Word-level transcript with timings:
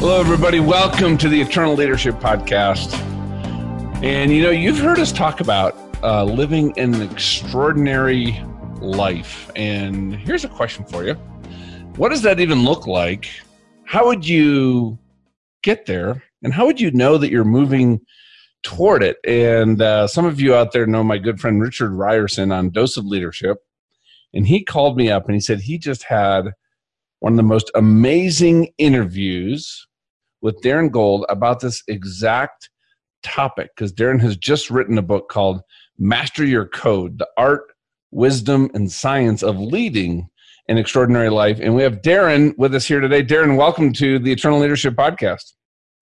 Hello, 0.00 0.20
everybody. 0.20 0.60
Welcome 0.60 1.18
to 1.18 1.28
the 1.28 1.40
Eternal 1.40 1.74
Leadership 1.74 2.14
Podcast. 2.20 2.94
And 4.00 4.30
you 4.30 4.44
know, 4.44 4.50
you've 4.50 4.78
heard 4.78 5.00
us 5.00 5.10
talk 5.10 5.40
about 5.40 5.76
uh, 6.04 6.22
living 6.22 6.72
an 6.78 7.02
extraordinary 7.02 8.40
life. 8.80 9.50
And 9.56 10.14
here's 10.14 10.44
a 10.44 10.48
question 10.48 10.84
for 10.84 11.02
you 11.02 11.14
What 11.96 12.10
does 12.10 12.22
that 12.22 12.38
even 12.38 12.62
look 12.62 12.86
like? 12.86 13.28
How 13.86 14.06
would 14.06 14.24
you 14.24 15.00
get 15.64 15.86
there? 15.86 16.22
And 16.44 16.54
how 16.54 16.64
would 16.66 16.80
you 16.80 16.92
know 16.92 17.18
that 17.18 17.32
you're 17.32 17.42
moving 17.42 18.00
toward 18.62 19.02
it? 19.02 19.16
And 19.26 19.82
uh, 19.82 20.06
some 20.06 20.26
of 20.26 20.40
you 20.40 20.54
out 20.54 20.70
there 20.70 20.86
know 20.86 21.02
my 21.02 21.18
good 21.18 21.40
friend 21.40 21.60
Richard 21.60 21.90
Rierson 21.90 22.54
on 22.54 22.70
Dose 22.70 22.96
of 22.96 23.04
Leadership. 23.04 23.58
And 24.32 24.46
he 24.46 24.62
called 24.62 24.96
me 24.96 25.10
up 25.10 25.24
and 25.24 25.34
he 25.34 25.40
said 25.40 25.62
he 25.62 25.76
just 25.76 26.04
had 26.04 26.52
one 27.18 27.32
of 27.32 27.36
the 27.36 27.42
most 27.42 27.68
amazing 27.74 28.68
interviews 28.78 29.87
with 30.42 30.60
Darren 30.62 30.90
Gold 30.90 31.26
about 31.28 31.60
this 31.60 31.82
exact 31.88 32.70
topic 33.22 33.70
because 33.74 33.92
Darren 33.92 34.20
has 34.20 34.36
just 34.36 34.70
written 34.70 34.98
a 34.98 35.02
book 35.02 35.28
called 35.28 35.60
Master 35.98 36.44
Your 36.44 36.66
Code 36.66 37.18
The 37.18 37.28
Art, 37.36 37.64
Wisdom, 38.10 38.70
and 38.74 38.90
Science 38.90 39.42
of 39.42 39.58
Leading 39.58 40.28
an 40.68 40.78
Extraordinary 40.78 41.30
Life. 41.30 41.58
And 41.60 41.74
we 41.74 41.82
have 41.82 42.02
Darren 42.02 42.56
with 42.58 42.74
us 42.74 42.86
here 42.86 43.00
today. 43.00 43.22
Darren, 43.22 43.56
welcome 43.56 43.92
to 43.94 44.18
the 44.18 44.30
Eternal 44.30 44.60
Leadership 44.60 44.94
Podcast. 44.94 45.52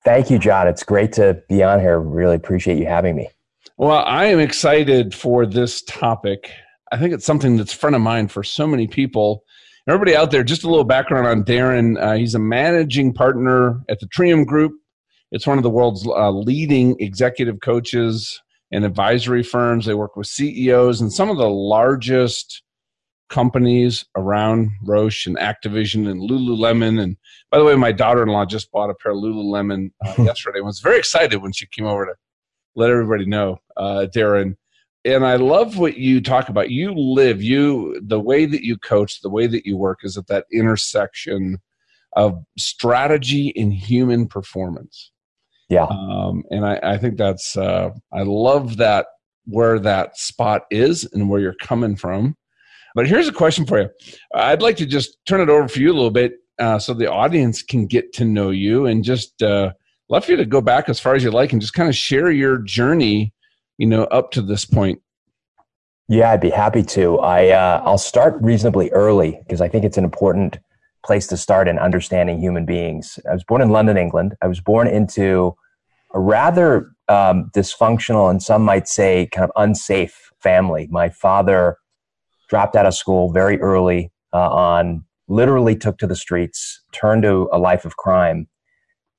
Thank 0.04 0.30
you, 0.30 0.38
John. 0.38 0.68
It's 0.68 0.82
great 0.82 1.12
to 1.14 1.40
be 1.48 1.62
on 1.62 1.80
here. 1.80 1.98
Really 1.98 2.36
appreciate 2.36 2.78
you 2.78 2.86
having 2.86 3.16
me. 3.16 3.28
Well, 3.76 4.04
I 4.04 4.26
am 4.26 4.40
excited 4.40 5.14
for 5.14 5.46
this 5.46 5.82
topic. 5.82 6.50
I 6.92 6.98
think 6.98 7.12
it's 7.12 7.26
something 7.26 7.56
that's 7.56 7.72
front 7.72 7.96
of 7.96 8.02
mind 8.02 8.30
for 8.30 8.42
so 8.42 8.66
many 8.66 8.86
people 8.86 9.42
everybody 9.88 10.16
out 10.16 10.30
there, 10.30 10.42
just 10.42 10.64
a 10.64 10.68
little 10.68 10.84
background 10.84 11.26
on 11.26 11.44
Darren. 11.44 12.00
Uh, 12.00 12.14
he's 12.14 12.34
a 12.34 12.40
managing 12.40 13.12
partner 13.12 13.80
at 13.88 14.00
the 14.00 14.06
Trium 14.06 14.44
Group. 14.44 14.72
It's 15.30 15.46
one 15.46 15.58
of 15.58 15.62
the 15.64 15.70
world's 15.70 16.06
uh, 16.06 16.30
leading 16.30 16.96
executive 17.00 17.60
coaches 17.60 18.40
and 18.72 18.84
advisory 18.84 19.42
firms. 19.42 19.86
They 19.86 19.94
work 19.94 20.16
with 20.16 20.26
CEOs 20.26 21.00
and 21.00 21.12
some 21.12 21.30
of 21.30 21.36
the 21.36 21.48
largest 21.48 22.62
companies 23.28 24.04
around 24.16 24.70
Roche 24.84 25.26
and 25.26 25.36
Activision 25.36 26.08
and 26.08 26.28
Lululemon. 26.28 27.00
And 27.00 27.16
by 27.50 27.58
the 27.58 27.64
way, 27.64 27.74
my 27.74 27.92
daughter-in-law 27.92 28.46
just 28.46 28.70
bought 28.70 28.90
a 28.90 28.94
pair 28.94 29.12
of 29.12 29.18
Lululemon 29.18 29.90
uh, 30.04 30.14
yesterday 30.22 30.58
and 30.58 30.66
was 30.66 30.80
very 30.80 30.98
excited 30.98 31.42
when 31.42 31.52
she 31.52 31.66
came 31.66 31.86
over 31.86 32.06
to 32.06 32.14
let 32.74 32.90
everybody 32.90 33.26
know, 33.26 33.58
uh, 33.76 34.06
Darren 34.14 34.56
and 35.06 35.24
I 35.24 35.36
love 35.36 35.78
what 35.78 35.96
you 35.96 36.20
talk 36.20 36.48
about. 36.48 36.70
You 36.70 36.92
live 36.92 37.42
you 37.42 38.00
the 38.04 38.20
way 38.20 38.44
that 38.46 38.64
you 38.64 38.76
coach, 38.76 39.20
the 39.20 39.30
way 39.30 39.46
that 39.46 39.64
you 39.64 39.76
work 39.76 40.00
is 40.02 40.16
at 40.16 40.26
that 40.26 40.46
intersection 40.52 41.58
of 42.14 42.42
strategy 42.58 43.52
and 43.56 43.72
human 43.72 44.26
performance. 44.26 45.12
Yeah, 45.68 45.86
um, 45.90 46.42
and 46.50 46.66
I, 46.66 46.80
I 46.82 46.98
think 46.98 47.16
that's 47.16 47.56
uh, 47.56 47.90
I 48.12 48.22
love 48.22 48.76
that 48.78 49.06
where 49.46 49.78
that 49.78 50.18
spot 50.18 50.62
is 50.70 51.08
and 51.12 51.30
where 51.30 51.40
you're 51.40 51.54
coming 51.54 51.96
from. 51.96 52.36
But 52.94 53.06
here's 53.06 53.28
a 53.28 53.32
question 53.32 53.66
for 53.66 53.80
you. 53.80 53.88
I'd 54.34 54.62
like 54.62 54.76
to 54.78 54.86
just 54.86 55.18
turn 55.26 55.40
it 55.40 55.48
over 55.48 55.68
for 55.68 55.78
you 55.78 55.92
a 55.92 55.94
little 55.94 56.10
bit 56.10 56.34
uh, 56.58 56.78
so 56.78 56.94
the 56.94 57.10
audience 57.10 57.62
can 57.62 57.86
get 57.86 58.12
to 58.14 58.24
know 58.24 58.50
you 58.50 58.86
and 58.86 59.04
just 59.04 59.42
uh, 59.42 59.72
love 60.08 60.24
for 60.24 60.32
you 60.32 60.36
to 60.38 60.46
go 60.46 60.60
back 60.60 60.88
as 60.88 60.98
far 60.98 61.14
as 61.14 61.22
you 61.22 61.30
like 61.30 61.52
and 61.52 61.60
just 61.60 61.74
kind 61.74 61.88
of 61.88 61.94
share 61.94 62.30
your 62.30 62.58
journey 62.58 63.32
you 63.78 63.86
know, 63.86 64.04
up 64.04 64.30
to 64.32 64.42
this 64.42 64.64
point? 64.64 65.00
Yeah, 66.08 66.30
I'd 66.30 66.40
be 66.40 66.50
happy 66.50 66.82
to. 66.82 67.18
I 67.18 67.48
uh, 67.48 67.82
I'll 67.84 67.98
start 67.98 68.36
reasonably 68.40 68.90
early 68.90 69.40
because 69.42 69.60
I 69.60 69.68
think 69.68 69.84
it's 69.84 69.98
an 69.98 70.04
important 70.04 70.58
place 71.04 71.26
to 71.28 71.36
start 71.36 71.68
in 71.68 71.78
understanding 71.78 72.38
human 72.38 72.64
beings. 72.64 73.18
I 73.28 73.32
was 73.32 73.44
born 73.44 73.62
in 73.62 73.70
London, 73.70 73.96
England. 73.96 74.34
I 74.42 74.46
was 74.46 74.60
born 74.60 74.88
into 74.88 75.56
a 76.14 76.20
rather 76.20 76.92
um, 77.08 77.50
dysfunctional 77.54 78.30
and 78.30 78.42
some 78.42 78.62
might 78.62 78.88
say 78.88 79.28
kind 79.32 79.44
of 79.44 79.50
unsafe 79.56 80.30
family. 80.40 80.88
My 80.90 81.08
father 81.08 81.78
dropped 82.48 82.76
out 82.76 82.86
of 82.86 82.94
school 82.94 83.32
very 83.32 83.60
early 83.60 84.12
uh, 84.32 84.50
on, 84.50 85.04
literally 85.28 85.76
took 85.76 85.98
to 85.98 86.06
the 86.06 86.16
streets, 86.16 86.82
turned 86.92 87.22
to 87.22 87.48
a 87.52 87.58
life 87.58 87.84
of 87.84 87.96
crime, 87.96 88.48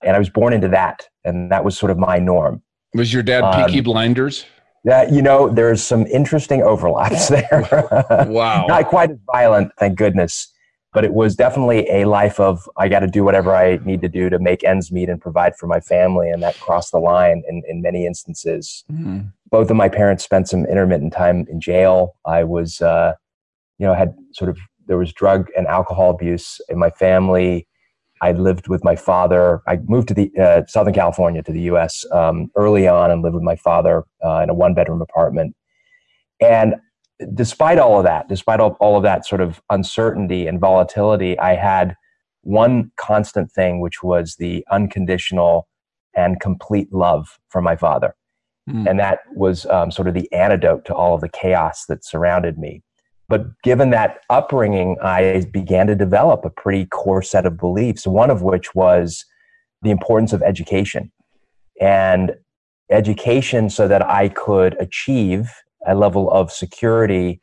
and 0.03 0.16
I 0.16 0.19
was 0.19 0.29
born 0.29 0.53
into 0.53 0.67
that, 0.69 1.07
and 1.23 1.51
that 1.51 1.66
was 1.66 1.78
sort 1.78 1.91
of 1.91 1.97
my 1.97 2.19
norm. 2.19 2.62
Was 2.93 3.13
your 3.13 3.23
dad 3.23 3.65
Peaky 3.65 3.79
um, 3.79 3.83
Blinders? 3.83 4.45
Yeah, 4.83 5.11
you 5.11 5.21
know, 5.21 5.49
there's 5.49 5.83
some 5.83 6.07
interesting 6.07 6.61
overlaps 6.61 7.27
there. 7.29 7.67
wow. 8.27 8.65
Not 8.67 8.87
quite 8.87 9.11
as 9.11 9.17
violent, 9.31 9.71
thank 9.77 9.97
goodness. 9.97 10.53
But 10.93 11.03
it 11.03 11.13
was 11.13 11.35
definitely 11.35 11.87
a 11.89 12.05
life 12.05 12.39
of 12.39 12.67
I 12.77 12.87
got 12.87 13.01
to 13.01 13.07
do 13.07 13.23
whatever 13.23 13.53
I 13.53 13.79
need 13.83 14.01
to 14.01 14.09
do 14.09 14.29
to 14.29 14.39
make 14.39 14.63
ends 14.63 14.91
meet 14.91 15.09
and 15.09 15.21
provide 15.21 15.55
for 15.57 15.67
my 15.67 15.81
family. 15.81 16.29
And 16.29 16.41
that 16.41 16.57
crossed 16.59 16.93
the 16.93 16.99
line 16.99 17.43
in, 17.47 17.61
in 17.67 17.81
many 17.81 18.05
instances. 18.05 18.85
Mm. 18.91 19.31
Both 19.51 19.69
of 19.69 19.75
my 19.75 19.89
parents 19.89 20.23
spent 20.23 20.47
some 20.47 20.65
intermittent 20.65 21.11
time 21.11 21.45
in 21.49 21.59
jail. 21.59 22.15
I 22.25 22.45
was, 22.45 22.81
uh, 22.81 23.13
you 23.77 23.85
know, 23.85 23.93
had 23.93 24.15
sort 24.31 24.49
of, 24.49 24.57
there 24.87 24.97
was 24.97 25.11
drug 25.11 25.49
and 25.57 25.67
alcohol 25.67 26.09
abuse 26.09 26.61
in 26.69 26.79
my 26.79 26.89
family. 26.89 27.67
I 28.22 28.31
lived 28.31 28.67
with 28.67 28.83
my 28.83 28.95
father. 28.95 29.61
I 29.67 29.78
moved 29.88 30.07
to 30.09 30.13
the 30.13 30.31
uh, 30.39 30.61
Southern 30.67 30.94
California 30.94 31.44
to 31.44 31.51
the 31.51 31.61
U.S. 31.61 32.05
Um, 32.11 32.51
early 32.55 32.88
on 32.88 33.11
and 33.11 33.22
lived 33.22 33.35
with 33.35 33.44
my 33.44 33.55
father 33.55 34.03
uh, 34.23 34.41
in 34.44 34.50
a 34.50 34.53
one-bedroom 34.53 35.01
apartment. 35.01 35.55
And 36.41 36.75
despite 37.33 37.79
all 37.79 37.97
of 37.97 38.03
that, 38.05 38.28
despite 38.28 38.59
all, 38.59 38.78
all 38.79 38.97
of 38.97 39.03
that 39.03 39.25
sort 39.25 39.41
of 39.41 39.61
uncertainty 39.69 40.47
and 40.47 40.59
volatility, 40.59 41.38
I 41.39 41.55
had 41.55 41.95
one 42.41 42.91
constant 42.97 43.51
thing, 43.51 43.81
which 43.81 44.03
was 44.03 44.35
the 44.38 44.66
unconditional 44.72 45.67
and 46.16 46.39
complete 46.39 46.91
love 46.94 47.39
for 47.49 47.61
my 47.61 47.75
father. 47.75 48.16
Mm. 48.69 48.89
And 48.89 48.99
that 48.99 49.19
was 49.35 49.66
um, 49.67 49.91
sort 49.91 50.07
of 50.07 50.13
the 50.13 50.31
antidote 50.31 50.85
to 50.85 50.94
all 50.94 51.16
of 51.16 51.22
the 51.22 51.29
chaos 51.29 51.85
that 51.88 52.03
surrounded 52.03 52.57
me. 52.57 52.84
But 53.29 53.61
given 53.61 53.89
that 53.89 54.19
upbringing, 54.29 54.97
I 55.01 55.45
began 55.51 55.88
to 55.88 55.95
develop 55.95 56.45
a 56.45 56.49
pretty 56.49 56.85
core 56.85 57.21
set 57.21 57.45
of 57.45 57.57
beliefs, 57.57 58.07
one 58.07 58.29
of 58.29 58.41
which 58.41 58.73
was 58.73 59.25
the 59.81 59.91
importance 59.91 60.33
of 60.33 60.41
education 60.41 61.11
and 61.79 62.35
education 62.89 63.69
so 63.69 63.87
that 63.87 64.05
I 64.05 64.29
could 64.29 64.75
achieve 64.79 65.51
a 65.85 65.93
level 65.93 66.31
of 66.31 66.51
security 66.51 67.41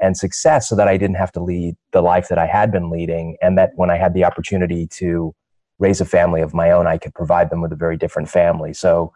and 0.00 0.16
success 0.16 0.68
so 0.68 0.76
that 0.76 0.88
I 0.88 0.96
didn't 0.96 1.16
have 1.16 1.32
to 1.32 1.42
lead 1.42 1.76
the 1.92 2.02
life 2.02 2.28
that 2.28 2.38
I 2.38 2.46
had 2.46 2.70
been 2.70 2.90
leading. 2.90 3.36
And 3.42 3.58
that 3.58 3.72
when 3.74 3.90
I 3.90 3.96
had 3.96 4.14
the 4.14 4.24
opportunity 4.24 4.86
to 4.98 5.34
raise 5.78 6.00
a 6.00 6.04
family 6.04 6.40
of 6.40 6.54
my 6.54 6.70
own, 6.70 6.86
I 6.86 6.98
could 6.98 7.14
provide 7.14 7.50
them 7.50 7.60
with 7.60 7.72
a 7.72 7.76
very 7.76 7.96
different 7.96 8.28
family. 8.28 8.72
So, 8.72 9.12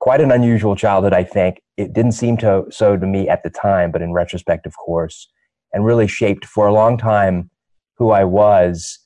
quite 0.00 0.20
an 0.20 0.32
unusual 0.32 0.74
childhood, 0.74 1.12
I 1.12 1.22
think. 1.22 1.62
It 1.76 1.92
didn't 1.92 2.12
seem 2.12 2.36
to 2.38 2.64
so 2.70 2.96
to 2.96 3.06
me 3.06 3.28
at 3.28 3.44
the 3.44 3.50
time, 3.50 3.92
but 3.92 4.02
in 4.02 4.12
retrospect, 4.12 4.66
of 4.66 4.76
course, 4.76 5.28
and 5.72 5.84
really 5.84 6.06
shaped 6.06 6.44
for 6.44 6.66
a 6.66 6.72
long 6.72 6.96
time 6.96 7.50
who 7.96 8.10
I 8.10 8.24
was. 8.24 8.98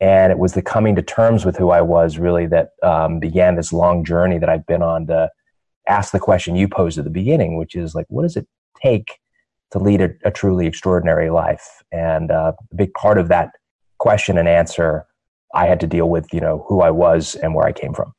And 0.00 0.32
it 0.32 0.38
was 0.38 0.54
the 0.54 0.62
coming 0.62 0.96
to 0.96 1.02
terms 1.02 1.44
with 1.44 1.56
who 1.56 1.70
I 1.70 1.80
was 1.80 2.18
really 2.18 2.46
that 2.46 2.70
um, 2.82 3.20
began 3.20 3.56
this 3.56 3.72
long 3.72 4.04
journey 4.04 4.38
that 4.38 4.48
I've 4.48 4.66
been 4.66 4.82
on 4.82 5.06
to 5.06 5.30
ask 5.88 6.12
the 6.12 6.20
question 6.20 6.56
you 6.56 6.68
posed 6.68 6.98
at 6.98 7.04
the 7.04 7.10
beginning, 7.10 7.56
which 7.56 7.74
is 7.74 7.94
like, 7.94 8.06
what 8.08 8.22
does 8.22 8.36
it 8.36 8.46
take 8.82 9.18
to 9.70 9.78
lead 9.78 10.00
a, 10.00 10.10
a 10.24 10.30
truly 10.30 10.66
extraordinary 10.66 11.30
life? 11.30 11.82
And 11.92 12.30
uh, 12.30 12.52
a 12.70 12.74
big 12.74 12.92
part 12.94 13.18
of 13.18 13.28
that 13.28 13.50
question 13.98 14.38
and 14.38 14.48
answer, 14.48 15.06
I 15.54 15.66
had 15.66 15.80
to 15.80 15.86
deal 15.86 16.08
with, 16.08 16.26
you 16.32 16.40
know, 16.40 16.64
who 16.68 16.80
I 16.80 16.90
was 16.90 17.34
and 17.36 17.54
where 17.54 17.66
I 17.66 17.72
came 17.72 17.94
from. 17.94 18.12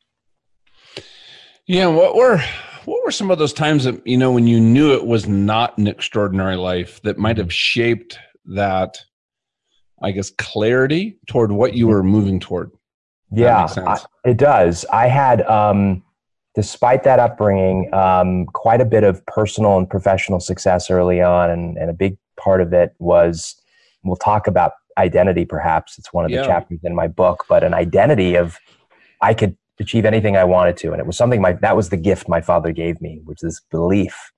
Yeah, 1.65 1.87
what 1.87 2.15
were 2.15 2.41
what 2.85 3.03
were 3.03 3.11
some 3.11 3.31
of 3.31 3.37
those 3.37 3.53
times 3.53 3.83
that 3.83 4.05
you 4.05 4.17
know 4.17 4.31
when 4.31 4.47
you 4.47 4.59
knew 4.59 4.93
it 4.93 5.05
was 5.05 5.27
not 5.27 5.77
an 5.77 5.87
extraordinary 5.87 6.55
life 6.55 7.01
that 7.03 7.17
might 7.17 7.37
have 7.37 7.53
shaped 7.53 8.17
that 8.45 8.99
i 10.01 10.11
guess 10.11 10.29
clarity 10.31 11.17
toward 11.27 11.51
what 11.51 11.73
you 11.73 11.87
were 11.87 12.03
moving 12.03 12.39
toward? 12.39 12.71
Yeah 13.31 13.67
I, 13.77 13.99
it 14.25 14.37
does. 14.37 14.85
I 14.91 15.07
had 15.07 15.41
um 15.47 16.03
despite 16.55 17.03
that 17.03 17.19
upbringing 17.19 17.91
um 17.93 18.45
quite 18.47 18.81
a 18.81 18.85
bit 18.85 19.03
of 19.03 19.25
personal 19.25 19.77
and 19.77 19.89
professional 19.89 20.39
success 20.39 20.91
early 20.91 21.21
on 21.21 21.49
and, 21.49 21.77
and 21.77 21.89
a 21.89 21.93
big 21.93 22.17
part 22.39 22.61
of 22.61 22.73
it 22.73 22.93
was 22.99 23.55
we'll 24.03 24.15
talk 24.17 24.47
about 24.47 24.73
identity 24.97 25.45
perhaps. 25.45 25.97
It's 25.97 26.13
one 26.13 26.25
of 26.25 26.31
the 26.31 26.37
yeah. 26.37 26.45
chapters 26.45 26.79
in 26.83 26.93
my 26.93 27.07
book 27.07 27.45
but 27.49 27.63
an 27.63 27.73
identity 27.73 28.35
of 28.35 28.59
i 29.21 29.33
could 29.33 29.57
achieve 29.79 30.05
anything 30.05 30.37
I 30.37 30.43
wanted 30.43 30.77
to. 30.77 30.91
And 30.91 30.99
it 30.99 31.07
was 31.07 31.17
something 31.17 31.41
my, 31.41 31.53
that 31.53 31.75
was 31.75 31.89
the 31.89 31.97
gift 31.97 32.29
my 32.29 32.41
father 32.41 32.71
gave 32.71 33.01
me, 33.01 33.21
which 33.25 33.43
is 33.43 33.61
belief 33.71 34.31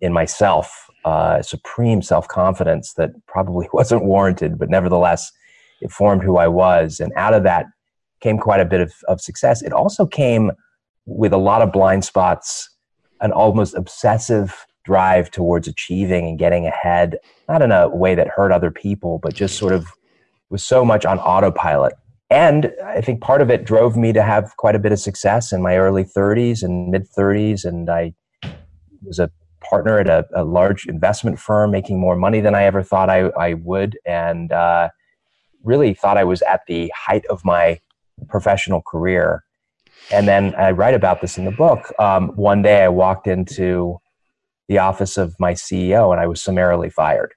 in 0.00 0.12
myself, 0.12 0.88
uh, 1.04 1.42
supreme 1.42 2.02
self 2.02 2.26
confidence 2.28 2.94
that 2.94 3.10
probably 3.26 3.68
wasn't 3.72 4.04
warranted, 4.04 4.58
but 4.58 4.70
nevertheless, 4.70 5.30
it 5.80 5.90
formed 5.90 6.22
who 6.22 6.36
I 6.36 6.48
was. 6.48 7.00
And 7.00 7.12
out 7.16 7.34
of 7.34 7.42
that 7.44 7.66
came 8.20 8.38
quite 8.38 8.60
a 8.60 8.64
bit 8.64 8.80
of, 8.80 8.92
of 9.08 9.20
success. 9.20 9.62
It 9.62 9.72
also 9.72 10.06
came 10.06 10.52
with 11.06 11.32
a 11.32 11.38
lot 11.38 11.62
of 11.62 11.72
blind 11.72 12.04
spots, 12.04 12.68
an 13.20 13.32
almost 13.32 13.74
obsessive 13.74 14.66
drive 14.84 15.30
towards 15.30 15.68
achieving 15.68 16.26
and 16.26 16.38
getting 16.38 16.66
ahead, 16.66 17.18
not 17.48 17.62
in 17.62 17.72
a 17.72 17.88
way 17.88 18.14
that 18.14 18.28
hurt 18.28 18.52
other 18.52 18.70
people, 18.70 19.18
but 19.22 19.34
just 19.34 19.56
sort 19.56 19.72
of 19.72 19.86
was 20.50 20.64
so 20.64 20.84
much 20.84 21.06
on 21.06 21.18
autopilot 21.20 21.94
and 22.30 22.72
I 22.84 23.00
think 23.00 23.20
part 23.20 23.42
of 23.42 23.50
it 23.50 23.64
drove 23.64 23.96
me 23.96 24.12
to 24.12 24.22
have 24.22 24.56
quite 24.56 24.76
a 24.76 24.78
bit 24.78 24.92
of 24.92 25.00
success 25.00 25.52
in 25.52 25.62
my 25.62 25.76
early 25.76 26.04
30s 26.04 26.62
and 26.62 26.88
mid 26.88 27.08
30s. 27.10 27.64
And 27.64 27.90
I 27.90 28.14
was 29.02 29.18
a 29.18 29.30
partner 29.68 29.98
at 29.98 30.08
a, 30.08 30.26
a, 30.34 30.44
large 30.44 30.86
investment 30.86 31.38
firm, 31.40 31.72
making 31.72 31.98
more 31.98 32.16
money 32.16 32.40
than 32.40 32.54
I 32.54 32.64
ever 32.64 32.82
thought 32.82 33.10
I, 33.10 33.28
I 33.30 33.54
would, 33.54 33.98
and 34.06 34.52
uh, 34.52 34.90
really 35.64 35.92
thought 35.92 36.16
I 36.16 36.24
was 36.24 36.40
at 36.42 36.62
the 36.66 36.90
height 36.96 37.26
of 37.26 37.44
my 37.44 37.80
professional 38.28 38.80
career. 38.80 39.44
And 40.12 40.26
then 40.26 40.54
I 40.54 40.70
write 40.70 40.94
about 40.94 41.20
this 41.20 41.36
in 41.36 41.44
the 41.44 41.50
book. 41.50 41.92
Um, 41.98 42.28
one 42.36 42.62
day 42.62 42.84
I 42.84 42.88
walked 42.88 43.26
into 43.26 43.98
the 44.68 44.78
office 44.78 45.18
of 45.18 45.34
my 45.40 45.52
CEO 45.52 46.12
and 46.12 46.20
I 46.20 46.26
was 46.26 46.40
summarily 46.40 46.90
fired. 46.90 47.34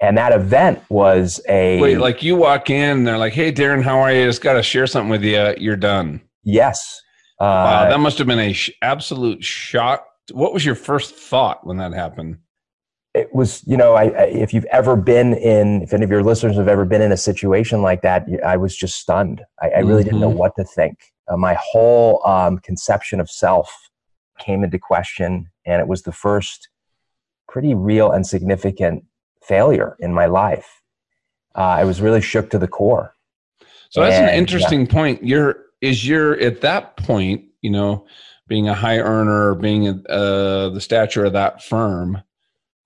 And 0.00 0.16
that 0.16 0.32
event 0.32 0.80
was 0.88 1.40
a 1.48 1.80
wait, 1.80 1.98
like 1.98 2.22
you 2.22 2.36
walk 2.36 2.70
in, 2.70 3.04
they're 3.04 3.18
like, 3.18 3.32
"Hey, 3.32 3.50
Darren, 3.50 3.82
how 3.82 3.98
are 3.98 4.12
you? 4.12 4.26
Just 4.26 4.42
got 4.42 4.52
to 4.52 4.62
share 4.62 4.86
something 4.86 5.10
with 5.10 5.24
you. 5.24 5.54
You're 5.58 5.76
done." 5.76 6.20
Yes. 6.44 7.02
Uh, 7.40 7.44
wow, 7.44 7.88
that 7.88 8.00
must 8.00 8.18
have 8.18 8.26
been 8.26 8.38
a 8.38 8.52
sh- 8.52 8.70
absolute 8.82 9.44
shock. 9.44 10.06
What 10.32 10.52
was 10.52 10.64
your 10.64 10.74
first 10.74 11.14
thought 11.14 11.66
when 11.66 11.76
that 11.78 11.92
happened? 11.92 12.38
It 13.14 13.32
was, 13.32 13.62
you 13.66 13.76
know, 13.76 13.94
I, 13.94 14.04
I, 14.04 14.22
if 14.24 14.52
you've 14.52 14.64
ever 14.66 14.96
been 14.96 15.34
in, 15.34 15.82
if 15.82 15.92
any 15.92 16.04
of 16.04 16.10
your 16.10 16.22
listeners 16.22 16.56
have 16.56 16.68
ever 16.68 16.84
been 16.84 17.00
in 17.00 17.12
a 17.12 17.16
situation 17.16 17.80
like 17.82 18.02
that, 18.02 18.26
I 18.44 18.56
was 18.56 18.76
just 18.76 18.98
stunned. 18.98 19.42
I, 19.60 19.68
I 19.70 19.78
really 19.78 20.02
mm-hmm. 20.02 20.04
didn't 20.04 20.20
know 20.20 20.28
mm-hmm. 20.28 20.38
what 20.38 20.56
to 20.56 20.64
think. 20.64 20.98
Uh, 21.28 21.36
my 21.36 21.56
whole 21.60 22.26
um, 22.26 22.58
conception 22.58 23.20
of 23.20 23.30
self 23.30 23.72
came 24.38 24.64
into 24.64 24.78
question, 24.78 25.50
and 25.64 25.80
it 25.80 25.88
was 25.88 26.02
the 26.02 26.12
first 26.12 26.68
pretty 27.48 27.74
real 27.74 28.10
and 28.10 28.26
significant 28.26 29.04
failure 29.48 29.96
in 29.98 30.14
my 30.14 30.26
life. 30.26 30.82
Uh, 31.56 31.62
I 31.80 31.84
was 31.84 32.00
really 32.00 32.20
shook 32.20 32.50
to 32.50 32.58
the 32.58 32.68
core. 32.68 33.14
So 33.90 34.02
that's 34.02 34.16
and, 34.16 34.28
an 34.28 34.34
interesting 34.34 34.82
yeah. 34.82 34.92
point. 34.92 35.24
You're 35.24 35.56
is 35.80 36.06
you're 36.06 36.38
at 36.40 36.60
that 36.60 36.96
point, 36.96 37.44
you 37.62 37.70
know, 37.70 38.06
being 38.46 38.68
a 38.68 38.74
high 38.74 38.98
earner, 38.98 39.54
being 39.54 39.88
uh, 39.88 40.68
the 40.70 40.80
stature 40.80 41.24
of 41.24 41.32
that 41.32 41.62
firm. 41.62 42.22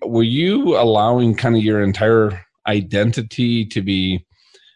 Were 0.05 0.23
you 0.23 0.77
allowing 0.77 1.35
kind 1.35 1.57
of 1.57 1.63
your 1.63 1.83
entire 1.83 2.45
identity 2.67 3.65
to 3.67 3.83
be 3.83 4.25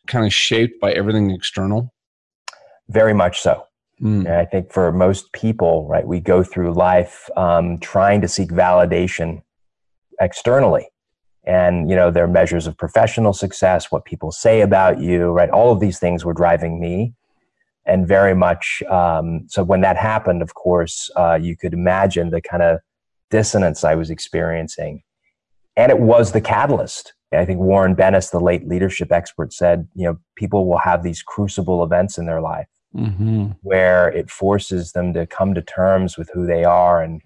kind 0.06 0.26
of 0.26 0.32
shaped 0.32 0.80
by 0.80 0.92
everything 0.92 1.30
external? 1.30 1.92
Very 2.88 3.14
much 3.14 3.40
so. 3.40 3.64
Mm. 4.00 4.28
I 4.28 4.44
think 4.44 4.72
for 4.72 4.92
most 4.92 5.32
people, 5.32 5.88
right, 5.88 6.06
we 6.06 6.20
go 6.20 6.42
through 6.42 6.74
life 6.74 7.28
um, 7.36 7.78
trying 7.78 8.20
to 8.20 8.28
seek 8.28 8.50
validation 8.50 9.42
externally 10.20 10.88
and 11.46 11.88
you 11.88 11.96
know 11.96 12.10
their 12.10 12.26
measures 12.26 12.66
of 12.66 12.76
professional 12.76 13.32
success 13.32 13.90
what 13.90 14.04
people 14.04 14.32
say 14.32 14.60
about 14.60 15.00
you 15.00 15.26
right? 15.28 15.50
All 15.50 15.72
of 15.72 15.80
these 15.80 15.98
things 15.98 16.24
were 16.24 16.34
driving 16.34 16.80
me. 16.80 17.14
And 17.88 18.08
very 18.08 18.34
much 18.34 18.82
um, 18.90 19.46
so 19.48 19.62
when 19.62 19.80
that 19.82 19.96
happened 19.96 20.42
of 20.42 20.54
course 20.54 21.10
uh, 21.16 21.38
you 21.40 21.56
could 21.56 21.72
imagine 21.72 22.30
the 22.30 22.40
kind 22.40 22.62
of 22.62 22.80
dissonance 23.30 23.84
i 23.84 23.94
was 23.94 24.10
experiencing. 24.10 25.02
And 25.78 25.92
it 25.92 25.98
was 25.98 26.32
the 26.32 26.40
catalyst. 26.40 27.12
I 27.32 27.44
think 27.44 27.60
warren 27.60 27.94
bennis 27.94 28.30
the 28.30 28.40
late 28.40 28.66
leadership 28.66 29.12
expert 29.12 29.52
said 29.52 29.88
you 29.94 30.04
know 30.04 30.18
people 30.36 30.66
will 30.66 30.78
have 30.78 31.02
these 31.02 31.22
crucible 31.22 31.82
events 31.84 32.18
in 32.18 32.26
their 32.26 32.40
life 32.40 32.68
mm-hmm. 32.96 33.48
where 33.62 34.08
it 34.08 34.30
forces 34.30 34.92
them 34.92 35.12
to 35.14 35.26
come 35.26 35.54
to 35.54 35.62
terms 35.62 36.16
with 36.16 36.30
who 36.32 36.46
they 36.46 36.64
are 36.64 37.02
and 37.02 37.22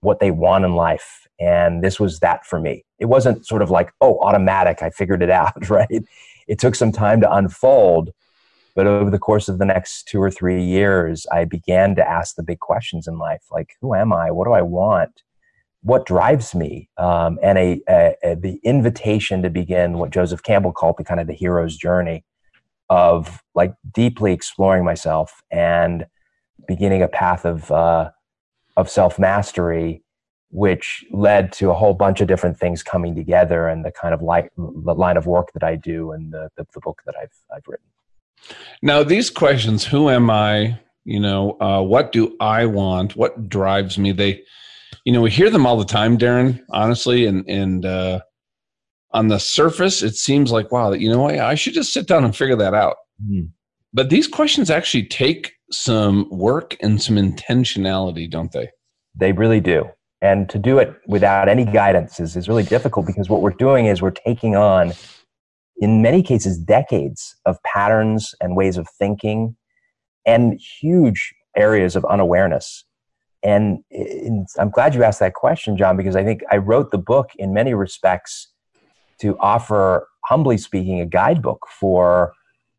what 0.00 0.20
they 0.20 0.30
want 0.30 0.64
in 0.64 0.74
life 0.74 1.23
and 1.40 1.82
this 1.82 1.98
was 1.98 2.20
that 2.20 2.46
for 2.46 2.60
me. 2.60 2.84
It 2.98 3.06
wasn't 3.06 3.46
sort 3.46 3.62
of 3.62 3.70
like 3.70 3.92
oh 4.00 4.18
automatic 4.20 4.82
i 4.82 4.90
figured 4.90 5.22
it 5.22 5.30
out 5.30 5.68
right? 5.70 6.02
It 6.46 6.58
took 6.58 6.74
some 6.74 6.92
time 6.92 7.20
to 7.20 7.32
unfold 7.32 8.10
but 8.76 8.86
over 8.88 9.08
the 9.08 9.20
course 9.20 9.48
of 9.48 9.58
the 9.58 9.64
next 9.64 10.08
two 10.08 10.20
or 10.20 10.30
three 10.30 10.62
years 10.62 11.26
i 11.32 11.44
began 11.44 11.94
to 11.94 12.08
ask 12.08 12.34
the 12.34 12.42
big 12.42 12.60
questions 12.60 13.06
in 13.06 13.18
life 13.18 13.44
like 13.50 13.76
who 13.80 13.94
am 13.94 14.12
i? 14.12 14.30
What 14.30 14.46
do 14.46 14.52
i 14.52 14.62
want? 14.62 15.22
What 15.82 16.06
drives 16.06 16.54
me? 16.54 16.88
Um, 16.96 17.38
and 17.42 17.58
a, 17.58 17.80
a, 17.90 18.14
a, 18.24 18.36
the 18.36 18.58
invitation 18.64 19.42
to 19.42 19.50
begin 19.50 19.98
what 19.98 20.10
joseph 20.10 20.42
campbell 20.42 20.72
called 20.72 20.96
the 20.98 21.04
kind 21.04 21.20
of 21.20 21.26
the 21.26 21.34
hero's 21.34 21.76
journey 21.76 22.24
of 22.90 23.42
like 23.54 23.74
deeply 23.92 24.32
exploring 24.32 24.84
myself 24.84 25.42
and 25.50 26.06
beginning 26.66 27.02
a 27.02 27.08
path 27.08 27.44
of 27.44 27.70
uh, 27.70 28.10
of 28.76 28.88
self 28.88 29.18
mastery 29.18 30.02
which 30.54 31.04
led 31.10 31.52
to 31.52 31.68
a 31.68 31.74
whole 31.74 31.94
bunch 31.94 32.20
of 32.20 32.28
different 32.28 32.56
things 32.56 32.80
coming 32.80 33.12
together 33.16 33.66
and 33.66 33.84
the 33.84 33.90
kind 33.90 34.14
of 34.14 34.22
like 34.22 34.52
the 34.56 34.94
line 34.94 35.16
of 35.16 35.26
work 35.26 35.52
that 35.52 35.64
I 35.64 35.74
do 35.74 36.12
and 36.12 36.32
the, 36.32 36.48
the, 36.56 36.64
the, 36.72 36.80
book 36.80 37.02
that 37.06 37.16
I've, 37.20 37.32
I've 37.52 37.66
written. 37.66 37.86
Now, 38.80 39.02
these 39.02 39.30
questions, 39.30 39.84
who 39.84 40.08
am 40.08 40.30
I? 40.30 40.78
You 41.04 41.18
know, 41.18 41.60
uh, 41.60 41.82
what 41.82 42.12
do 42.12 42.36
I 42.38 42.66
want? 42.66 43.16
What 43.16 43.48
drives 43.48 43.98
me? 43.98 44.12
They, 44.12 44.42
you 45.04 45.12
know, 45.12 45.22
we 45.22 45.30
hear 45.32 45.50
them 45.50 45.66
all 45.66 45.76
the 45.76 45.84
time, 45.84 46.16
Darren, 46.16 46.60
honestly. 46.70 47.26
And, 47.26 47.44
and, 47.50 47.84
uh, 47.84 48.20
on 49.10 49.26
the 49.26 49.40
surface, 49.40 50.02
it 50.02 50.14
seems 50.14 50.52
like, 50.52 50.70
wow, 50.70 50.92
you 50.92 51.10
know 51.10 51.22
what? 51.22 51.36
I 51.36 51.56
should 51.56 51.74
just 51.74 51.92
sit 51.92 52.06
down 52.06 52.24
and 52.24 52.34
figure 52.34 52.56
that 52.56 52.74
out. 52.74 52.96
Mm. 53.28 53.48
But 53.92 54.08
these 54.08 54.28
questions 54.28 54.70
actually 54.70 55.06
take 55.06 55.52
some 55.72 56.28
work 56.30 56.76
and 56.80 57.02
some 57.02 57.16
intentionality, 57.16 58.30
don't 58.30 58.52
they? 58.52 58.70
They 59.16 59.32
really 59.32 59.60
do. 59.60 59.88
And 60.24 60.48
to 60.48 60.58
do 60.58 60.78
it 60.78 60.90
without 61.06 61.50
any 61.50 61.66
guidance 61.66 62.18
is, 62.18 62.34
is 62.34 62.48
really 62.48 62.62
difficult 62.62 63.04
because 63.04 63.28
what 63.28 63.42
we're 63.42 63.50
doing 63.50 63.84
is 63.84 64.00
we're 64.00 64.10
taking 64.10 64.56
on, 64.56 64.94
in 65.76 66.00
many 66.00 66.22
cases, 66.22 66.56
decades 66.56 67.36
of 67.44 67.62
patterns 67.62 68.34
and 68.40 68.56
ways 68.56 68.78
of 68.78 68.88
thinking 68.88 69.54
and 70.24 70.58
huge 70.80 71.34
areas 71.54 71.94
of 71.94 72.06
unawareness. 72.06 72.86
And 73.42 73.84
I'm 74.58 74.70
glad 74.70 74.94
you 74.94 75.04
asked 75.04 75.20
that 75.20 75.34
question, 75.34 75.76
John, 75.76 75.94
because 75.94 76.16
I 76.16 76.24
think 76.24 76.40
I 76.50 76.56
wrote 76.56 76.90
the 76.90 76.96
book 76.96 77.28
in 77.36 77.52
many 77.52 77.74
respects 77.74 78.50
to 79.20 79.36
offer, 79.40 80.08
humbly 80.24 80.56
speaking, 80.56 81.02
a 81.02 81.06
guidebook 81.06 81.66
for 81.68 82.32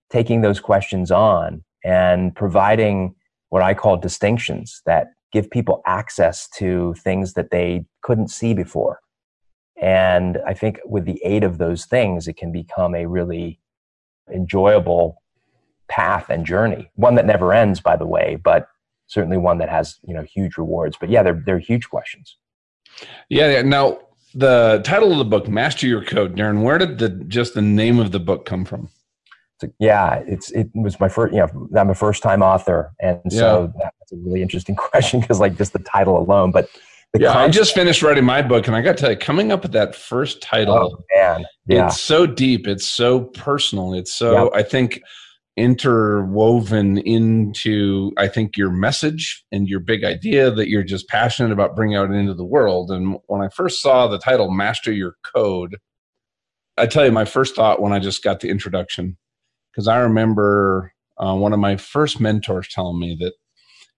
taking 0.09 0.41
those 0.41 0.59
questions 0.59 1.12
on 1.12 1.63
and 1.83 2.36
providing 2.36 3.13
what 3.50 3.62
I 3.62 3.75
call 3.75 3.98
distinctions 3.98 4.81
that 4.88 5.09
give 5.36 5.52
people 5.52 5.82
access 5.86 6.48
to 6.48 6.94
things 6.94 7.34
that 7.34 7.52
they 7.52 7.86
couldn't 8.02 8.30
see 8.30 8.54
before. 8.54 9.02
And 9.82 10.40
I 10.48 10.54
think 10.54 10.80
with 10.86 11.04
the 11.04 11.22
aid 11.26 11.44
of 11.44 11.58
those 11.58 11.84
things, 11.84 12.30
it 12.30 12.38
can 12.38 12.54
become 12.54 12.96
a 12.96 13.06
really 13.06 13.60
enjoyable 14.34 15.22
path 15.90 16.30
and 16.30 16.46
journey. 16.46 16.90
One 16.96 17.16
that 17.16 17.25
never 17.25 17.51
ends, 17.51 17.82
by 17.82 17.98
the 17.98 18.06
way, 18.06 18.38
but 18.42 18.70
certainly 19.08 19.36
one 19.36 19.58
that 19.58 19.68
has 19.68 20.00
you 20.08 20.13
know 20.13 20.24
huge 20.24 20.56
rewards. 20.56 20.96
But 20.98 21.10
yeah, 21.10 21.22
they're 21.22 21.44
they're 21.46 21.60
huge 21.60 21.89
questions. 21.89 22.38
Yeah. 23.27 23.50
yeah. 23.51 23.62
Now 23.63 24.00
the 24.34 24.82
title 24.86 25.12
of 25.12 25.18
the 25.18 25.25
book, 25.25 25.50
Master 25.50 25.86
Your 25.86 26.06
Code, 26.06 26.38
Darren. 26.38 26.63
Where 26.63 26.77
did 26.77 26.98
the 26.98 27.10
just 27.10 27.56
the 27.56 27.62
name 27.62 28.00
of 28.00 28.13
the 28.13 28.22
book 28.22 28.46
come 28.46 28.63
from? 28.63 28.88
So, 29.65 29.74
yeah, 29.79 30.24
it's 30.27 30.51
it 30.51 30.69
was 30.74 31.00
my 31.00 31.10
first. 31.10 31.34
You 31.34 31.39
know, 31.39 31.69
I'm 31.77 31.89
a 31.89 31.95
first 31.95 32.24
time 32.24 32.41
author, 32.41 32.93
and 33.00 33.22
so 33.29 33.72
yeah. 33.77 33.89
that's 34.00 34.12
a 34.12 34.15
really 34.17 34.41
interesting 34.41 34.75
question 34.77 35.19
because 35.19 35.39
like 35.39 35.57
just 35.57 35.74
the 35.74 35.79
title 35.79 36.17
alone. 36.17 36.51
But 36.51 36.69
yeah, 37.17 37.34
concept, 37.34 37.50
I 37.50 37.51
just 37.51 37.75
finished 37.75 38.01
writing 38.01 38.25
my 38.25 38.41
book, 38.41 38.67
and 38.67 38.75
I 38.75 38.81
got 38.81 38.98
to 38.98 39.01
tell 39.01 39.12
you, 39.12 39.17
coming 39.17 39.51
up 39.51 39.63
with 39.63 39.72
that 39.74 39.95
first 39.95 40.41
title, 40.41 40.75
oh, 40.75 41.03
man, 41.15 41.45
yeah. 41.67 41.88
it's 41.88 42.01
so 42.01 42.25
deep, 42.25 42.67
it's 42.67 42.86
so 42.86 43.22
personal, 43.22 43.93
it's 43.93 44.13
so 44.13 44.53
I 44.53 44.63
think 44.63 45.01
interwoven 45.57 46.98
into 46.98 48.12
I 48.17 48.27
think 48.27 48.57
your 48.57 48.72
message 48.72 49.45
and 49.51 49.69
your 49.69 49.79
big 49.79 50.03
idea 50.03 50.51
that 50.51 50.67
you're 50.67 50.84
just 50.84 51.07
passionate 51.07 51.53
about 51.53 51.75
bringing 51.75 51.95
out 51.95 52.12
into 52.12 52.34
the 52.34 52.43
world. 52.43 52.91
And 52.91 53.17
when 53.27 53.41
I 53.41 53.48
first 53.50 53.81
saw 53.81 54.07
the 54.07 54.19
title 54.19 54.51
"Master 54.51 54.91
Your 54.91 55.15
Code," 55.24 55.77
I 56.77 56.88
tell 56.88 57.05
you, 57.05 57.12
my 57.12 57.25
first 57.25 57.55
thought 57.55 57.81
when 57.81 57.93
I 57.93 58.00
just 58.00 58.24
got 58.24 58.41
the 58.41 58.50
introduction 58.50 59.17
because 59.75 59.88
I 59.88 59.98
remember 59.98 60.94
uh, 61.17 61.36
one 61.36 61.51
of 61.51 61.60
my 61.60 61.75
first 61.75 62.22
mentors 62.22 62.67
telling 62.70 63.00
me 63.00 63.17
that 63.20 63.34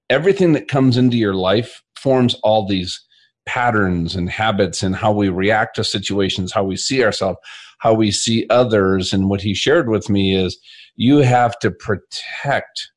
everything 0.10 0.54
that 0.54 0.68
comes 0.68 0.98
into 0.98 1.18
your 1.18 1.36
life 1.36 1.84
forms 1.96 2.36
all 2.44 2.66
these 2.66 3.00
patterns 3.46 4.16
and 4.16 4.30
habits 4.30 4.82
and 4.82 4.96
how 4.96 5.12
we 5.12 5.30
react 5.30 5.76
to 5.76 5.84
situations, 5.84 6.52
how 6.52 6.64
we 6.64 6.76
see 6.76 7.04
ourselves, 7.04 7.38
how 7.80 7.94
we 7.94 8.12
see 8.12 8.46
others. 8.50 9.14
And 9.14 9.30
what 9.30 9.42
he 9.42 9.54
shared 9.54 9.90
with 9.90 10.10
me 10.10 10.36
is 10.36 10.58
you 10.96 11.18
have 11.18 11.58
to 11.60 11.70
protect 11.70 12.90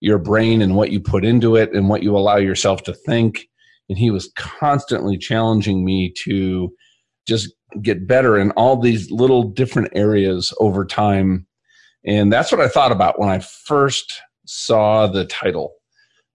your 0.00 0.18
brain 0.18 0.60
and 0.60 0.76
what 0.76 0.90
you 0.90 1.00
put 1.00 1.24
into 1.24 1.56
it 1.56 1.72
and 1.72 1.88
what 1.88 2.02
you 2.02 2.16
allow 2.16 2.36
yourself 2.36 2.82
to 2.84 2.94
think. 2.94 3.46
And 3.88 3.96
he 3.96 4.10
was 4.10 4.30
constantly 4.36 5.16
challenging 5.16 5.84
me 5.84 6.12
to 6.24 6.70
just 7.26 7.52
get 7.82 8.06
better 8.06 8.38
in 8.38 8.50
all 8.52 8.76
these 8.76 9.10
little 9.10 9.44
different 9.44 9.90
areas 9.94 10.52
over 10.60 10.84
time 10.84 11.46
and 12.08 12.32
that's 12.32 12.50
what 12.50 12.60
I 12.60 12.68
thought 12.68 12.92
about 12.92 13.18
when 13.20 13.28
I 13.28 13.38
first 13.38 14.20
saw 14.46 15.06
the 15.06 15.26
title. 15.26 15.74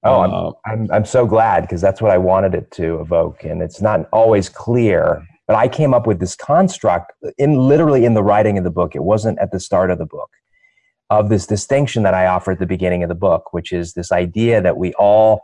Oh, 0.03 0.21
I'm, 0.21 0.33
uh, 0.33 0.51
I'm, 0.65 0.91
I'm 0.91 1.05
so 1.05 1.25
glad 1.25 1.61
because 1.61 1.81
that's 1.81 2.01
what 2.01 2.11
I 2.11 2.17
wanted 2.17 2.53
it 2.53 2.71
to 2.71 2.99
evoke. 3.01 3.43
And 3.43 3.61
it's 3.61 3.81
not 3.81 4.07
always 4.11 4.49
clear, 4.49 5.25
but 5.47 5.55
I 5.55 5.67
came 5.67 5.93
up 5.93 6.05
with 6.05 6.19
this 6.19 6.35
construct 6.35 7.13
in 7.37 7.55
literally 7.55 8.05
in 8.05 8.13
the 8.13 8.23
writing 8.23 8.57
of 8.57 8.63
the 8.63 8.71
book. 8.71 8.95
It 8.95 9.03
wasn't 9.03 9.39
at 9.39 9.51
the 9.51 9.59
start 9.59 9.91
of 9.91 9.97
the 9.97 10.05
book. 10.05 10.29
of 11.09 11.29
this 11.29 11.45
distinction 11.45 12.03
that 12.03 12.13
I 12.13 12.25
offer 12.25 12.51
at 12.51 12.59
the 12.59 12.65
beginning 12.65 13.03
of 13.03 13.09
the 13.09 13.15
book, 13.15 13.53
which 13.53 13.71
is 13.71 13.93
this 13.93 14.11
idea 14.11 14.61
that 14.61 14.77
we 14.77 14.93
all 14.93 15.43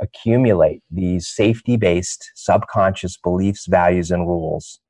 accumulate 0.00 0.82
these 0.90 1.28
safety 1.28 1.76
based 1.76 2.30
subconscious 2.34 3.16
beliefs, 3.16 3.66
values, 3.66 4.10
and 4.10 4.26
rules 4.26 4.80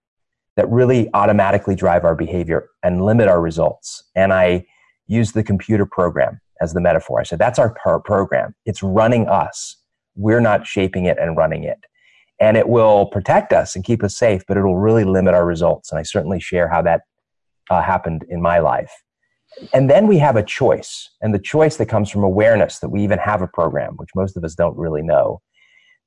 that 0.57 0.69
really 0.71 1.09
automatically 1.15 1.75
drive 1.75 2.05
our 2.05 2.15
behavior 2.15 2.69
and 2.83 3.05
limit 3.05 3.29
our 3.29 3.41
results. 3.41 4.05
And 4.15 4.33
I 4.33 4.67
use 5.07 5.33
the 5.33 5.43
computer 5.43 5.87
program 5.87 6.41
as 6.61 6.73
the 6.73 6.81
metaphor. 6.81 7.21
I 7.21 7.25
said, 7.25 7.39
that's 7.39 7.59
our 7.59 7.75
program. 8.01 8.55
It's 8.67 8.83
running 8.83 9.29
us. 9.29 9.77
We're 10.15 10.41
not 10.41 10.67
shaping 10.67 11.07
it 11.07 11.19
and 11.19 11.37
running 11.37 11.65
it. 11.65 11.79
And 12.41 12.57
it 12.57 12.69
will 12.69 13.07
protect 13.07 13.53
us 13.53 13.75
and 13.75 13.85
keep 13.85 14.03
us 14.03 14.17
safe, 14.17 14.43
but 14.47 14.57
it'll 14.57 14.79
really 14.79 15.05
limit 15.05 15.35
our 15.35 15.47
results. 15.47 15.91
And 15.91 15.99
I 15.99 16.03
certainly 16.03 16.41
share 16.41 16.69
how 16.69 16.83
that 16.83 17.03
uh, 17.71 17.83
happened 17.83 18.25
in 18.29 18.43
my 18.43 18.59
life. 18.59 18.93
And 19.73 19.89
then 19.91 20.07
we 20.07 20.19
have 20.19 20.37
a 20.37 20.43
choice, 20.43 21.11
and 21.21 21.35
the 21.35 21.39
choice 21.39 21.77
that 21.77 21.87
comes 21.87 22.11
from 22.11 22.25
awareness 22.25 22.79
that 22.79 22.89
we 22.89 23.05
even 23.05 23.19
have 23.19 23.43
a 23.43 23.47
program, 23.47 23.95
which 23.97 24.09
most 24.17 24.37
of 24.37 24.45
us 24.45 24.55
don't 24.55 24.77
really 24.79 25.03
know, 25.03 25.43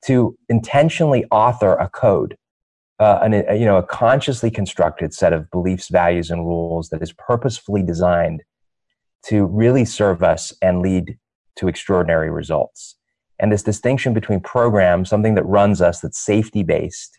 to 0.06 0.36
intentionally 0.50 1.26
author 1.32 1.74
a 1.74 1.88
code, 1.88 2.36
uh, 3.00 3.20
an, 3.22 3.34
a, 3.34 3.56
you 3.56 3.66
know, 3.66 3.78
a 3.78 3.84
consciously 3.84 4.50
constructed 4.50 5.14
set 5.14 5.34
of 5.34 5.50
beliefs, 5.52 5.90
values, 5.90 6.30
and 6.30 6.46
rules 6.46 6.90
that 6.90 7.02
is 7.02 7.14
purposefully 7.14 7.84
designed 7.84 8.44
to 9.24 9.46
really 9.46 9.86
serve 9.86 10.24
us 10.24 10.54
and 10.62 10.82
lead 10.82 11.18
to 11.58 11.68
extraordinary 11.68 12.30
results. 12.30 12.96
And 13.40 13.52
this 13.52 13.64
distinction 13.64 14.14
between 14.14 14.40
programs, 14.40 15.10
something 15.10 15.36
that 15.36 15.44
runs 15.44 15.82
us, 15.82 16.00
that's 16.00 16.20
safety 16.20 16.64
based, 16.64 17.18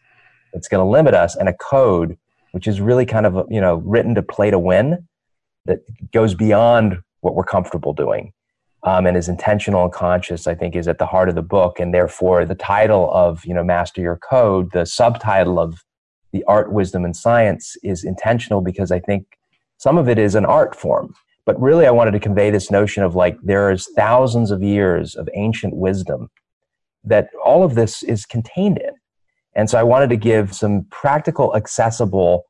that's 0.53 0.69
going 0.69 0.85
to 0.85 0.91
limit 0.91 1.15
us, 1.15 1.37
and 1.37 1.49
a 1.49 1.55
code, 1.55 2.17
which 2.53 2.67
is 2.67 2.81
really 2.81 3.05
kind 3.05 3.27
of 3.27 3.47
you 3.51 3.61
know 3.61 3.77
written 3.85 4.15
to 4.15 4.23
play 4.23 4.51
to 4.51 4.59
win 4.59 5.07
that 5.67 5.81
goes 6.13 6.35
beyond 6.35 6.99
what 7.21 7.35
we're 7.35 7.45
comfortable 7.45 7.93
doing 7.93 8.33
um, 8.87 9.05
and 9.05 9.17
is 9.17 9.29
intentional 9.29 9.83
and 9.83 9.93
conscious, 9.93 10.47
I 10.47 10.55
think, 10.55 10.77
is 10.77 10.87
at 10.87 10.99
the 10.99 11.07
heart 11.07 11.29
of 11.29 11.35
the 11.35 11.43
book. 11.43 11.81
And 11.81 11.93
therefore, 11.93 12.45
the 12.45 12.55
title 12.55 13.13
of, 13.13 13.45
you 13.45 13.53
know, 13.53 13.65
Master 13.65 14.01
Your 14.01 14.17
Code, 14.17 14.71
the 14.73 14.87
subtitle 14.87 15.59
of 15.59 15.83
the 16.33 16.45
art, 16.45 16.73
wisdom, 16.73 17.05
and 17.05 17.15
science 17.15 17.77
is 17.83 18.05
intentional 18.05 18.61
because 18.61 18.93
I 18.93 19.01
think 19.01 19.27
some 19.77 19.99
of 19.99 20.09
it 20.09 20.19
is 20.19 20.37
an 20.37 20.47
art 20.47 20.77
form. 20.77 21.15
But 21.45 21.61
really, 21.61 21.85
I 21.85 21.91
wanted 21.91 22.13
to 22.13 22.21
convey 22.21 22.51
this 22.51 22.71
notion 22.71 23.03
of 23.03 23.17
like 23.17 23.37
there 23.43 23.73
is 23.73 23.89
thousands 23.97 24.53
of 24.53 24.63
years 24.63 25.17
of 25.17 25.29
ancient 25.35 25.75
wisdom 25.75 26.29
that 27.03 27.29
all 27.45 27.65
of 27.65 27.75
this 27.75 28.05
is 28.05 28.25
contained 28.25 28.79
in. 28.79 28.93
And 29.57 29.69
so 29.69 29.79
I 29.79 29.83
wanted 29.83 30.11
to 30.11 30.17
give 30.17 30.55
some 30.55 30.87
practical, 30.91 31.57
accessible 31.57 32.45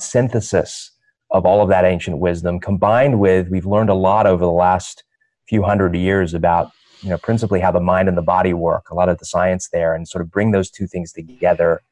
synthesis 0.00 0.92
of 1.32 1.44
all 1.44 1.60
of 1.60 1.68
that 1.70 1.84
ancient 1.84 2.18
wisdom 2.18 2.60
combined 2.60 3.18
with 3.18 3.48
we've 3.48 3.66
learned 3.66 3.90
a 3.90 3.94
lot 3.94 4.26
over 4.26 4.44
the 4.44 4.50
last 4.50 5.02
few 5.52 5.62
hundred 5.62 5.94
years 5.94 6.32
about 6.32 6.72
you 7.02 7.10
know 7.10 7.18
principally 7.18 7.60
how 7.60 7.70
the 7.70 7.78
mind 7.78 8.08
and 8.08 8.16
the 8.16 8.22
body 8.22 8.54
work 8.54 8.88
a 8.88 8.94
lot 8.94 9.10
of 9.10 9.18
the 9.18 9.26
science 9.26 9.68
there 9.68 9.94
and 9.94 10.08
sort 10.08 10.22
of 10.22 10.30
bring 10.30 10.50
those 10.50 10.70
two 10.70 10.86
things 10.86 11.12
together 11.12 11.82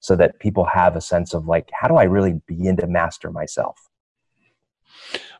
so 0.00 0.16
that 0.16 0.38
people 0.38 0.64
have 0.64 0.96
a 0.96 1.00
sense 1.02 1.34
of 1.34 1.46
like 1.46 1.68
how 1.78 1.86
do 1.86 1.96
i 1.96 2.04
really 2.04 2.40
begin 2.46 2.74
to 2.74 2.86
master 2.86 3.30
myself? 3.30 3.76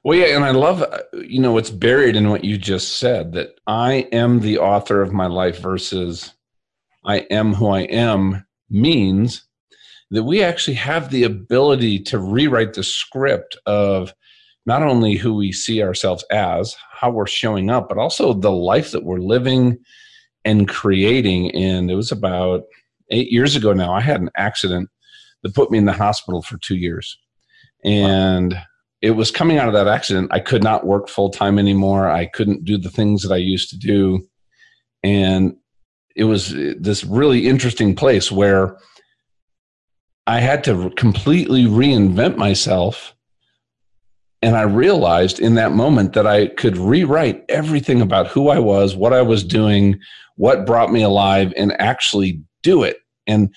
Well 0.04 0.18
yeah 0.18 0.36
and 0.36 0.44
i 0.44 0.50
love 0.50 0.82
uh, 0.82 0.98
you 1.14 1.40
know 1.40 1.52
what's 1.52 1.70
buried 1.70 2.14
in 2.14 2.28
what 2.28 2.44
you 2.44 2.58
just 2.58 2.98
said 2.98 3.32
that 3.32 3.58
i 3.66 4.06
am 4.12 4.40
the 4.40 4.58
author 4.58 5.00
of 5.00 5.14
my 5.14 5.26
life 5.26 5.58
versus 5.58 6.34
i 7.06 7.20
am 7.30 7.54
who 7.54 7.68
i 7.68 7.84
am 7.84 8.44
means 8.68 9.46
that 10.10 10.24
we 10.24 10.42
actually 10.42 10.74
have 10.74 11.10
the 11.10 11.24
ability 11.24 12.00
to 12.00 12.18
rewrite 12.18 12.74
the 12.74 12.84
script 12.84 13.56
of 13.64 14.12
not 14.66 14.82
only 14.82 15.16
who 15.16 15.34
we 15.34 15.52
see 15.52 15.82
ourselves 15.82 16.24
as, 16.30 16.76
how 16.92 17.10
we're 17.10 17.26
showing 17.26 17.70
up, 17.70 17.88
but 17.88 17.98
also 17.98 18.32
the 18.32 18.52
life 18.52 18.92
that 18.92 19.04
we're 19.04 19.18
living 19.18 19.78
and 20.44 20.68
creating. 20.68 21.54
And 21.54 21.90
it 21.90 21.94
was 21.94 22.12
about 22.12 22.62
eight 23.10 23.30
years 23.30 23.56
ago 23.56 23.72
now, 23.72 23.92
I 23.92 24.00
had 24.00 24.20
an 24.20 24.30
accident 24.36 24.88
that 25.42 25.54
put 25.54 25.70
me 25.70 25.78
in 25.78 25.84
the 25.84 25.92
hospital 25.92 26.42
for 26.42 26.58
two 26.58 26.76
years. 26.76 27.18
And 27.84 28.52
wow. 28.52 28.62
it 29.00 29.10
was 29.12 29.30
coming 29.30 29.58
out 29.58 29.68
of 29.68 29.74
that 29.74 29.88
accident. 29.88 30.28
I 30.32 30.38
could 30.38 30.62
not 30.62 30.86
work 30.86 31.08
full 31.08 31.30
time 31.30 31.58
anymore. 31.58 32.08
I 32.08 32.26
couldn't 32.26 32.64
do 32.64 32.78
the 32.78 32.90
things 32.90 33.22
that 33.22 33.32
I 33.32 33.38
used 33.38 33.70
to 33.70 33.76
do. 33.76 34.26
And 35.02 35.56
it 36.14 36.24
was 36.24 36.50
this 36.50 37.04
really 37.04 37.48
interesting 37.48 37.96
place 37.96 38.30
where 38.30 38.76
I 40.26 40.38
had 40.38 40.62
to 40.64 40.90
completely 40.90 41.64
reinvent 41.64 42.36
myself. 42.36 43.14
And 44.42 44.56
I 44.56 44.62
realized 44.62 45.38
in 45.38 45.54
that 45.54 45.72
moment 45.72 46.14
that 46.14 46.26
I 46.26 46.48
could 46.48 46.76
rewrite 46.76 47.44
everything 47.48 48.02
about 48.02 48.26
who 48.26 48.48
I 48.48 48.58
was, 48.58 48.96
what 48.96 49.12
I 49.12 49.22
was 49.22 49.44
doing, 49.44 49.98
what 50.36 50.66
brought 50.66 50.90
me 50.90 51.02
alive, 51.02 51.52
and 51.56 51.72
actually 51.80 52.40
do 52.62 52.82
it. 52.82 52.96
And 53.26 53.54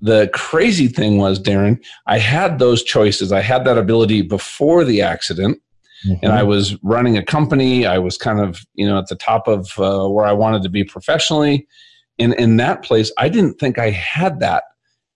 the 0.00 0.28
crazy 0.34 0.88
thing 0.88 1.18
was, 1.18 1.40
Darren, 1.40 1.82
I 2.06 2.18
had 2.18 2.58
those 2.58 2.82
choices. 2.82 3.32
I 3.32 3.40
had 3.40 3.64
that 3.64 3.78
ability 3.78 4.22
before 4.22 4.84
the 4.84 5.02
accident. 5.02 5.58
Mm-hmm. 6.06 6.24
And 6.24 6.32
I 6.32 6.42
was 6.42 6.76
running 6.82 7.16
a 7.16 7.24
company. 7.24 7.86
I 7.86 7.98
was 7.98 8.18
kind 8.18 8.40
of, 8.40 8.60
you 8.74 8.86
know, 8.86 8.98
at 8.98 9.06
the 9.06 9.14
top 9.14 9.48
of 9.48 9.70
uh, 9.78 10.06
where 10.08 10.26
I 10.26 10.32
wanted 10.32 10.62
to 10.64 10.68
be 10.68 10.84
professionally. 10.84 11.66
And 12.18 12.34
in 12.34 12.56
that 12.58 12.82
place, 12.82 13.10
I 13.18 13.28
didn't 13.28 13.54
think 13.54 13.78
I 13.78 13.90
had 13.90 14.40
that 14.40 14.64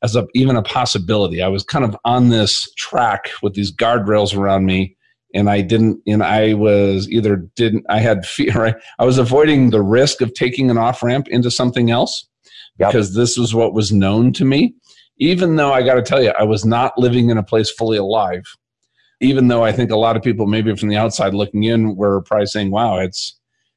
as 0.02 0.16
a, 0.16 0.26
even 0.34 0.56
a 0.56 0.62
possibility. 0.62 1.42
I 1.42 1.48
was 1.48 1.64
kind 1.64 1.84
of 1.84 1.96
on 2.04 2.28
this 2.28 2.72
track 2.76 3.30
with 3.42 3.54
these 3.54 3.70
guardrails 3.74 4.36
around 4.36 4.64
me, 4.64 4.96
and 5.34 5.50
I 5.50 5.60
didn't. 5.60 6.00
And 6.06 6.22
I 6.22 6.54
was 6.54 7.08
either 7.10 7.36
didn't. 7.56 7.84
I 7.88 7.98
had 8.00 8.26
fear. 8.26 8.52
Right? 8.58 8.76
I 8.98 9.04
was 9.04 9.18
avoiding 9.18 9.70
the 9.70 9.82
risk 9.82 10.20
of 10.20 10.34
taking 10.34 10.70
an 10.70 10.78
off 10.78 11.02
ramp 11.02 11.28
into 11.28 11.50
something 11.50 11.90
else 11.90 12.26
yep. 12.78 12.90
because 12.90 13.14
this 13.14 13.36
was 13.36 13.54
what 13.54 13.74
was 13.74 13.92
known 13.92 14.32
to 14.34 14.44
me. 14.44 14.74
Even 15.18 15.56
though 15.56 15.72
I 15.72 15.82
got 15.82 15.94
to 15.94 16.02
tell 16.02 16.22
you, 16.22 16.30
I 16.30 16.44
was 16.44 16.64
not 16.64 16.96
living 16.96 17.30
in 17.30 17.38
a 17.38 17.42
place 17.42 17.70
fully 17.70 17.98
alive. 17.98 18.44
Even 19.20 19.48
though 19.48 19.64
I 19.64 19.72
think 19.72 19.90
a 19.90 19.96
lot 19.96 20.16
of 20.16 20.22
people, 20.22 20.46
maybe 20.46 20.74
from 20.76 20.88
the 20.88 20.96
outside 20.96 21.34
looking 21.34 21.64
in, 21.64 21.96
were 21.96 22.22
probably 22.22 22.46
saying, 22.46 22.70
"Wow, 22.70 22.98
it's 22.98 23.36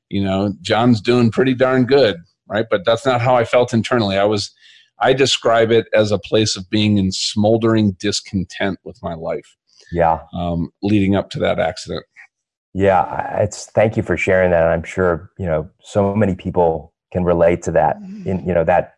you 0.09 0.23
know, 0.23 0.53
John's 0.61 1.01
doing 1.01 1.31
pretty 1.31 1.55
darn 1.55 1.85
good." 1.85 2.17
Right? 2.47 2.65
But 2.69 2.85
that's 2.85 3.05
not 3.05 3.21
how 3.21 3.35
I 3.35 3.43
felt 3.43 3.73
internally. 3.73 4.17
I 4.17 4.25
was 4.25 4.51
I 5.01 5.13
describe 5.13 5.71
it 5.71 5.87
as 5.93 6.11
a 6.11 6.19
place 6.19 6.55
of 6.55 6.69
being 6.69 6.97
in 6.97 7.11
smoldering 7.11 7.93
discontent 7.93 8.79
with 8.83 8.99
my 9.01 9.15
life. 9.15 9.57
Yeah. 9.91 10.21
Um, 10.33 10.71
leading 10.81 11.15
up 11.15 11.29
to 11.31 11.39
that 11.39 11.59
accident. 11.59 12.05
Yeah, 12.73 13.39
it's 13.41 13.65
thank 13.65 13.97
you 13.97 14.03
for 14.03 14.15
sharing 14.15 14.51
that. 14.51 14.65
I'm 14.65 14.83
sure 14.83 15.29
you 15.37 15.45
know 15.45 15.69
so 15.81 16.15
many 16.15 16.35
people 16.35 16.93
can 17.11 17.25
relate 17.25 17.61
to 17.63 17.71
that. 17.73 17.97
In 17.97 18.43
you 18.47 18.53
know 18.53 18.63
that 18.63 18.93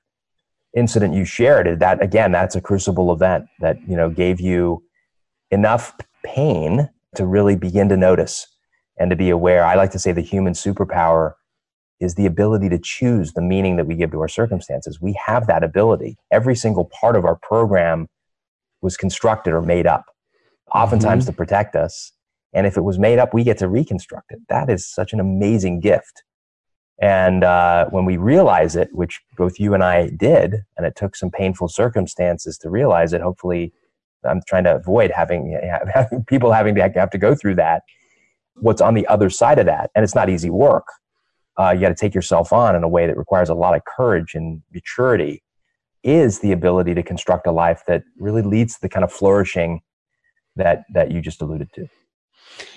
incident 0.77 1.15
you 1.15 1.25
shared, 1.25 1.79
that 1.79 2.01
again, 2.01 2.31
that's 2.31 2.55
a 2.55 2.61
crucible 2.61 3.11
event 3.11 3.45
that 3.61 3.77
you 3.87 3.95
know 3.95 4.11
gave 4.11 4.39
you 4.39 4.83
enough 5.49 5.93
pain 6.23 6.89
to 7.15 7.25
really 7.25 7.55
begin 7.55 7.89
to 7.89 7.97
notice 7.97 8.47
and 8.99 9.09
to 9.09 9.15
be 9.15 9.29
aware. 9.29 9.65
I 9.65 9.75
like 9.75 9.91
to 9.91 9.99
say 9.99 10.11
the 10.11 10.21
human 10.21 10.53
superpower 10.53 11.33
is 11.99 12.15
the 12.15 12.25
ability 12.25 12.69
to 12.69 12.79
choose 12.79 13.33
the 13.33 13.41
meaning 13.41 13.77
that 13.77 13.85
we 13.85 13.95
give 13.95 14.11
to 14.11 14.19
our 14.19 14.27
circumstances. 14.27 14.99
We 15.01 15.17
have 15.25 15.47
that 15.47 15.63
ability. 15.63 16.17
Every 16.31 16.55
single 16.55 16.89
part 16.99 17.15
of 17.15 17.25
our 17.25 17.37
program 17.41 18.07
was 18.81 18.97
constructed 18.97 19.53
or 19.53 19.61
made 19.61 19.87
up, 19.87 20.05
oftentimes 20.73 21.23
mm-hmm. 21.23 21.31
to 21.31 21.37
protect 21.37 21.75
us. 21.75 22.11
And 22.53 22.67
if 22.67 22.77
it 22.77 22.81
was 22.81 22.99
made 22.99 23.19
up, 23.19 23.33
we 23.33 23.43
get 23.43 23.57
to 23.59 23.67
reconstruct 23.67 24.31
it. 24.31 24.39
That 24.49 24.69
is 24.69 24.87
such 24.87 25.13
an 25.13 25.19
amazing 25.19 25.79
gift. 25.79 26.23
And 27.01 27.43
uh, 27.43 27.87
when 27.89 28.05
we 28.05 28.17
realize 28.17 28.75
it, 28.75 28.89
which 28.91 29.19
both 29.37 29.59
you 29.59 29.73
and 29.73 29.83
I 29.83 30.09
did, 30.09 30.57
and 30.77 30.85
it 30.85 30.95
took 30.95 31.15
some 31.15 31.31
painful 31.31 31.67
circumstances 31.67 32.57
to 32.59 32.69
realize 32.69 33.13
it, 33.13 33.21
hopefully, 33.21 33.73
I'm 34.23 34.41
trying 34.47 34.63
to 34.65 34.75
avoid 34.75 35.11
having, 35.11 35.59
having 35.93 36.23
people 36.25 36.51
having 36.51 36.75
to 36.75 36.81
have 36.95 37.09
to 37.09 37.17
go 37.17 37.33
through 37.33 37.55
that. 37.55 37.81
What's 38.55 38.81
on 38.81 38.93
the 38.93 39.07
other 39.07 39.29
side 39.29 39.57
of 39.57 39.65
that? 39.65 39.89
And 39.95 40.03
it's 40.03 40.15
not 40.15 40.29
easy 40.29 40.51
work 40.51 40.85
uh, 41.59 41.71
you 41.71 41.81
got 41.81 41.89
to 41.89 41.95
take 41.95 42.15
yourself 42.15 42.51
on 42.51 42.75
in 42.75 42.83
a 42.83 42.87
way 42.87 43.07
that 43.07 43.17
requires 43.17 43.49
a 43.49 43.53
lot 43.53 43.75
of 43.75 43.83
courage 43.85 44.33
and 44.33 44.61
maturity 44.73 45.43
is 46.03 46.39
the 46.39 46.51
ability 46.51 46.93
to 46.93 47.03
construct 47.03 47.47
a 47.47 47.51
life 47.51 47.83
that 47.87 48.03
really 48.17 48.41
leads 48.41 48.75
to 48.75 48.81
the 48.81 48.89
kind 48.89 49.03
of 49.03 49.11
flourishing 49.11 49.81
that 50.55 50.83
that 50.93 51.11
you 51.11 51.21
just 51.21 51.41
alluded 51.41 51.71
to 51.73 51.87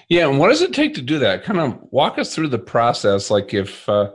yeah 0.09 0.29
and 0.29 0.39
what 0.39 0.49
does 0.49 0.63
it 0.63 0.73
take 0.73 0.95
to 0.95 1.03
do 1.03 1.19
that 1.19 1.45
kind 1.45 1.61
of 1.61 1.79
walk 1.91 2.19
us 2.19 2.35
through 2.35 2.49
the 2.49 2.59
process 2.59 3.31
like 3.31 3.53
if 3.55 3.89
uh, 3.89 4.11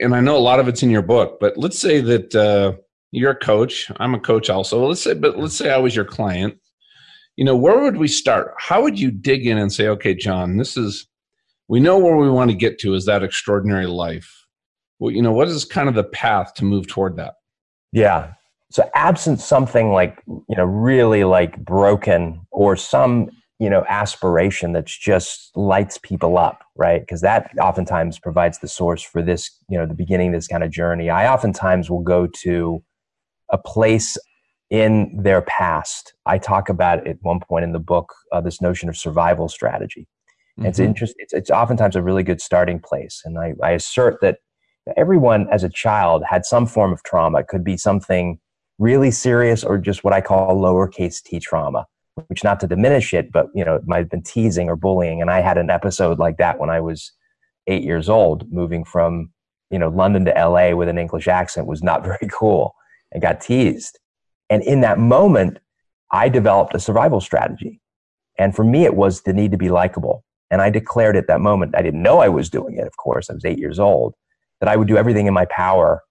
and 0.00 0.14
i 0.14 0.20
know 0.20 0.36
a 0.36 0.38
lot 0.38 0.60
of 0.60 0.68
it's 0.68 0.82
in 0.82 0.90
your 0.90 1.02
book 1.02 1.38
but 1.40 1.56
let's 1.56 1.78
say 1.78 2.00
that 2.00 2.34
uh, 2.34 2.72
you're 3.10 3.32
a 3.32 3.38
coach 3.38 3.90
i'm 3.98 4.14
a 4.14 4.20
coach 4.20 4.48
also 4.50 4.86
let's 4.86 5.02
say 5.02 5.14
but 5.14 5.38
let's 5.38 5.56
say 5.56 5.70
i 5.70 5.78
was 5.78 5.96
your 5.96 6.04
client 6.04 6.56
you 7.36 7.44
know 7.44 7.56
where 7.56 7.80
would 7.80 7.96
we 7.96 8.08
start 8.08 8.54
how 8.58 8.82
would 8.82 8.98
you 8.98 9.10
dig 9.10 9.46
in 9.46 9.58
and 9.58 9.72
say 9.72 9.88
okay 9.88 10.14
john 10.14 10.56
this 10.56 10.76
is 10.76 11.06
we 11.68 11.80
know 11.80 11.98
where 11.98 12.16
we 12.16 12.30
want 12.30 12.50
to 12.50 12.56
get 12.56 12.78
to 12.80 12.94
is 12.94 13.06
that 13.06 13.22
extraordinary 13.22 13.86
life. 13.86 14.46
Well, 14.98 15.10
you 15.10 15.22
know, 15.22 15.32
what 15.32 15.48
is 15.48 15.64
kind 15.64 15.88
of 15.88 15.94
the 15.94 16.04
path 16.04 16.54
to 16.54 16.64
move 16.64 16.86
toward 16.86 17.16
that? 17.16 17.34
Yeah. 17.92 18.32
So 18.74 18.90
absent 18.94 19.38
something 19.40 19.92
like, 19.92 20.20
you 20.26 20.56
know, 20.56 20.64
really 20.64 21.22
like 21.22 21.56
broken 21.64 22.44
or 22.50 22.76
some 22.76 23.30
you 23.60 23.70
know 23.70 23.84
aspiration 23.88 24.72
that 24.72 24.84
just 24.86 25.56
lights 25.56 25.96
people 26.02 26.36
up 26.36 26.64
right? 26.76 27.00
Because 27.00 27.20
that 27.20 27.50
oftentimes 27.60 28.18
provides 28.18 28.58
the 28.58 28.68
source 28.68 29.02
for 29.02 29.22
this 29.22 29.50
you 29.68 29.78
know 29.78 29.86
the 29.86 29.94
beginning 29.94 30.28
of 30.28 30.34
this 30.34 30.48
kind 30.48 30.64
of 30.64 30.70
journey. 30.70 31.10
I 31.10 31.32
oftentimes 31.32 31.90
will 31.90 32.02
go 32.02 32.26
to 32.42 32.82
a 33.50 33.58
place 33.58 34.16
in 34.70 35.20
their 35.22 35.42
past. 35.42 36.14
I 36.26 36.38
talk 36.38 36.68
about 36.68 37.06
at 37.06 37.18
one 37.22 37.40
point 37.40 37.64
in 37.64 37.72
the 37.72 37.78
book 37.78 38.12
uh, 38.32 38.40
this 38.40 38.60
notion 38.60 38.88
of 38.88 38.96
survival 38.96 39.48
strategy. 39.48 40.08
Mm-hmm. 40.58 40.66
it's 40.66 40.78
interesting 40.78 41.16
it's, 41.18 41.32
it's 41.32 41.50
oftentimes 41.50 41.96
a 41.96 42.02
really 42.02 42.22
good 42.22 42.40
starting 42.40 42.78
place 42.78 43.22
and 43.24 43.36
I, 43.40 43.54
I 43.60 43.72
assert 43.72 44.20
that 44.20 44.38
everyone 44.96 45.48
as 45.50 45.64
a 45.64 45.68
child 45.68 46.22
had 46.28 46.44
some 46.44 46.66
form 46.66 46.92
of 46.92 47.02
trauma. 47.02 47.40
It 47.40 47.48
could 47.48 47.64
be 47.64 47.76
something 47.76 48.38
really 48.78 49.10
serious 49.10 49.62
or 49.64 49.78
just 49.78 50.04
what 50.04 50.12
i 50.12 50.20
call 50.20 50.56
lowercase 50.56 51.22
t 51.22 51.38
trauma 51.38 51.86
which 52.28 52.44
not 52.44 52.60
to 52.60 52.66
diminish 52.66 53.12
it, 53.12 53.32
but 53.32 53.48
you 53.54 53.64
know, 53.64 53.76
it 53.76 53.86
might 53.86 53.98
have 53.98 54.10
been 54.10 54.22
teasing 54.22 54.68
or 54.68 54.76
bullying. 54.76 55.20
And 55.20 55.30
I 55.30 55.40
had 55.40 55.58
an 55.58 55.70
episode 55.70 56.18
like 56.18 56.36
that 56.38 56.58
when 56.58 56.70
I 56.70 56.80
was 56.80 57.12
eight 57.66 57.82
years 57.82 58.08
old, 58.08 58.50
moving 58.52 58.84
from, 58.84 59.30
you 59.70 59.78
know, 59.78 59.88
London 59.88 60.24
to 60.26 60.32
LA 60.32 60.74
with 60.74 60.88
an 60.88 60.98
English 60.98 61.28
accent 61.28 61.66
was 61.66 61.82
not 61.82 62.04
very 62.04 62.28
cool 62.30 62.74
and 63.12 63.22
got 63.22 63.40
teased. 63.40 63.98
And 64.50 64.62
in 64.62 64.80
that 64.82 64.98
moment, 64.98 65.58
I 66.12 66.28
developed 66.28 66.74
a 66.74 66.80
survival 66.80 67.20
strategy. 67.20 67.80
And 68.38 68.54
for 68.54 68.64
me, 68.64 68.84
it 68.84 68.94
was 68.94 69.22
the 69.22 69.32
need 69.32 69.50
to 69.52 69.58
be 69.58 69.70
likable. 69.70 70.24
And 70.50 70.60
I 70.60 70.70
declared 70.70 71.16
at 71.16 71.26
that 71.26 71.40
moment, 71.40 71.74
I 71.76 71.82
didn't 71.82 72.02
know 72.02 72.18
I 72.18 72.28
was 72.28 72.50
doing 72.50 72.76
it, 72.76 72.86
of 72.86 72.96
course, 72.96 73.30
I 73.30 73.32
was 73.32 73.44
eight 73.44 73.58
years 73.58 73.78
old, 73.78 74.14
that 74.60 74.68
I 74.68 74.76
would 74.76 74.86
do 74.86 74.96
everything 74.96 75.26
in 75.26 75.34
my 75.34 75.46
power 75.46 76.02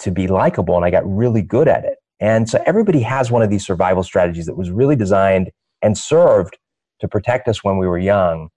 to 0.00 0.10
be 0.10 0.26
likable. 0.26 0.76
And 0.76 0.84
I 0.84 0.90
got 0.90 1.04
really 1.06 1.42
good 1.42 1.68
at 1.68 1.84
it. 1.84 1.98
And 2.20 2.48
so 2.48 2.58
hmm. 2.58 2.64
everybody 2.66 3.00
has 3.00 3.30
one 3.30 3.42
of 3.42 3.50
these 3.50 3.66
survival 3.66 4.02
strategies 4.02 4.46
that 4.46 4.56
was 4.56 4.70
really 4.70 4.96
designed 4.96 5.50
and 5.82 5.96
served 5.96 6.58
to 7.00 7.08
protect 7.08 7.48
us 7.48 7.62
when 7.62 7.78
we 7.78 7.86
were 7.86 7.98
young. 7.98 8.48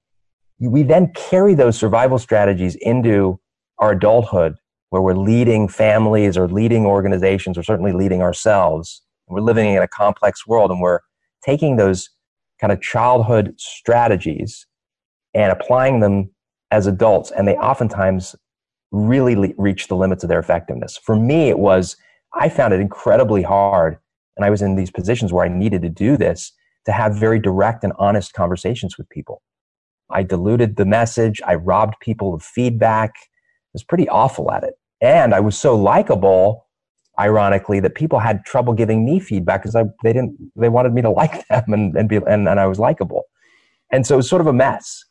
We 0.60 0.84
then 0.84 1.12
carry 1.14 1.54
those 1.54 1.78
survival 1.78 2.18
strategies 2.18 2.76
into 2.76 3.40
our 3.78 3.92
adulthood 3.92 4.56
where 4.90 5.02
we're 5.02 5.14
leading 5.14 5.68
families 5.68 6.38
or 6.38 6.48
leading 6.48 6.86
organizations 6.86 7.58
or 7.58 7.64
certainly 7.64 7.92
leading 7.92 8.22
ourselves. 8.22 9.02
We're 9.28 9.42
living 9.42 9.74
in 9.74 9.84
a 9.84 9.88
complex 9.88 10.48
world 10.48 10.72
and 10.72 10.82
we're 10.82 11.02
taking 11.44 11.76
those 11.76 12.10
kind 12.60 12.72
of 12.72 12.82
childhood 12.82 13.54
strategies 13.58 14.66
and 15.34 15.52
applying 15.52 16.00
them 16.00 16.32
as 16.72 16.88
adults. 16.88 17.32
And 17.32 17.48
they 17.48 17.56
oftentimes 17.56 18.36
really 18.92 19.36
le- 19.36 19.54
reach 19.58 19.88
the 19.88 19.96
limits 19.96 20.24
of 20.24 20.30
their 20.30 20.40
effectiveness. 20.40 20.98
For 20.98 21.16
me, 21.16 21.50
it 21.50 21.60
was 21.60 21.98
I 22.34 22.50
found 22.50 22.74
it 22.74 22.80
incredibly 22.80 23.42
hard. 23.42 23.98
And 24.36 24.46
I 24.46 24.50
was 24.50 24.62
in 24.62 24.76
these 24.76 24.92
positions 24.92 25.34
where 25.34 25.46
I 25.46 25.50
needed 25.50 25.82
to 25.82 25.90
do 25.90 26.16
this 26.16 26.52
to 26.86 26.92
have 26.92 27.16
very 27.16 27.40
direct 27.40 27.84
and 27.84 27.94
honest 27.98 28.34
conversations 28.34 28.98
with 28.98 29.10
people. 29.10 29.42
I 30.10 30.24
diluted 30.24 30.76
the 30.76 30.86
message. 30.86 31.42
I 31.46 31.56
robbed 31.56 31.96
people 32.00 32.34
of 32.34 32.44
feedback. 32.44 33.12
I 33.16 33.74
was 33.74 33.84
pretty 33.84 34.08
awful 34.08 34.52
at 34.52 34.64
it. 34.64 34.76
And 35.02 35.34
I 35.34 35.40
was 35.40 35.58
so 35.58 35.76
likable, 35.76 36.68
ironically, 37.20 37.80
that 37.82 37.96
people 37.96 38.20
had 38.20 38.46
trouble 38.46 38.74
giving 38.74 39.04
me 39.04 39.20
feedback 39.20 39.64
because 39.64 39.74
they 39.74 40.14
didn't, 40.14 40.38
they 40.56 40.70
wanted 40.70 40.94
me 40.94 41.02
to 41.02 41.10
like 41.22 41.48
them 41.48 41.74
and, 41.74 41.96
and 41.96 42.08
be, 42.08 42.18
and, 42.18 42.48
and 42.48 42.60
I 42.60 42.68
was 42.68 42.80
likable. 42.80 43.24
And 43.92 44.06
so 44.06 44.16
it 44.16 44.18
was 44.18 44.30
sort 44.30 44.42
of 44.42 44.48
a 44.48 44.54
mess. 44.54 45.04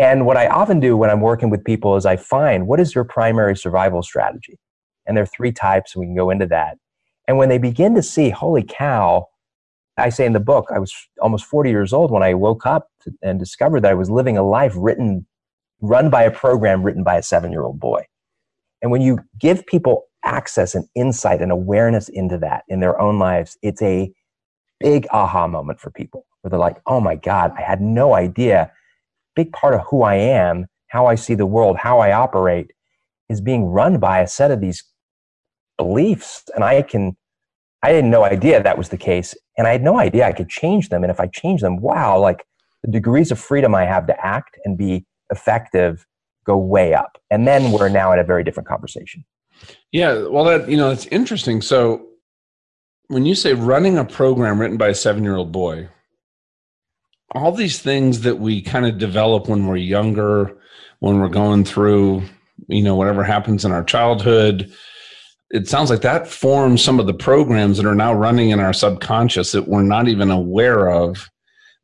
And 0.00 0.24
what 0.24 0.38
I 0.38 0.46
often 0.46 0.80
do 0.80 0.96
when 0.96 1.10
I'm 1.10 1.20
working 1.20 1.50
with 1.50 1.62
people 1.62 1.94
is 1.94 2.06
I 2.06 2.16
find 2.16 2.66
what 2.66 2.80
is 2.80 2.94
your 2.94 3.04
primary 3.04 3.54
survival 3.54 4.02
strategy? 4.02 4.58
And 5.06 5.14
there 5.14 5.24
are 5.24 5.26
three 5.26 5.52
types, 5.52 5.94
and 5.94 6.00
we 6.00 6.06
can 6.06 6.16
go 6.16 6.30
into 6.30 6.46
that. 6.46 6.78
And 7.28 7.36
when 7.36 7.50
they 7.50 7.58
begin 7.58 7.94
to 7.96 8.02
see, 8.02 8.30
holy 8.30 8.64
cow, 8.66 9.26
I 9.98 10.08
say 10.08 10.24
in 10.24 10.32
the 10.32 10.40
book, 10.40 10.68
I 10.74 10.78
was 10.78 10.94
almost 11.20 11.44
40 11.44 11.68
years 11.68 11.92
old 11.92 12.10
when 12.10 12.22
I 12.22 12.32
woke 12.32 12.64
up 12.64 12.88
and 13.20 13.38
discovered 13.38 13.80
that 13.80 13.90
I 13.90 13.94
was 13.94 14.08
living 14.08 14.38
a 14.38 14.42
life 14.42 14.72
written, 14.74 15.26
run 15.82 16.08
by 16.08 16.22
a 16.22 16.30
program 16.30 16.82
written 16.82 17.04
by 17.04 17.16
a 17.16 17.22
seven 17.22 17.52
year 17.52 17.62
old 17.62 17.78
boy. 17.78 18.06
And 18.80 18.90
when 18.90 19.02
you 19.02 19.18
give 19.38 19.66
people 19.66 20.04
access 20.24 20.74
and 20.74 20.86
insight 20.94 21.42
and 21.42 21.52
awareness 21.52 22.08
into 22.08 22.38
that 22.38 22.64
in 22.68 22.80
their 22.80 22.98
own 22.98 23.18
lives, 23.18 23.58
it's 23.60 23.82
a 23.82 24.10
big 24.78 25.06
aha 25.12 25.46
moment 25.46 25.78
for 25.78 25.90
people 25.90 26.24
where 26.40 26.48
they're 26.48 26.58
like, 26.58 26.80
oh 26.86 27.00
my 27.00 27.16
God, 27.16 27.52
I 27.58 27.60
had 27.60 27.82
no 27.82 28.14
idea. 28.14 28.72
Big 29.34 29.52
part 29.52 29.74
of 29.74 29.82
who 29.90 30.02
I 30.02 30.16
am, 30.16 30.66
how 30.88 31.06
I 31.06 31.14
see 31.14 31.34
the 31.34 31.46
world, 31.46 31.76
how 31.76 32.00
I 32.00 32.12
operate 32.12 32.72
is 33.30 33.40
being 33.40 33.64
run 33.66 33.98
by 33.98 34.20
a 34.20 34.26
set 34.26 34.50
of 34.50 34.60
these 34.60 34.84
beliefs. 35.78 36.44
And 36.54 36.62
i 36.62 36.82
can 36.82 37.16
i 37.82 37.92
had 37.92 38.04
no 38.04 38.24
idea 38.24 38.62
that 38.62 38.76
was 38.76 38.90
the 38.90 38.98
case. 38.98 39.34
And 39.56 39.66
i 39.66 39.72
had 39.72 39.82
no 39.82 39.98
idea 39.98 40.26
i 40.26 40.32
could 40.32 40.50
change 40.50 40.90
them. 40.90 41.02
And 41.02 41.10
if 41.10 41.20
i 41.20 41.26
change 41.26 41.62
them 41.62 41.80
wow 41.80 42.18
like 42.18 42.44
the 42.82 42.90
degrees 42.90 43.30
of 43.30 43.38
freedom 43.38 43.74
i 43.74 43.84
have 43.84 44.06
to 44.08 44.26
act 44.26 44.58
and 44.64 44.76
be 44.76 45.06
effective 45.30 46.06
go 46.44 46.56
way 46.56 46.92
up. 46.94 47.18
And 47.30 47.46
then 47.46 47.70
we're 47.72 47.88
now 47.88 48.12
in 48.12 48.18
a 48.18 48.24
very 48.24 48.42
different 48.42 48.68
conversation. 48.68 49.24
Yeah 49.92 50.26
well 50.26 50.44
that 50.44 50.68
you 50.68 50.76
know 50.76 50.90
it's 50.90 51.06
interesting. 51.06 51.62
So 51.62 52.06
when 53.08 53.24
you 53.26 53.34
say 53.34 53.54
running 53.54 53.96
a 53.96 54.04
program 54.04 54.60
written 54.60 54.76
by 54.76 54.88
a 54.88 54.94
seven 54.94 55.22
year 55.22 55.36
old 55.36 55.52
boy 55.52 55.88
all 57.32 57.52
these 57.52 57.80
things 57.80 58.20
that 58.22 58.38
we 58.38 58.60
kind 58.60 58.86
of 58.86 58.98
develop 58.98 59.48
when 59.48 59.66
we're 59.66 59.76
younger 59.76 60.56
when 61.00 61.20
we're 61.20 61.28
going 61.28 61.64
through 61.64 62.22
you 62.68 62.82
know 62.82 62.94
whatever 62.94 63.22
happens 63.22 63.64
in 63.64 63.72
our 63.72 63.84
childhood 63.84 64.72
it 65.50 65.68
sounds 65.68 65.90
like 65.90 66.02
that 66.02 66.28
forms 66.28 66.82
some 66.82 67.00
of 67.00 67.06
the 67.06 67.14
programs 67.14 67.76
that 67.76 67.86
are 67.86 67.94
now 67.94 68.12
running 68.12 68.50
in 68.50 68.60
our 68.60 68.72
subconscious 68.72 69.52
that 69.52 69.66
we're 69.66 69.82
not 69.82 70.06
even 70.06 70.30
aware 70.30 70.88
of, 70.90 71.28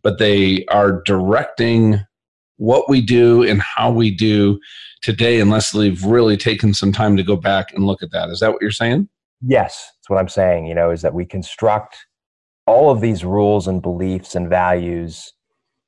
but 0.03 0.19
they 0.19 0.65
are 0.67 1.03
directing 1.03 2.01
what 2.59 2.89
we 2.89 3.01
do 3.01 3.43
and 3.43 3.61
how 3.61 3.91
we 3.91 4.13
do 4.13 4.59
today, 5.03 5.41
unless 5.41 5.75
we've 5.75 6.05
really 6.05 6.37
taken 6.37 6.73
some 6.73 6.93
time 6.93 7.17
to 7.17 7.25
go 7.25 7.37
back 7.37 7.73
and 7.73 7.85
look 7.85 8.03
at 8.03 8.13
that. 8.13 8.29
Is 8.31 8.41
that 8.41 8.53
what 8.53 8.63
you're 8.63 8.71
saying? 8.71 9.09
Yes, 9.43 9.91
that's 9.99 10.09
what 10.09 10.19
I'm 10.19 10.29
saying. 10.29 10.67
You 10.67 10.75
know, 10.75 10.91
is 10.91 11.03
that 11.03 11.13
we 11.13 11.27
construct 11.27 11.97
all 12.67 12.91
of 12.91 13.01
these 13.01 13.25
rules 13.25 13.67
and 13.67 13.83
beliefs 13.83 14.37
and 14.37 14.49
values 14.49 15.33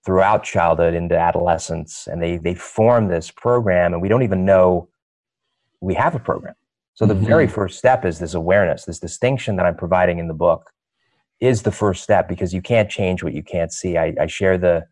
throughout 0.09 0.43
childhood 0.43 0.95
into 0.95 1.15
adolescence, 1.15 2.09
and 2.11 2.23
they 2.23 2.39
they 2.39 2.55
form 2.55 3.09
this 3.09 3.31
program, 3.31 3.93
and 3.93 4.01
we 4.01 4.09
don't 4.09 4.23
even 4.23 4.47
know 4.47 4.89
we 5.83 5.93
have 5.93 6.15
a 6.15 6.19
program. 6.19 6.55
So 6.95 7.05
the 7.05 7.13
mm-hmm. 7.13 7.27
very 7.27 7.47
first 7.47 7.77
step 7.77 8.07
is 8.07 8.19
this 8.19 8.33
awareness, 8.33 8.87
this 8.87 8.99
distinction 8.99 9.57
that 9.57 9.67
I'm 9.67 9.77
providing 9.77 10.19
in 10.19 10.27
the 10.27 10.33
book 10.33 10.71
is 11.41 11.63
the 11.63 11.71
first 11.71 12.03
step 12.03 12.27
because 12.27 12.55
you 12.55 12.63
can't 12.63 12.89
change 12.89 13.23
what 13.23 13.35
you 13.35 13.43
can't 13.43 13.71
see. 13.71 13.99
I, 13.99 14.15
I 14.19 14.27
share 14.29 14.57
the 14.57 14.87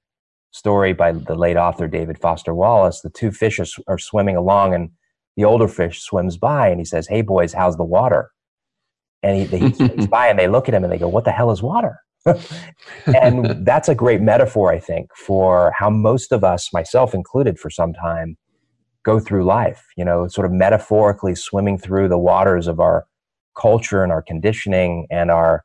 story 0.50 0.92
by 0.92 1.12
the 1.12 1.34
late 1.34 1.56
author 1.56 1.88
David 1.88 2.18
Foster 2.18 2.54
Wallace. 2.54 3.00
The 3.00 3.08
two 3.08 3.32
fish 3.32 3.58
are, 3.58 3.66
are 3.88 3.98
swimming 3.98 4.36
along 4.36 4.74
and 4.74 4.90
the 5.38 5.46
older 5.46 5.66
fish 5.66 6.02
swims 6.02 6.36
by 6.36 6.68
and 6.68 6.78
he 6.78 6.84
says, 6.84 7.08
Hey 7.08 7.22
boys, 7.22 7.54
how's 7.54 7.78
the 7.78 7.84
water? 7.84 8.30
And 9.22 9.48
he, 9.48 9.58
he 9.58 9.72
swims 9.72 10.06
by 10.18 10.28
and 10.28 10.38
they 10.38 10.46
look 10.46 10.68
at 10.68 10.74
him 10.74 10.84
and 10.84 10.92
they 10.92 10.98
go, 10.98 11.08
What 11.08 11.24
the 11.24 11.32
hell 11.32 11.50
is 11.50 11.62
water? 11.62 12.00
And 13.06 13.64
that's 13.64 13.88
a 13.88 13.94
great 13.94 14.20
metaphor, 14.20 14.72
I 14.72 14.78
think, 14.78 15.14
for 15.14 15.72
how 15.76 15.90
most 15.90 16.32
of 16.32 16.44
us, 16.44 16.72
myself 16.72 17.14
included 17.14 17.58
for 17.58 17.70
some 17.70 17.92
time, 17.92 18.36
go 19.04 19.20
through 19.20 19.44
life, 19.44 19.86
you 19.96 20.04
know, 20.04 20.26
sort 20.26 20.44
of 20.44 20.52
metaphorically 20.52 21.34
swimming 21.34 21.78
through 21.78 22.08
the 22.08 22.18
waters 22.18 22.66
of 22.66 22.80
our 22.80 23.06
culture 23.56 24.02
and 24.02 24.12
our 24.12 24.22
conditioning 24.22 25.06
and 25.10 25.30
our 25.30 25.64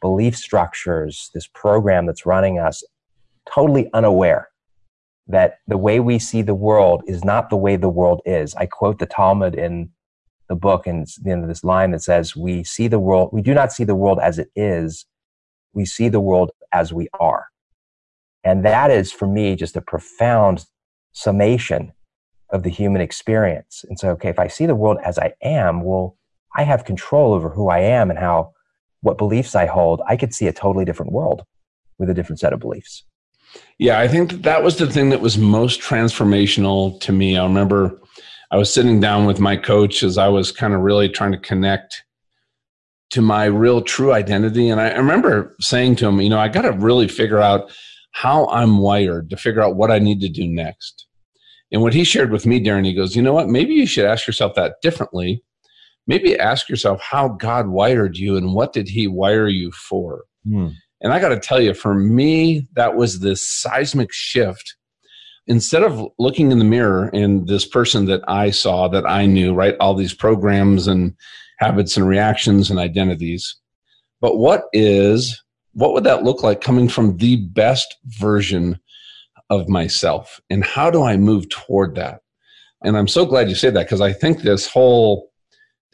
belief 0.00 0.36
structures, 0.36 1.30
this 1.32 1.46
program 1.46 2.06
that's 2.06 2.26
running 2.26 2.58
us, 2.58 2.84
totally 3.50 3.90
unaware 3.94 4.48
that 5.26 5.60
the 5.66 5.78
way 5.78 6.00
we 6.00 6.18
see 6.18 6.42
the 6.42 6.54
world 6.54 7.02
is 7.06 7.24
not 7.24 7.48
the 7.48 7.56
way 7.56 7.76
the 7.76 7.88
world 7.88 8.20
is. 8.26 8.54
I 8.56 8.66
quote 8.66 8.98
the 8.98 9.06
Talmud 9.06 9.54
in 9.54 9.90
the 10.48 10.54
book 10.54 10.86
and 10.86 11.06
the 11.22 11.30
end 11.30 11.42
of 11.42 11.48
this 11.48 11.64
line 11.64 11.92
that 11.92 12.02
says, 12.02 12.36
we 12.36 12.64
see 12.64 12.88
the 12.88 12.98
world, 12.98 13.30
we 13.32 13.40
do 13.40 13.54
not 13.54 13.72
see 13.72 13.84
the 13.84 13.94
world 13.94 14.18
as 14.22 14.38
it 14.38 14.50
is. 14.54 15.06
We 15.74 15.84
see 15.84 16.08
the 16.08 16.20
world 16.20 16.50
as 16.72 16.92
we 16.92 17.08
are. 17.20 17.46
And 18.44 18.64
that 18.64 18.90
is 18.90 19.12
for 19.12 19.26
me 19.26 19.56
just 19.56 19.76
a 19.76 19.80
profound 19.80 20.66
summation 21.12 21.92
of 22.50 22.62
the 22.62 22.70
human 22.70 23.00
experience. 23.00 23.84
And 23.88 23.98
so, 23.98 24.10
okay, 24.10 24.28
if 24.28 24.38
I 24.38 24.48
see 24.48 24.66
the 24.66 24.74
world 24.74 24.98
as 25.04 25.18
I 25.18 25.32
am, 25.42 25.82
well, 25.82 26.16
I 26.56 26.62
have 26.62 26.84
control 26.84 27.32
over 27.32 27.48
who 27.48 27.68
I 27.68 27.80
am 27.80 28.10
and 28.10 28.18
how, 28.18 28.52
what 29.00 29.18
beliefs 29.18 29.54
I 29.54 29.66
hold. 29.66 30.02
I 30.08 30.16
could 30.16 30.34
see 30.34 30.46
a 30.46 30.52
totally 30.52 30.84
different 30.84 31.12
world 31.12 31.42
with 31.98 32.10
a 32.10 32.14
different 32.14 32.40
set 32.40 32.52
of 32.52 32.60
beliefs. 32.60 33.04
Yeah, 33.78 33.98
I 33.98 34.08
think 34.08 34.30
that, 34.30 34.42
that 34.42 34.62
was 34.62 34.76
the 34.76 34.90
thing 34.90 35.10
that 35.10 35.20
was 35.20 35.38
most 35.38 35.80
transformational 35.80 37.00
to 37.00 37.12
me. 37.12 37.36
I 37.36 37.44
remember 37.44 38.00
I 38.50 38.56
was 38.56 38.72
sitting 38.72 39.00
down 39.00 39.26
with 39.26 39.40
my 39.40 39.56
coach 39.56 40.02
as 40.02 40.18
I 40.18 40.28
was 40.28 40.52
kind 40.52 40.74
of 40.74 40.80
really 40.80 41.08
trying 41.08 41.32
to 41.32 41.38
connect 41.38 42.04
to 43.14 43.22
my 43.22 43.44
real 43.44 43.80
true 43.80 44.12
identity. 44.12 44.68
And 44.68 44.80
I, 44.80 44.90
I 44.90 44.96
remember 44.96 45.54
saying 45.60 45.96
to 45.96 46.08
him, 46.08 46.20
you 46.20 46.28
know, 46.28 46.40
I 46.40 46.48
got 46.48 46.62
to 46.62 46.72
really 46.72 47.06
figure 47.06 47.38
out 47.38 47.70
how 48.10 48.46
I'm 48.48 48.78
wired 48.78 49.30
to 49.30 49.36
figure 49.36 49.62
out 49.62 49.76
what 49.76 49.92
I 49.92 50.00
need 50.00 50.20
to 50.22 50.28
do 50.28 50.48
next. 50.48 51.06
And 51.70 51.80
what 51.80 51.94
he 51.94 52.02
shared 52.02 52.32
with 52.32 52.44
me, 52.44 52.60
Darren, 52.60 52.84
he 52.84 52.92
goes, 52.92 53.14
you 53.14 53.22
know 53.22 53.32
what? 53.32 53.48
Maybe 53.48 53.72
you 53.72 53.86
should 53.86 54.04
ask 54.04 54.26
yourself 54.26 54.54
that 54.56 54.74
differently. 54.82 55.44
Maybe 56.08 56.36
ask 56.36 56.68
yourself 56.68 57.00
how 57.00 57.28
God 57.28 57.68
wired 57.68 58.16
you 58.16 58.36
and 58.36 58.52
what 58.52 58.72
did 58.72 58.88
he 58.88 59.06
wire 59.06 59.48
you 59.48 59.70
for? 59.70 60.24
Hmm. 60.44 60.70
And 61.00 61.12
I 61.12 61.20
got 61.20 61.28
to 61.28 61.38
tell 61.38 61.60
you, 61.60 61.72
for 61.72 61.94
me, 61.94 62.66
that 62.74 62.96
was 62.96 63.20
this 63.20 63.48
seismic 63.48 64.12
shift. 64.12 64.74
Instead 65.46 65.84
of 65.84 66.08
looking 66.18 66.50
in 66.50 66.58
the 66.58 66.64
mirror 66.64 67.10
and 67.12 67.46
this 67.46 67.66
person 67.66 68.06
that 68.06 68.22
I 68.26 68.50
saw, 68.50 68.88
that 68.88 69.06
I 69.06 69.26
knew, 69.26 69.54
right, 69.54 69.76
all 69.78 69.94
these 69.94 70.14
programs 70.14 70.88
and 70.88 71.14
habits 71.58 71.96
and 71.96 72.06
reactions 72.06 72.70
and 72.70 72.78
identities, 72.78 73.56
but 74.20 74.38
what 74.38 74.64
is, 74.72 75.42
what 75.72 75.92
would 75.92 76.04
that 76.04 76.24
look 76.24 76.42
like 76.42 76.60
coming 76.60 76.88
from 76.88 77.16
the 77.16 77.36
best 77.36 77.96
version 78.06 78.78
of 79.50 79.68
myself? 79.68 80.40
And 80.50 80.64
how 80.64 80.90
do 80.90 81.02
I 81.02 81.16
move 81.16 81.48
toward 81.48 81.94
that? 81.96 82.20
And 82.82 82.96
I'm 82.96 83.08
so 83.08 83.24
glad 83.24 83.48
you 83.48 83.54
said 83.54 83.74
that 83.74 83.86
because 83.86 84.00
I 84.00 84.12
think 84.12 84.42
this 84.42 84.66
whole, 84.66 85.30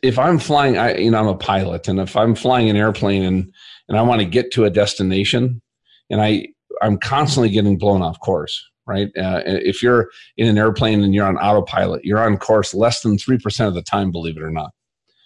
if 0.03 0.19
I'm 0.19 0.39
flying, 0.39 0.77
I, 0.77 0.97
you 0.97 1.11
know, 1.11 1.19
I'm 1.19 1.29
a 1.29 1.37
pilot, 1.37 1.87
and 1.89 2.01
if 2.01 2.17
I'm 2.17 2.35
flying 2.35 2.69
an 2.69 2.77
airplane 2.77 3.23
and 3.23 3.53
and 3.89 3.99
I 3.99 4.03
want 4.03 4.21
to 4.21 4.25
get 4.25 4.51
to 4.53 4.65
a 4.65 4.71
destination, 4.71 5.61
and 6.09 6.21
I 6.23 6.47
I'm 6.81 6.99
constantly 6.99 7.51
getting 7.51 7.79
blown 7.79 8.03
off 8.03 8.19
course. 8.21 8.67
Right? 8.87 9.09
Uh, 9.17 9.43
if 9.45 9.85
you're 9.85 10.11
in 10.37 10.49
an 10.49 10.59
airplane 10.59 11.05
and 11.05 11.15
you're 11.15 11.27
on 11.27 11.37
autopilot, 11.37 12.05
you're 12.05 12.25
on 12.25 12.39
course 12.39 12.75
less 12.75 13.03
than 13.03 13.19
three 13.19 13.39
percent 13.39 13.69
of 13.69 13.75
the 13.75 13.83
time, 13.83 14.11
believe 14.11 14.37
it 14.37 14.43
or 14.43 14.51
not. 14.51 14.73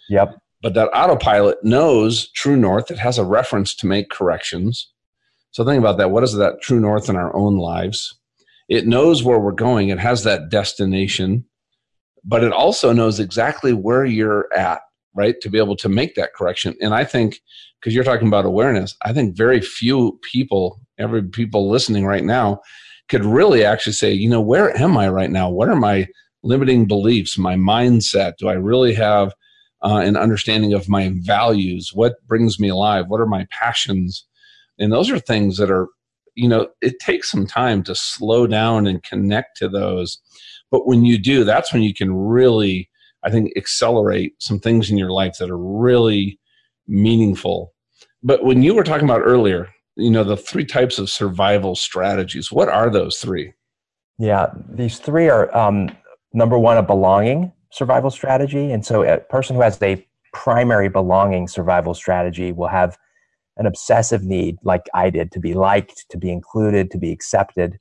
Yep. 0.08 0.36
But 0.62 0.74
that 0.74 0.88
autopilot 0.94 1.62
knows 1.62 2.30
true 2.32 2.56
north. 2.56 2.90
It 2.90 2.98
has 2.98 3.18
a 3.18 3.24
reference 3.24 3.74
to 3.76 3.86
make 3.86 4.10
corrections. 4.10 4.90
So 5.50 5.64
think 5.64 5.78
about 5.78 5.98
that. 5.98 6.10
What 6.10 6.24
is 6.24 6.32
that 6.34 6.62
true 6.62 6.80
north 6.80 7.08
in 7.08 7.16
our 7.16 7.34
own 7.36 7.58
lives? 7.58 8.18
It 8.68 8.86
knows 8.86 9.22
where 9.22 9.38
we're 9.38 9.52
going. 9.52 9.90
It 9.90 9.98
has 9.98 10.24
that 10.24 10.48
destination, 10.48 11.44
but 12.24 12.42
it 12.42 12.52
also 12.52 12.92
knows 12.92 13.20
exactly 13.20 13.72
where 13.72 14.04
you're 14.04 14.48
at, 14.56 14.80
right? 15.14 15.38
To 15.42 15.50
be 15.50 15.58
able 15.58 15.76
to 15.76 15.88
make 15.88 16.14
that 16.14 16.32
correction. 16.34 16.74
And 16.80 16.94
I 16.94 17.04
think 17.04 17.40
because 17.78 17.94
you're 17.94 18.04
talking 18.04 18.28
about 18.28 18.46
awareness, 18.46 18.96
I 19.02 19.12
think 19.12 19.36
very 19.36 19.60
few 19.60 20.18
people, 20.22 20.80
every 20.98 21.22
people 21.22 21.68
listening 21.68 22.06
right 22.06 22.24
now, 22.24 22.60
could 23.10 23.24
really 23.24 23.64
actually 23.64 23.92
say, 23.92 24.12
you 24.12 24.30
know, 24.30 24.40
where 24.40 24.74
am 24.80 24.96
I 24.96 25.08
right 25.10 25.30
now? 25.30 25.50
What 25.50 25.68
are 25.68 25.76
my 25.76 26.08
limiting 26.42 26.86
beliefs, 26.86 27.36
my 27.36 27.54
mindset? 27.54 28.38
Do 28.38 28.48
I 28.48 28.54
really 28.54 28.94
have 28.94 29.34
uh, 29.84 29.98
an 29.98 30.16
understanding 30.16 30.72
of 30.72 30.88
my 30.88 31.12
values? 31.16 31.90
What 31.94 32.14
brings 32.26 32.58
me 32.58 32.68
alive? 32.68 33.06
What 33.08 33.20
are 33.20 33.26
my 33.26 33.46
passions? 33.50 34.26
And 34.78 34.92
those 34.92 35.10
are 35.10 35.18
things 35.18 35.56
that 35.58 35.70
are, 35.70 35.88
you 36.34 36.48
know, 36.48 36.68
it 36.80 36.98
takes 36.98 37.30
some 37.30 37.46
time 37.46 37.82
to 37.84 37.94
slow 37.94 38.46
down 38.46 38.86
and 38.86 39.02
connect 39.02 39.56
to 39.58 39.68
those. 39.68 40.18
But 40.70 40.86
when 40.86 41.04
you 41.04 41.18
do, 41.18 41.44
that's 41.44 41.72
when 41.72 41.82
you 41.82 41.94
can 41.94 42.12
really, 42.14 42.90
I 43.22 43.30
think, 43.30 43.52
accelerate 43.56 44.34
some 44.38 44.58
things 44.58 44.90
in 44.90 44.98
your 44.98 45.10
life 45.10 45.36
that 45.38 45.50
are 45.50 45.58
really 45.58 46.40
meaningful 46.88 47.74
but 48.24 48.42
when 48.42 48.62
you 48.62 48.74
were 48.74 48.82
talking 48.82 49.04
about 49.04 49.20
earlier, 49.20 49.68
you 49.96 50.10
know, 50.10 50.24
the 50.24 50.36
three 50.36 50.64
types 50.64 50.98
of 50.98 51.10
survival 51.10 51.76
strategies, 51.76 52.50
what 52.50 52.70
are 52.70 52.88
those 52.88 53.18
three? 53.18 53.52
Yeah, 54.18 54.46
these 54.68 54.98
three 54.98 55.28
are 55.28 55.54
um, 55.54 55.90
number 56.32 56.58
one, 56.58 56.78
a 56.78 56.82
belonging 56.82 57.52
survival 57.74 58.10
strategy. 58.10 58.70
And 58.72 58.84
so 58.84 59.02
a 59.02 59.18
person 59.18 59.56
who 59.56 59.62
has 59.62 59.80
a 59.82 60.06
primary 60.32 60.88
belonging 60.88 61.48
survival 61.48 61.94
strategy 61.94 62.52
will 62.52 62.68
have 62.68 62.96
an 63.56 63.66
obsessive 63.66 64.24
need, 64.24 64.56
like 64.64 64.82
I 64.94 65.10
did, 65.10 65.30
to 65.32 65.40
be 65.40 65.54
liked, 65.54 66.06
to 66.10 66.18
be 66.18 66.30
included, 66.30 66.90
to 66.90 66.98
be 66.98 67.12
accepted, 67.12 67.78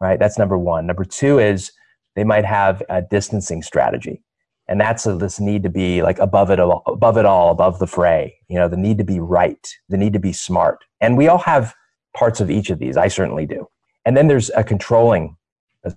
right? 0.00 0.18
That's 0.18 0.38
number 0.38 0.58
one. 0.58 0.86
Number 0.86 1.04
two 1.04 1.38
is 1.38 1.72
they 2.14 2.24
might 2.24 2.44
have 2.44 2.82
a 2.88 3.02
distancing 3.02 3.62
strategy 3.62 4.22
and 4.68 4.80
that's 4.80 5.06
a, 5.06 5.14
this 5.14 5.38
need 5.38 5.62
to 5.62 5.70
be 5.70 6.02
like 6.02 6.18
above 6.18 6.50
it 6.50 6.58
all, 6.58 6.82
above 6.86 7.16
it 7.16 7.24
all, 7.24 7.50
above 7.50 7.78
the 7.78 7.86
fray. 7.86 8.36
You 8.48 8.58
know, 8.58 8.68
the 8.68 8.76
need 8.76 8.98
to 8.98 9.04
be 9.04 9.20
right, 9.20 9.66
the 9.88 9.96
need 9.96 10.12
to 10.12 10.18
be 10.18 10.32
smart, 10.32 10.84
and 11.00 11.16
we 11.16 11.28
all 11.28 11.38
have 11.38 11.74
parts 12.16 12.40
of 12.40 12.50
each 12.50 12.70
of 12.70 12.78
these. 12.78 12.96
I 12.96 13.08
certainly 13.08 13.46
do. 13.46 13.68
And 14.04 14.16
then 14.16 14.28
there's 14.28 14.50
a 14.50 14.64
controlling 14.64 15.36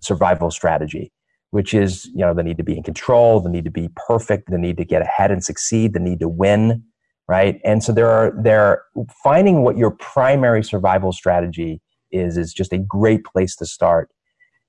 survival 0.02 0.52
strategy, 0.52 1.12
which 1.52 1.74
is 1.74 2.06
you 2.08 2.20
know 2.20 2.34
the 2.34 2.44
need 2.44 2.58
to 2.58 2.64
be 2.64 2.78
in 2.78 2.84
control, 2.84 3.40
the 3.40 3.50
need 3.50 3.66
to 3.66 3.72
be 3.72 3.90
perfect, 3.96 4.50
the 4.50 4.58
need 4.58 4.78
to 4.78 4.86
get 4.86 5.02
ahead 5.02 5.32
and 5.32 5.44
succeed, 5.44 5.94
the 5.94 6.00
need 6.00 6.20
to 6.20 6.30
win, 6.30 6.84
right? 7.28 7.60
And 7.64 7.84
so 7.84 7.92
there 7.92 8.10
are 8.10 8.34
there 8.42 8.84
finding 9.24 9.64
what 9.64 9.78
your 9.78 9.92
primary 9.92 10.64
survival 10.64 11.12
strategy 11.12 11.82
is 12.12 12.38
is 12.38 12.54
just 12.54 12.74
a 12.74 12.78
great 12.78 13.24
place 13.24 13.56
to 13.58 13.66
start 13.66 14.10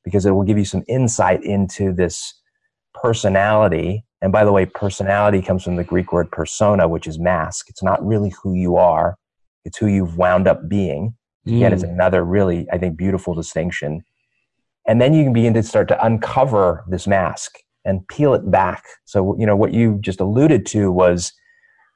because 0.04 0.26
it 0.26 0.30
will 0.30 0.44
give 0.44 0.58
you 0.58 0.64
some 0.64 0.82
insight 0.88 1.42
into 1.44 1.92
this 1.92 2.34
personality. 2.94 4.04
And 4.22 4.32
by 4.32 4.44
the 4.44 4.52
way, 4.52 4.66
personality 4.66 5.42
comes 5.42 5.62
from 5.62 5.76
the 5.76 5.84
Greek 5.84 6.12
word 6.12 6.30
persona, 6.30 6.88
which 6.88 7.06
is 7.06 7.18
mask. 7.18 7.68
It's 7.68 7.82
not 7.82 8.04
really 8.04 8.32
who 8.42 8.54
you 8.54 8.76
are, 8.76 9.16
it's 9.64 9.78
who 9.78 9.86
you've 9.86 10.16
wound 10.16 10.46
up 10.46 10.68
being. 10.68 11.14
Mm. 11.46 11.56
Again, 11.56 11.72
it's 11.72 11.82
another 11.82 12.24
really, 12.24 12.66
I 12.72 12.78
think, 12.78 12.96
beautiful 12.96 13.34
distinction. 13.34 14.02
And 14.90 15.00
then 15.00 15.14
you 15.14 15.22
can 15.22 15.32
begin 15.32 15.54
to 15.54 15.62
start 15.62 15.86
to 15.88 16.04
uncover 16.04 16.84
this 16.88 17.06
mask 17.06 17.58
and 17.84 18.04
peel 18.08 18.34
it 18.34 18.50
back. 18.50 18.82
So, 19.04 19.36
you 19.38 19.46
know, 19.46 19.54
what 19.54 19.72
you 19.72 20.00
just 20.00 20.20
alluded 20.20 20.66
to 20.66 20.90
was, 20.90 21.32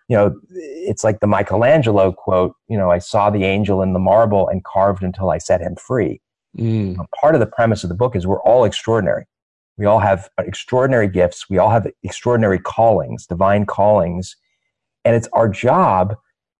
you 0.08 0.16
know, 0.16 0.36
it's 0.52 1.02
like 1.02 1.18
the 1.18 1.26
Michelangelo 1.26 2.12
quote, 2.12 2.54
you 2.68 2.78
know, 2.78 2.92
I 2.92 2.98
saw 2.98 3.30
the 3.30 3.42
angel 3.42 3.82
in 3.82 3.94
the 3.94 3.98
marble 3.98 4.48
and 4.48 4.62
carved 4.62 5.02
until 5.02 5.30
I 5.30 5.38
set 5.38 5.60
him 5.60 5.74
free. 5.74 6.20
Mm. 6.56 6.96
Part 7.20 7.34
of 7.34 7.40
the 7.40 7.48
premise 7.48 7.82
of 7.82 7.88
the 7.88 7.96
book 7.96 8.14
is 8.14 8.28
we're 8.28 8.40
all 8.42 8.62
extraordinary. 8.64 9.24
We 9.76 9.86
all 9.86 9.98
have 9.98 10.28
extraordinary 10.38 11.08
gifts. 11.08 11.50
We 11.50 11.58
all 11.58 11.70
have 11.70 11.88
extraordinary 12.04 12.60
callings, 12.60 13.26
divine 13.26 13.66
callings. 13.66 14.36
And 15.04 15.16
it's 15.16 15.28
our 15.32 15.48
job 15.48 16.14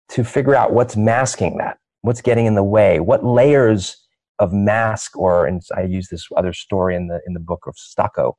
to 0.09 0.25
figure 0.25 0.57
out 0.57 0.73
what's 0.73 0.97
masking 0.97 1.59
that, 1.59 1.79
what's 2.01 2.23
getting 2.23 2.47
in 2.47 2.57
the 2.57 2.65
way, 2.65 2.99
what 2.99 3.25
layers 3.25 4.04
of 4.39 4.53
mask, 4.53 5.17
or 5.17 5.47
and 5.47 5.63
I 5.77 5.83
use 5.83 6.09
this 6.09 6.29
other 6.37 6.53
story 6.53 6.97
in 6.97 7.09
the 7.09 7.21
in 7.27 7.35
the 7.35 7.41
book 7.41 7.67
of 7.67 7.77
stucco, 7.77 8.37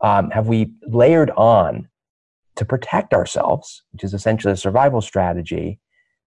um, 0.00 0.30
have 0.30 0.48
we 0.48 0.72
layered 0.86 1.30
on 1.36 1.88
to 2.56 2.64
protect 2.64 3.14
ourselves, 3.14 3.82
which 3.92 4.04
is 4.04 4.12
essentially 4.12 4.52
a 4.52 4.56
survival 4.56 5.00
strategy, 5.00 5.78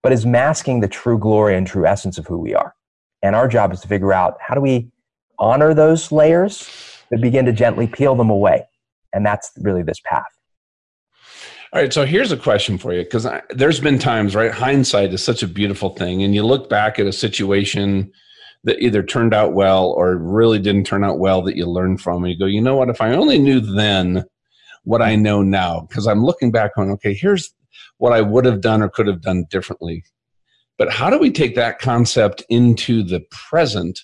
but 0.02 0.12
is 0.12 0.26
masking 0.26 0.80
the 0.80 0.88
true 0.88 1.18
glory 1.18 1.56
and 1.56 1.68
true 1.68 1.86
essence 1.86 2.18
of 2.18 2.26
who 2.26 2.38
we 2.38 2.56
are. 2.56 2.74
And 3.22 3.36
our 3.36 3.48
job 3.48 3.72
is 3.72 3.82
to 3.82 3.88
figure 3.88 4.14
out 4.14 4.38
how 4.40 4.56
do 4.56 4.62
we 4.62 4.90
honor 5.40 5.74
those 5.74 6.12
layers 6.12 6.70
but 7.10 7.22
begin 7.22 7.46
to 7.46 7.54
gently 7.54 7.86
peel 7.86 8.16
them 8.16 8.32
away. 8.32 8.68
And 9.14 9.24
that's 9.24 9.52
really 9.60 9.84
this 9.84 10.00
path. 10.04 10.24
All 11.72 11.82
right, 11.82 11.94
so 11.94 12.06
here's 12.06 12.32
a 12.32 12.38
question 12.38 12.78
for 12.78 12.94
you 12.94 13.04
because 13.04 13.28
there's 13.50 13.80
been 13.80 14.00
times, 14.00 14.36
right? 14.36 14.52
Hindsight 14.52 15.14
is 15.14 15.24
such 15.24 15.44
a 15.44 15.48
beautiful 15.48 15.90
thing, 15.90 16.24
and 16.24 16.34
you 16.34 16.44
look 16.44 16.70
back 16.70 17.00
at 17.00 17.08
a 17.08 17.12
situation 17.12 18.12
that 18.64 18.80
either 18.80 19.04
turned 19.04 19.34
out 19.34 19.54
well 19.54 19.88
or 19.88 20.16
really 20.18 20.60
didn't 20.60 20.86
turn 20.86 21.04
out 21.04 21.20
well 21.20 21.42
that 21.44 21.56
you 21.56 21.66
learned 21.66 22.02
from, 22.02 22.24
and 22.24 22.32
you 22.32 22.40
go, 22.40 22.46
you 22.46 22.62
know 22.62 22.76
what? 22.76 22.90
If 22.90 23.02
I 23.02 23.14
only 23.14 23.38
knew 23.38 23.60
then 23.60 24.26
what 24.84 25.02
I 25.02 25.16
know 25.16 25.42
now, 25.42 25.86
because 25.88 26.08
I'm 26.08 26.24
looking 26.24 26.52
back 26.52 26.72
on, 26.78 26.90
okay, 26.92 27.14
here's 27.14 27.54
what 27.98 28.14
I 28.14 28.22
would 28.22 28.46
have 28.46 28.62
done 28.62 28.82
or 28.82 28.90
could 28.90 29.08
have 29.08 29.22
done 29.22 29.46
differently. 29.50 30.04
But 30.78 30.92
how 30.92 31.10
do 31.10 31.18
we 31.18 31.32
take 31.32 31.56
that 31.56 31.80
concept 31.80 32.44
into 32.50 33.04
the 33.04 33.22
present 33.50 34.00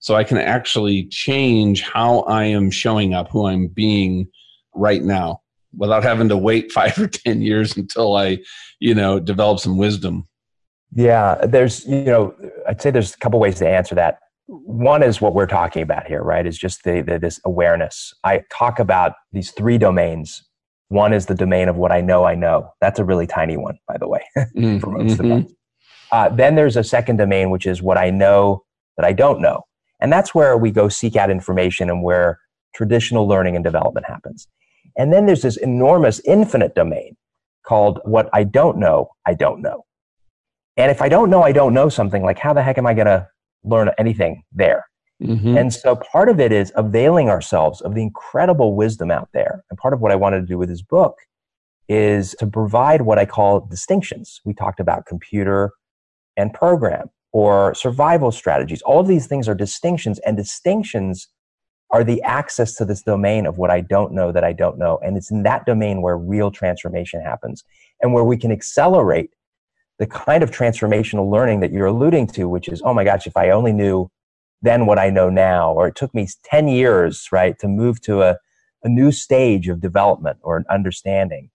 so 0.00 0.16
I 0.16 0.24
can 0.24 0.38
actually 0.38 1.06
change 1.08 1.82
how 1.82 2.20
I 2.20 2.44
am 2.44 2.70
showing 2.70 3.12
up, 3.12 3.28
who 3.30 3.46
I'm 3.46 3.68
being 3.68 4.28
right 4.74 5.02
now 5.02 5.42
without 5.76 6.02
having 6.02 6.28
to 6.30 6.36
wait 6.36 6.72
five 6.72 6.98
or 6.98 7.06
10 7.06 7.42
years 7.42 7.76
until 7.76 8.16
I, 8.16 8.38
you 8.80 8.94
know, 8.94 9.20
develop 9.20 9.60
some 9.60 9.76
wisdom. 9.78 10.26
Yeah, 10.94 11.36
there's, 11.46 11.86
you 11.86 12.04
know, 12.04 12.34
I'd 12.68 12.80
say 12.82 12.90
there's 12.90 13.14
a 13.14 13.18
couple 13.18 13.38
ways 13.38 13.58
to 13.58 13.68
answer 13.68 13.94
that. 13.94 14.18
One 14.46 15.02
is 15.02 15.20
what 15.20 15.34
we're 15.34 15.46
talking 15.46 15.82
about 15.82 16.06
here, 16.06 16.22
right? 16.22 16.44
Is 16.44 16.58
just 16.58 16.82
the, 16.82 17.02
the, 17.02 17.18
this 17.18 17.40
awareness. 17.44 18.12
I 18.24 18.42
talk 18.52 18.80
about 18.80 19.12
these 19.32 19.52
three 19.52 19.78
domains. 19.78 20.42
One 20.88 21.12
is 21.12 21.26
the 21.26 21.36
domain 21.36 21.68
of 21.68 21.76
what 21.76 21.92
I 21.92 22.00
know 22.00 22.24
I 22.24 22.34
know. 22.34 22.70
That's 22.80 22.98
a 22.98 23.04
really 23.04 23.28
tiny 23.28 23.56
one, 23.56 23.78
by 23.86 23.96
the 23.98 24.08
way, 24.08 24.22
mm, 24.56 24.80
for 24.80 24.90
most 24.90 25.18
mm-hmm. 25.18 25.32
of 25.32 25.44
us. 25.44 25.52
Uh, 26.10 26.28
then 26.28 26.56
there's 26.56 26.76
a 26.76 26.82
second 26.82 27.18
domain, 27.18 27.50
which 27.50 27.66
is 27.66 27.80
what 27.80 27.96
I 27.96 28.10
know 28.10 28.64
that 28.96 29.06
I 29.06 29.12
don't 29.12 29.40
know. 29.40 29.62
And 30.00 30.12
that's 30.12 30.34
where 30.34 30.56
we 30.56 30.72
go 30.72 30.88
seek 30.88 31.14
out 31.14 31.30
information 31.30 31.88
and 31.88 32.02
where 32.02 32.40
traditional 32.74 33.28
learning 33.28 33.54
and 33.54 33.64
development 33.64 34.06
happens. 34.06 34.48
And 34.96 35.12
then 35.12 35.26
there's 35.26 35.42
this 35.42 35.56
enormous 35.56 36.20
infinite 36.24 36.74
domain 36.74 37.16
called 37.64 38.00
what 38.04 38.28
I 38.32 38.44
don't 38.44 38.78
know, 38.78 39.10
I 39.26 39.34
don't 39.34 39.62
know. 39.62 39.84
And 40.80 40.90
if 40.90 41.02
I 41.02 41.10
don't 41.10 41.28
know, 41.28 41.42
I 41.42 41.52
don't 41.52 41.74
know 41.74 41.90
something, 41.90 42.22
like 42.22 42.38
how 42.38 42.54
the 42.54 42.62
heck 42.62 42.78
am 42.78 42.86
I 42.86 42.94
going 42.94 43.06
to 43.06 43.28
learn 43.64 43.90
anything 43.98 44.44
there? 44.50 44.86
Mm-hmm. 45.22 45.58
And 45.58 45.74
so 45.74 45.94
part 45.94 46.30
of 46.30 46.40
it 46.40 46.52
is 46.52 46.72
availing 46.74 47.28
ourselves 47.28 47.82
of 47.82 47.94
the 47.94 48.00
incredible 48.00 48.74
wisdom 48.74 49.10
out 49.10 49.28
there. 49.34 49.62
And 49.68 49.78
part 49.78 49.92
of 49.92 50.00
what 50.00 50.10
I 50.10 50.16
wanted 50.16 50.40
to 50.40 50.46
do 50.46 50.56
with 50.56 50.70
this 50.70 50.80
book 50.80 51.18
is 51.90 52.34
to 52.38 52.46
provide 52.46 53.02
what 53.02 53.18
I 53.18 53.26
call 53.26 53.60
distinctions. 53.60 54.40
We 54.46 54.54
talked 54.54 54.80
about 54.80 55.04
computer 55.04 55.72
and 56.38 56.54
program 56.54 57.10
or 57.32 57.74
survival 57.74 58.32
strategies. 58.32 58.80
All 58.80 59.00
of 59.00 59.06
these 59.06 59.26
things 59.26 59.48
are 59.48 59.54
distinctions, 59.54 60.18
and 60.20 60.34
distinctions 60.34 61.28
are 61.90 62.04
the 62.04 62.22
access 62.22 62.74
to 62.76 62.86
this 62.86 63.02
domain 63.02 63.44
of 63.44 63.58
what 63.58 63.70
I 63.70 63.82
don't 63.82 64.12
know 64.12 64.32
that 64.32 64.44
I 64.44 64.54
don't 64.54 64.78
know. 64.78 64.98
And 65.02 65.18
it's 65.18 65.30
in 65.30 65.42
that 65.42 65.66
domain 65.66 66.00
where 66.00 66.16
real 66.16 66.50
transformation 66.50 67.20
happens 67.20 67.64
and 68.00 68.14
where 68.14 68.24
we 68.24 68.38
can 68.38 68.50
accelerate 68.50 69.30
the 70.00 70.06
kind 70.06 70.42
of 70.42 70.50
transformational 70.50 71.30
learning 71.30 71.60
that 71.60 71.72
you're 71.72 71.86
alluding 71.86 72.26
to, 72.26 72.48
which 72.48 72.68
is, 72.68 72.80
oh 72.84 72.94
my 72.94 73.04
gosh, 73.04 73.26
if 73.26 73.36
I 73.36 73.50
only 73.50 73.72
knew 73.72 74.10
then 74.62 74.86
what 74.86 74.98
I 74.98 75.10
know 75.10 75.30
now, 75.30 75.72
or 75.72 75.88
it 75.88 75.94
took 75.94 76.14
me 76.14 76.26
10 76.44 76.68
years, 76.68 77.28
right, 77.30 77.58
to 77.60 77.68
move 77.68 78.00
to 78.02 78.22
a, 78.22 78.36
a 78.82 78.88
new 78.88 79.12
stage 79.12 79.68
of 79.68 79.80
development 79.80 80.38
or 80.42 80.56
an 80.56 80.64
understanding. 80.68 81.50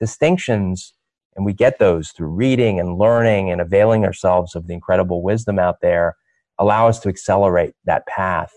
Distinctions, 0.00 0.92
and 1.36 1.44
we 1.44 1.52
get 1.52 1.78
those 1.78 2.10
through 2.10 2.28
reading 2.28 2.80
and 2.80 2.98
learning 2.98 3.50
and 3.50 3.60
availing 3.60 4.04
ourselves 4.04 4.54
of 4.56 4.66
the 4.66 4.74
incredible 4.74 5.22
wisdom 5.22 5.58
out 5.58 5.80
there, 5.82 6.16
allow 6.58 6.88
us 6.88 7.00
to 7.00 7.08
accelerate 7.08 7.74
that 7.84 8.06
path 8.06 8.52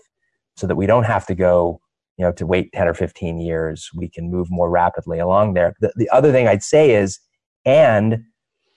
so 0.56 0.66
that 0.66 0.76
we 0.76 0.86
don't 0.86 1.04
have 1.04 1.26
to 1.26 1.34
go 1.34 1.80
you 2.18 2.24
know 2.24 2.32
to 2.32 2.44
wait 2.44 2.70
10 2.72 2.86
or 2.88 2.94
15 2.94 3.38
years 3.38 3.88
we 3.94 4.06
can 4.08 4.30
move 4.30 4.48
more 4.50 4.68
rapidly 4.68 5.18
along 5.18 5.54
there 5.54 5.74
the, 5.80 5.90
the 5.96 6.10
other 6.10 6.30
thing 6.30 6.46
i'd 6.46 6.62
say 6.62 6.94
is 6.94 7.18
and 7.64 8.22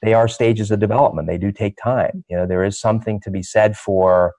they 0.01 0.13
are 0.13 0.27
stages 0.27 0.71
of 0.71 0.79
development. 0.79 1.27
They 1.27 1.37
do 1.37 1.51
take 1.51 1.77
time. 1.81 2.23
You 2.29 2.37
know 2.37 2.45
there 2.45 2.63
is 2.63 2.79
something 2.79 3.19
to 3.21 3.31
be 3.31 3.43
said 3.43 3.77
for 3.77 4.33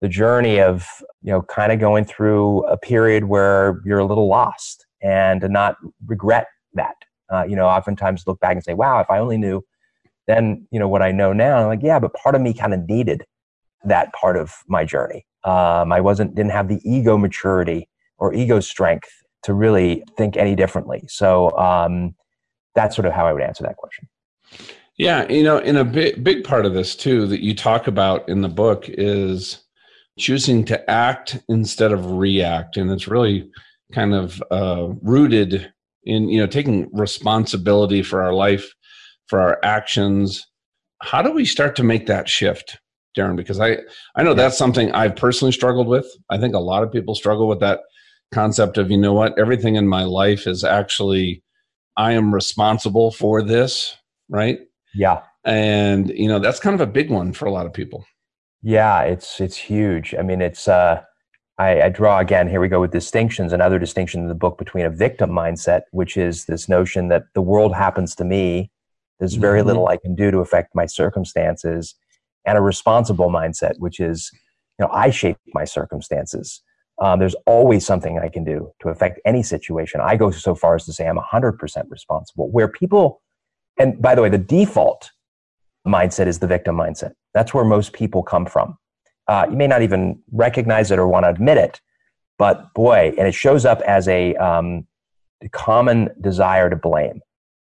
the 0.00 0.08
journey 0.08 0.60
of 0.60 0.86
you 1.22 1.30
know 1.30 1.42
kind 1.42 1.72
of 1.72 1.78
going 1.78 2.04
through 2.04 2.64
a 2.66 2.76
period 2.76 3.24
where 3.24 3.80
you're 3.84 3.98
a 3.98 4.06
little 4.06 4.28
lost 4.28 4.86
and 5.02 5.40
to 5.42 5.48
not 5.48 5.76
regret 6.06 6.46
that. 6.74 6.96
Uh, 7.32 7.44
you 7.44 7.54
know 7.54 7.66
oftentimes 7.66 8.24
look 8.26 8.40
back 8.40 8.54
and 8.54 8.64
say 8.64 8.74
wow 8.74 8.98
if 8.98 9.08
i 9.08 9.16
only 9.16 9.38
knew 9.38 9.62
then 10.26 10.66
you 10.72 10.80
know 10.80 10.88
what 10.88 11.00
i 11.00 11.12
know 11.12 11.32
now 11.32 11.58
I'm 11.58 11.68
like 11.68 11.78
yeah 11.80 12.00
but 12.00 12.12
part 12.14 12.34
of 12.34 12.40
me 12.40 12.52
kind 12.52 12.74
of 12.74 12.88
needed 12.88 13.24
that 13.84 14.12
part 14.12 14.36
of 14.36 14.52
my 14.66 14.84
journey. 14.84 15.24
Um, 15.44 15.92
i 15.92 16.00
wasn't 16.00 16.34
didn't 16.34 16.52
have 16.52 16.68
the 16.68 16.80
ego 16.84 17.16
maturity 17.16 17.88
or 18.18 18.34
ego 18.34 18.58
strength 18.58 19.08
to 19.44 19.54
really 19.54 20.02
think 20.18 20.36
any 20.36 20.54
differently. 20.54 21.04
So 21.08 21.56
um, 21.56 22.14
that's 22.74 22.94
sort 22.96 23.06
of 23.06 23.12
how 23.12 23.26
i 23.26 23.32
would 23.32 23.42
answer 23.42 23.62
that 23.64 23.76
question 23.76 24.08
yeah, 24.98 25.30
you 25.30 25.42
know, 25.42 25.58
in 25.58 25.76
a 25.76 25.84
big 25.84 26.22
big 26.22 26.44
part 26.44 26.66
of 26.66 26.74
this 26.74 26.94
too 26.94 27.26
that 27.26 27.42
you 27.42 27.54
talk 27.54 27.86
about 27.86 28.28
in 28.28 28.42
the 28.42 28.48
book 28.48 28.84
is 28.88 29.64
choosing 30.18 30.64
to 30.66 30.90
act 30.90 31.38
instead 31.48 31.92
of 31.92 32.12
react, 32.12 32.76
and 32.76 32.90
it's 32.90 33.08
really 33.08 33.50
kind 33.92 34.14
of 34.14 34.42
uh, 34.50 34.88
rooted 35.02 35.72
in 36.04 36.28
you 36.28 36.38
know 36.40 36.46
taking 36.46 36.88
responsibility 36.92 38.02
for 38.02 38.22
our 38.22 38.34
life, 38.34 38.72
for 39.26 39.40
our 39.40 39.58
actions. 39.62 40.46
How 41.02 41.22
do 41.22 41.32
we 41.32 41.46
start 41.46 41.76
to 41.76 41.82
make 41.82 42.06
that 42.06 42.28
shift, 42.28 42.78
Darren? 43.16 43.36
Because 43.36 43.58
I 43.58 43.78
I 44.16 44.22
know 44.22 44.34
that's 44.34 44.58
something 44.58 44.92
I've 44.92 45.16
personally 45.16 45.52
struggled 45.52 45.88
with. 45.88 46.06
I 46.28 46.38
think 46.38 46.54
a 46.54 46.58
lot 46.58 46.82
of 46.82 46.92
people 46.92 47.14
struggle 47.14 47.48
with 47.48 47.60
that 47.60 47.80
concept 48.32 48.78
of 48.78 48.90
you 48.90 48.98
know 48.98 49.14
what 49.14 49.38
everything 49.38 49.76
in 49.76 49.88
my 49.88 50.04
life 50.04 50.46
is 50.46 50.62
actually 50.62 51.42
I 51.96 52.12
am 52.12 52.34
responsible 52.34 53.10
for 53.10 53.42
this, 53.42 53.96
right? 54.30 54.60
Yeah. 54.94 55.22
And 55.44 56.10
you 56.10 56.28
know, 56.28 56.38
that's 56.38 56.60
kind 56.60 56.74
of 56.74 56.80
a 56.80 56.90
big 56.90 57.10
one 57.10 57.32
for 57.32 57.46
a 57.46 57.50
lot 57.50 57.66
of 57.66 57.72
people. 57.72 58.04
Yeah, 58.62 59.02
it's 59.02 59.40
it's 59.40 59.56
huge. 59.56 60.14
I 60.18 60.22
mean, 60.22 60.40
it's 60.40 60.68
uh 60.68 61.02
I, 61.58 61.82
I 61.82 61.88
draw 61.90 62.18
again, 62.18 62.48
here 62.48 62.60
we 62.60 62.68
go 62.68 62.80
with 62.80 62.90
distinctions, 62.90 63.52
another 63.52 63.78
distinction 63.78 64.22
in 64.22 64.28
the 64.28 64.34
book 64.34 64.56
between 64.56 64.86
a 64.86 64.90
victim 64.90 65.30
mindset, 65.30 65.82
which 65.90 66.16
is 66.16 66.46
this 66.46 66.68
notion 66.68 67.08
that 67.08 67.24
the 67.34 67.42
world 67.42 67.74
happens 67.74 68.14
to 68.16 68.24
me. 68.24 68.70
There's 69.18 69.34
very 69.34 69.58
mm-hmm. 69.58 69.66
little 69.68 69.88
I 69.88 69.98
can 69.98 70.14
do 70.14 70.30
to 70.30 70.38
affect 70.38 70.74
my 70.74 70.86
circumstances, 70.86 71.94
and 72.46 72.56
a 72.56 72.62
responsible 72.62 73.28
mindset, 73.28 73.74
which 73.78 74.00
is, 74.00 74.30
you 74.78 74.86
know, 74.86 74.92
I 74.92 75.10
shape 75.10 75.36
my 75.52 75.64
circumstances. 75.64 76.62
Um, 77.02 77.18
there's 77.18 77.36
always 77.46 77.84
something 77.84 78.18
I 78.18 78.28
can 78.28 78.44
do 78.44 78.72
to 78.80 78.88
affect 78.88 79.20
any 79.26 79.42
situation. 79.42 80.00
I 80.02 80.16
go 80.16 80.30
so 80.30 80.54
far 80.54 80.74
as 80.76 80.84
to 80.86 80.92
say 80.92 81.06
I'm 81.06 81.18
100% 81.18 81.90
responsible. 81.90 82.50
Where 82.50 82.68
people 82.68 83.22
and 83.78 84.00
by 84.00 84.14
the 84.14 84.22
way, 84.22 84.28
the 84.28 84.38
default 84.38 85.10
mindset 85.86 86.26
is 86.26 86.38
the 86.38 86.46
victim 86.46 86.76
mindset. 86.76 87.12
That's 87.34 87.54
where 87.54 87.64
most 87.64 87.92
people 87.92 88.22
come 88.22 88.46
from. 88.46 88.76
Uh, 89.28 89.46
you 89.48 89.56
may 89.56 89.66
not 89.66 89.82
even 89.82 90.20
recognize 90.32 90.90
it 90.90 90.98
or 90.98 91.06
want 91.06 91.24
to 91.24 91.30
admit 91.30 91.56
it, 91.56 91.80
but 92.38 92.72
boy, 92.74 93.14
and 93.16 93.28
it 93.28 93.34
shows 93.34 93.64
up 93.64 93.80
as 93.82 94.08
a 94.08 94.34
um, 94.36 94.86
common 95.52 96.10
desire 96.20 96.68
to 96.68 96.76
blame. 96.76 97.20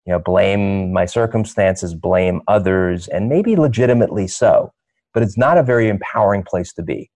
You 0.07 0.13
know, 0.13 0.19
blame 0.19 0.93
my 0.93 1.05
circumstances, 1.05 1.95
blame 1.95 2.41
others, 2.49 3.09
and 3.09 3.29
maybe 3.29 3.57
legitimately 3.57 4.29
so. 4.29 4.73
But 5.13 5.23
it's 5.23 5.37
not 5.37 5.59
a 5.59 5.63
very 5.63 5.89
empowering 5.89 6.45
place 6.45 6.73
to 6.75 6.83
be. 6.83 7.11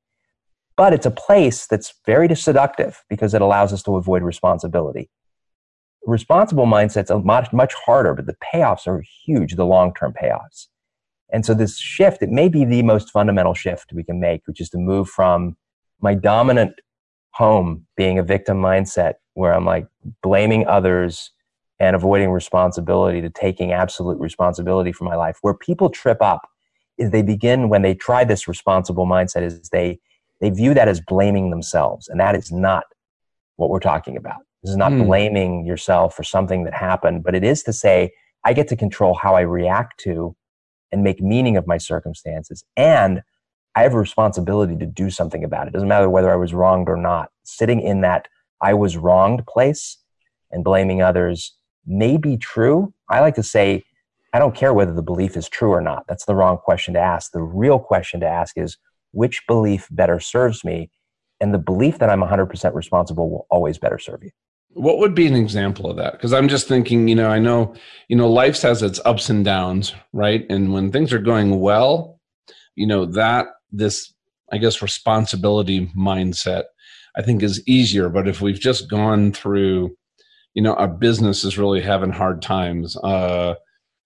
But 0.77 0.93
it's 0.93 1.07
a 1.07 1.11
place 1.11 1.67
that's 1.67 1.95
very 2.05 2.35
seductive 2.35 3.03
because 3.09 3.35
it 3.35 3.43
allows 3.43 3.73
us 3.73 3.83
to 3.85 3.97
avoid 3.97 4.23
responsibility 4.23 5.09
responsible 6.05 6.67
mindset's 6.67 7.11
much 7.25 7.53
much 7.53 7.75
harder, 7.75 8.15
but 8.15 8.27
the 8.27 8.37
payoffs 8.55 8.87
are 8.87 9.03
huge, 9.25 9.55
the 9.55 9.67
long 9.67 9.95
term 9.95 10.13
payoffs. 10.13 10.69
And 11.33 11.47
so 11.47 11.55
this 11.55 11.79
shift, 11.79 12.23
it 12.23 12.29
may 12.29 12.49
be 12.49 12.65
the 12.65 12.83
most 12.83 13.11
fundamental 13.11 13.55
shift 13.55 13.93
we 13.93 14.05
can 14.05 14.21
make, 14.21 14.47
which 14.47 14.61
is 14.61 14.69
to 14.71 14.79
move 14.79 15.09
from 15.09 15.57
my 16.01 16.15
dominant 16.15 16.75
home 17.31 17.87
being 17.97 18.19
a 18.19 18.23
victim 18.23 18.61
mindset 18.61 19.15
where 19.35 19.55
I'm 19.55 19.65
like 19.65 19.87
blaming 20.23 20.67
others 20.67 21.31
and 21.81 21.97
avoiding 21.97 22.31
responsibility 22.31 23.23
to 23.23 23.31
taking 23.31 23.73
absolute 23.73 24.21
responsibility 24.21 24.93
for 24.93 25.05
my 25.05 25.17
life. 25.17 25.39
Where 25.41 25.55
people 25.55 25.89
trip 25.89 26.19
up 26.21 26.49
is 26.99 27.11
they 27.11 27.23
begin 27.23 27.71
when 27.71 27.83
they 27.83 27.95
try 27.95 28.25
this 28.25 28.47
responsible 28.47 29.07
mindset 29.07 29.43
is 29.43 29.69
they 29.71 29.99
they 30.41 30.51
view 30.51 30.75
that 30.75 30.89
as 30.89 31.01
blaming 31.01 31.51
themselves. 31.51 32.09
And 32.09 32.21
that 32.21 32.35
is 32.35 32.51
not 32.51 32.85
what 33.57 33.71
we're 33.71 33.81
talking 33.81 34.17
about. 34.17 34.43
This 34.63 34.71
is 34.71 34.77
not 34.77 34.93
mm. 34.93 35.07
blaming 35.07 35.67
yourself 35.67 36.15
for 36.15 36.23
something 36.23 36.65
that 36.65 36.75
happened, 36.75 37.25
but 37.25 37.35
it 37.35 37.43
is 37.43 37.63
to 37.65 37.73
say, 37.73 38.13
I 38.45 38.53
get 38.53 38.69
to 38.69 38.77
control 38.77 39.15
how 39.15 39.35
I 39.35 39.41
react 39.43 40.01
to 40.01 40.37
and 40.93 41.03
make 41.03 41.21
meaning 41.21 41.57
of 41.57 41.67
my 41.67 41.79
circumstances. 41.79 42.65
And 42.77 43.23
I 43.75 43.83
have 43.83 43.95
a 43.95 43.99
responsibility 43.99 44.77
to 44.77 44.87
do 44.87 45.11
something 45.11 45.43
about 45.43 45.67
it. 45.67 45.71
it. 45.71 45.73
Doesn't 45.73 45.89
matter 45.89 46.11
whether 46.11 46.31
I 46.31 46.37
was 46.37 46.53
wronged 46.53 46.89
or 46.89 46.97
not. 46.97 47.31
Sitting 47.43 47.81
in 47.81 48.03
that 48.03 48.29
I 48.61 48.75
was 48.75 48.97
wronged 48.97 49.47
place 49.47 49.99
and 50.51 50.63
blaming 50.63 51.03
others 51.03 51.55
may 51.87 52.17
be 52.17 52.37
true. 52.37 52.93
I 53.09 53.21
like 53.21 53.35
to 53.37 53.43
say, 53.43 53.85
I 54.33 54.39
don't 54.39 54.55
care 54.55 54.73
whether 54.73 54.93
the 54.93 55.03
belief 55.03 55.37
is 55.37 55.49
true 55.49 55.71
or 55.71 55.81
not. 55.81 56.05
That's 56.09 56.25
the 56.25 56.35
wrong 56.35 56.59
question 56.59 56.95
to 56.95 57.01
ask. 57.01 57.33
The 57.33 57.43
real 57.43 57.79
question 57.79 58.21
to 58.21 58.27
ask 58.27 58.57
is, 58.57 58.77
which 59.11 59.43
belief 59.47 59.89
better 59.91 60.21
serves 60.21 60.65
me? 60.65 60.91
And 61.41 61.53
the 61.53 61.59
belief 61.59 61.99
that 61.99 62.09
I'm 62.09 62.23
100% 62.23 62.75
responsible 62.75 63.29
will 63.29 63.47
always 63.51 63.77
better 63.77 63.99
serve 63.99 64.23
you. 64.23 64.31
What 64.75 64.99
would 64.99 65.15
be 65.15 65.27
an 65.27 65.35
example 65.37 65.91
of 65.91 65.97
that? 65.99 66.13
Because 66.13 66.33
I'm 66.33 66.49
just 66.49 66.67
thinking, 66.67 67.09
you 67.09 67.15
know, 67.15 67.29
I 67.29 67.39
know, 67.39 67.75
you 68.09 68.17
know, 68.17 68.31
life 68.31 68.61
has 68.63 68.83
its 68.83 69.01
ups 69.05 69.29
and 69.29 69.45
downs, 69.45 69.95
right? 70.13 70.47
And 70.49 70.73
when 70.73 70.91
things 70.91 71.13
are 71.13 71.19
going 71.19 71.61
well, 71.61 72.21
you 72.75 72.87
know, 72.87 73.05
that 73.07 73.47
this, 73.71 74.13
I 74.51 74.59
guess, 74.59 74.83
responsibility 74.83 75.89
mindset, 75.97 76.65
I 77.17 77.23
think 77.23 77.43
is 77.43 77.63
easier. 77.69 78.09
But 78.09 78.29
if 78.29 78.41
we've 78.41 78.59
just 78.59 78.89
gone 78.89 79.33
through, 79.33 79.95
you 80.55 80.63
know, 80.63 80.75
our 80.75 80.89
business 80.89 81.45
is 81.45 81.59
really 81.59 81.83
having 81.83 82.11
hard 82.11 82.41
times. 82.41 82.97
Uh, 82.97 83.55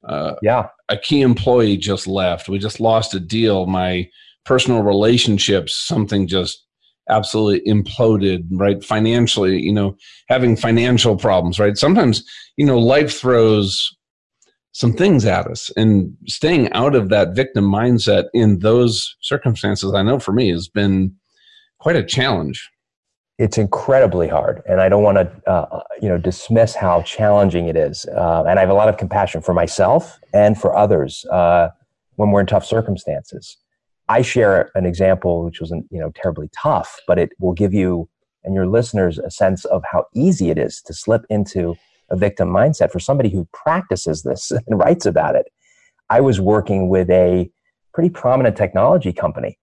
uh, 0.08 0.34
yeah. 0.42 0.68
A 0.88 0.96
key 0.96 1.22
employee 1.22 1.76
just 1.76 2.06
left. 2.06 2.48
We 2.48 2.58
just 2.58 2.80
lost 2.80 3.14
a 3.14 3.20
deal. 3.20 3.66
My 3.66 4.08
personal 4.44 4.82
relationships, 4.82 5.74
something 5.74 6.26
just 6.26 6.65
absolutely 7.08 7.60
imploded 7.70 8.46
right? 8.50 8.84
Financially 8.84 9.60
you 9.60 9.72
know 9.72 9.96
having 10.28 10.56
financial 10.56 11.16
problems 11.16 11.58
right? 11.58 11.76
Sometimes 11.76 12.24
you 12.56 12.66
know 12.66 12.78
life 12.78 13.18
throws 13.18 13.96
some 14.72 14.92
things 14.92 15.24
at 15.24 15.46
us 15.46 15.70
and 15.78 16.14
staying 16.26 16.70
out 16.72 16.94
of 16.94 17.08
that 17.08 17.34
victim 17.34 17.64
mindset 17.64 18.24
in 18.34 18.58
those 18.58 19.16
circumstances 19.22 19.94
i 19.94 20.02
know 20.02 20.18
for 20.18 20.32
me 20.32 20.50
has 20.50 20.68
been 20.68 21.16
quite 21.78 21.96
a 21.96 22.04
challenge. 22.04 22.70
It's 23.38 23.58
incredibly 23.58 24.28
hard 24.28 24.62
and 24.66 24.80
i 24.80 24.88
don't 24.88 25.02
want 25.02 25.18
to 25.18 25.50
uh, 25.50 25.82
you 26.00 26.08
know 26.08 26.16
dismiss 26.16 26.74
how 26.74 27.02
challenging 27.02 27.68
it 27.68 27.76
is 27.76 28.06
uh, 28.06 28.44
and 28.48 28.58
i 28.58 28.60
have 28.60 28.70
a 28.70 28.74
lot 28.74 28.88
of 28.88 28.96
compassion 28.96 29.42
for 29.42 29.52
myself 29.52 30.18
and 30.32 30.58
for 30.58 30.74
others 30.74 31.24
uh, 31.30 31.68
when 32.14 32.30
we're 32.30 32.40
in 32.40 32.46
tough 32.46 32.64
circumstances 32.64 33.58
I 34.08 34.22
share 34.22 34.70
an 34.74 34.86
example 34.86 35.44
which 35.44 35.60
wasn't, 35.60 35.86
you 35.90 36.00
know, 36.00 36.12
terribly 36.14 36.48
tough, 36.56 37.00
but 37.06 37.18
it 37.18 37.30
will 37.40 37.52
give 37.52 37.74
you 37.74 38.08
and 38.46 38.54
your 38.54 38.66
listeners 38.66 39.18
a 39.18 39.30
sense 39.30 39.64
of 39.66 39.82
how 39.90 40.06
easy 40.14 40.50
it 40.50 40.56
is 40.56 40.80
to 40.82 40.94
slip 40.94 41.26
into 41.28 41.74
a 42.10 42.16
victim 42.16 42.48
mindset 42.48 42.92
for 42.92 43.00
somebody 43.00 43.28
who 43.28 43.46
practices 43.52 44.22
this 44.22 44.50
and 44.66 44.78
writes 44.78 45.04
about 45.04 45.34
it. 45.34 45.46
I 46.08 46.20
was 46.20 46.40
working 46.40 46.88
with 46.88 47.10
a 47.10 47.50
pretty 47.92 48.10
prominent 48.10 48.56
technology 48.56 49.12
company 49.12 49.58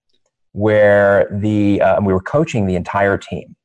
where 0.51 1.27
the 1.31 1.81
uh, 1.81 2.01
we 2.01 2.13
were 2.13 2.21
coaching 2.21 2.67
the 2.67 2.75
entire 2.75 3.17
team, 3.17 3.55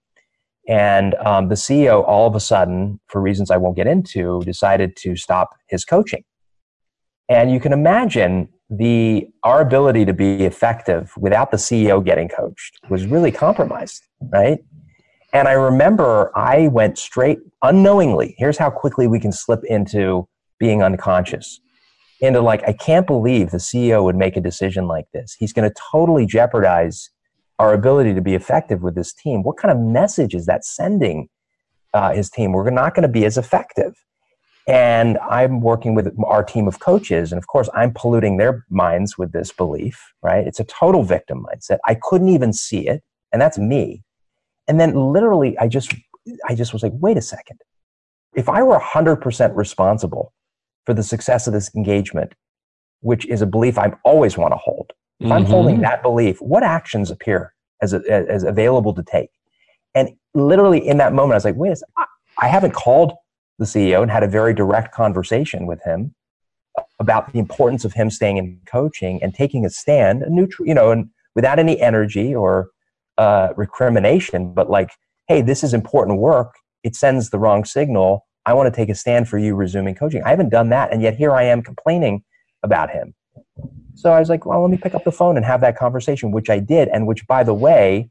and 0.68 1.14
um, 1.16 1.48
the 1.48 1.54
CEO 1.54 2.02
all 2.06 2.26
of 2.26 2.34
a 2.34 2.40
sudden, 2.40 3.00
for 3.08 3.20
reasons 3.20 3.50
I 3.50 3.56
won't 3.56 3.76
get 3.76 3.86
into, 3.86 4.40
decided 4.44 4.96
to 4.98 5.16
stop 5.16 5.50
his 5.68 5.84
coaching. 5.84 6.24
And 7.28 7.50
you 7.50 7.60
can 7.60 7.72
imagine 7.72 8.48
the 8.70 9.26
our 9.44 9.60
ability 9.60 10.04
to 10.04 10.12
be 10.12 10.44
effective 10.44 11.12
without 11.16 11.50
the 11.50 11.56
CEO 11.56 12.04
getting 12.04 12.28
coached 12.28 12.78
was 12.90 13.06
really 13.06 13.32
compromised, 13.32 14.02
right? 14.32 14.58
And 15.32 15.48
I 15.48 15.52
remember 15.52 16.30
I 16.36 16.68
went 16.68 16.98
straight 16.98 17.38
unknowingly. 17.62 18.34
Here's 18.38 18.58
how 18.58 18.70
quickly 18.70 19.06
we 19.06 19.20
can 19.20 19.32
slip 19.32 19.60
into 19.64 20.28
being 20.58 20.82
unconscious. 20.82 21.60
into 22.20 22.40
like, 22.40 22.62
I 22.66 22.72
can't 22.72 23.06
believe 23.06 23.50
the 23.50 23.58
CEO 23.58 24.02
would 24.02 24.16
make 24.16 24.36
a 24.36 24.40
decision 24.40 24.88
like 24.88 25.04
this. 25.12 25.36
He's 25.38 25.52
going 25.52 25.68
to 25.68 25.74
totally 25.92 26.26
jeopardize 26.26 27.10
our 27.58 27.72
ability 27.72 28.14
to 28.14 28.20
be 28.20 28.34
effective 28.34 28.82
with 28.82 28.94
this 28.94 29.12
team. 29.12 29.42
What 29.42 29.56
kind 29.56 29.70
of 29.70 29.78
message 29.78 30.34
is 30.34 30.46
that 30.46 30.64
sending 30.64 31.28
uh, 31.94 32.12
his 32.12 32.30
team? 32.30 32.52
We're 32.52 32.70
not 32.70 32.94
going 32.94 33.02
to 33.02 33.08
be 33.08 33.24
as 33.24 33.38
effective. 33.38 33.94
And 34.68 35.16
I'm 35.30 35.62
working 35.62 35.94
with 35.94 36.14
our 36.26 36.44
team 36.44 36.68
of 36.68 36.78
coaches, 36.78 37.32
and 37.32 37.38
of 37.38 37.46
course, 37.46 37.70
I'm 37.74 37.90
polluting 37.90 38.36
their 38.36 38.66
minds 38.68 39.16
with 39.16 39.32
this 39.32 39.50
belief, 39.50 40.12
right? 40.22 40.46
It's 40.46 40.60
a 40.60 40.64
total 40.64 41.02
victim 41.02 41.46
mindset. 41.50 41.78
I 41.86 41.94
couldn't 41.94 42.28
even 42.28 42.52
see 42.52 42.86
it, 42.86 43.02
and 43.32 43.40
that's 43.40 43.56
me. 43.56 44.02
And 44.68 44.78
then 44.78 44.94
literally, 44.94 45.56
I 45.58 45.68
just, 45.68 45.94
I 46.46 46.54
just 46.54 46.74
was 46.74 46.82
like, 46.82 46.92
wait 46.94 47.16
a 47.16 47.22
second. 47.22 47.62
If 48.34 48.50
I 48.50 48.62
were 48.62 48.78
100% 48.78 49.56
responsible 49.56 50.34
for 50.84 50.92
the 50.92 51.02
success 51.02 51.46
of 51.46 51.54
this 51.54 51.74
engagement, 51.74 52.34
which 53.00 53.24
is 53.24 53.40
a 53.40 53.46
belief 53.46 53.78
I 53.78 53.94
always 54.04 54.36
want 54.36 54.52
to 54.52 54.58
hold, 54.58 54.92
if 55.18 55.24
mm-hmm. 55.24 55.32
I'm 55.32 55.46
holding 55.46 55.80
that 55.80 56.02
belief, 56.02 56.42
what 56.42 56.62
actions 56.62 57.10
appear 57.10 57.54
as, 57.80 57.94
a, 57.94 58.02
as 58.10 58.42
available 58.42 58.92
to 58.92 59.02
take? 59.02 59.30
And 59.94 60.10
literally 60.34 60.86
in 60.86 60.98
that 60.98 61.14
moment, 61.14 61.32
I 61.32 61.36
was 61.36 61.44
like, 61.46 61.56
wait 61.56 61.72
a 61.72 61.76
second, 61.76 61.94
I 62.36 62.48
haven't 62.48 62.72
called 62.72 63.14
the 63.58 63.64
CEO 63.64 64.02
and 64.02 64.10
had 64.10 64.22
a 64.22 64.28
very 64.28 64.54
direct 64.54 64.94
conversation 64.94 65.66
with 65.66 65.82
him 65.82 66.14
about 67.00 67.32
the 67.32 67.38
importance 67.38 67.84
of 67.84 67.92
him 67.92 68.10
staying 68.10 68.36
in 68.36 68.60
coaching 68.66 69.22
and 69.22 69.34
taking 69.34 69.64
a 69.64 69.70
stand, 69.70 70.22
a 70.22 70.30
neutral, 70.30 70.66
you 70.66 70.74
know, 70.74 70.90
and 70.90 71.10
without 71.34 71.58
any 71.58 71.80
energy 71.80 72.34
or 72.34 72.68
uh, 73.18 73.52
recrimination, 73.56 74.52
but 74.52 74.70
like, 74.70 74.90
hey, 75.26 75.42
this 75.42 75.62
is 75.62 75.74
important 75.74 76.18
work. 76.18 76.54
It 76.84 76.94
sends 76.94 77.30
the 77.30 77.38
wrong 77.38 77.64
signal. 77.64 78.26
I 78.46 78.54
want 78.54 78.72
to 78.72 78.76
take 78.76 78.88
a 78.88 78.94
stand 78.94 79.28
for 79.28 79.38
you 79.38 79.54
resuming 79.54 79.94
coaching. 79.94 80.22
I 80.22 80.30
haven't 80.30 80.48
done 80.48 80.70
that, 80.70 80.92
and 80.92 81.02
yet 81.02 81.16
here 81.16 81.32
I 81.32 81.42
am 81.44 81.62
complaining 81.62 82.22
about 82.62 82.90
him. 82.90 83.14
So 83.94 84.12
I 84.12 84.20
was 84.20 84.28
like, 84.28 84.46
well, 84.46 84.62
let 84.62 84.70
me 84.70 84.76
pick 84.76 84.94
up 84.94 85.04
the 85.04 85.12
phone 85.12 85.36
and 85.36 85.44
have 85.44 85.60
that 85.60 85.76
conversation, 85.76 86.30
which 86.30 86.48
I 86.48 86.60
did, 86.60 86.88
and 86.88 87.06
which, 87.06 87.26
by 87.26 87.42
the 87.42 87.54
way, 87.54 88.10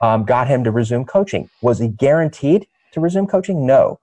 um, 0.00 0.24
got 0.24 0.48
him 0.48 0.64
to 0.64 0.70
resume 0.70 1.04
coaching. 1.04 1.48
Was 1.60 1.78
he 1.78 1.88
guaranteed 1.88 2.66
to 2.92 3.00
resume 3.00 3.26
coaching? 3.26 3.66
No. 3.66 4.00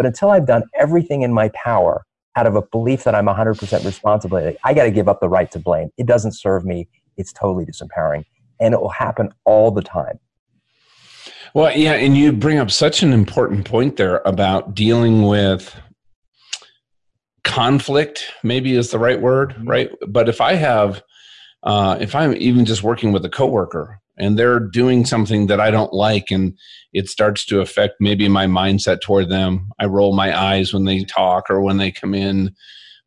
But 0.00 0.06
until 0.06 0.30
I've 0.30 0.46
done 0.46 0.62
everything 0.74 1.20
in 1.20 1.30
my 1.30 1.50
power 1.50 2.06
out 2.34 2.46
of 2.46 2.56
a 2.56 2.62
belief 2.62 3.04
that 3.04 3.14
I'm 3.14 3.26
100% 3.26 3.84
responsible, 3.84 4.54
I 4.64 4.72
got 4.72 4.84
to 4.84 4.90
give 4.90 5.10
up 5.10 5.20
the 5.20 5.28
right 5.28 5.50
to 5.50 5.58
blame. 5.58 5.90
It 5.98 6.06
doesn't 6.06 6.32
serve 6.32 6.64
me. 6.64 6.88
It's 7.18 7.34
totally 7.34 7.66
disempowering. 7.66 8.24
And 8.60 8.72
it 8.72 8.80
will 8.80 8.88
happen 8.88 9.28
all 9.44 9.70
the 9.70 9.82
time. 9.82 10.18
Well, 11.52 11.76
yeah, 11.76 11.92
and 11.92 12.16
you 12.16 12.32
bring 12.32 12.56
up 12.56 12.70
such 12.70 13.02
an 13.02 13.12
important 13.12 13.66
point 13.66 13.98
there 13.98 14.22
about 14.24 14.74
dealing 14.74 15.24
with 15.24 15.78
conflict, 17.44 18.24
maybe 18.42 18.76
is 18.76 18.92
the 18.92 18.98
right 18.98 19.20
word, 19.20 19.50
mm-hmm. 19.50 19.68
right? 19.68 19.90
But 20.08 20.30
if 20.30 20.40
I 20.40 20.54
have, 20.54 21.02
uh, 21.62 21.98
if 22.00 22.14
I'm 22.14 22.34
even 22.38 22.64
just 22.64 22.82
working 22.82 23.12
with 23.12 23.22
a 23.26 23.28
coworker 23.28 23.99
and 24.20 24.38
they're 24.38 24.60
doing 24.60 25.04
something 25.06 25.46
that 25.46 25.60
I 25.60 25.70
don't 25.70 25.94
like 25.94 26.30
and 26.30 26.56
it 26.92 27.08
starts 27.08 27.46
to 27.46 27.60
affect 27.60 27.94
maybe 28.00 28.28
my 28.28 28.46
mindset 28.46 29.00
toward 29.00 29.30
them. 29.30 29.70
I 29.80 29.86
roll 29.86 30.14
my 30.14 30.38
eyes 30.38 30.74
when 30.74 30.84
they 30.84 31.04
talk 31.04 31.48
or 31.48 31.62
when 31.62 31.78
they 31.78 31.90
come 31.90 32.14
in. 32.14 32.54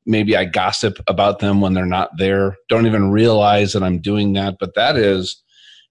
Maybe 0.05 0.35
I 0.35 0.45
gossip 0.45 0.99
about 1.07 1.39
them 1.39 1.61
when 1.61 1.73
they're 1.73 1.85
not 1.85 2.17
there. 2.17 2.57
Don't 2.67 2.87
even 2.87 3.11
realize 3.11 3.73
that 3.73 3.83
I'm 3.83 4.01
doing 4.01 4.33
that. 4.33 4.55
But 4.59 4.73
that 4.75 4.97
is 4.97 5.41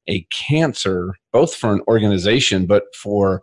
a 0.09 0.27
cancer, 0.33 1.15
both 1.33 1.55
for 1.55 1.73
an 1.73 1.83
organization, 1.87 2.67
but 2.67 2.85
for 3.01 3.43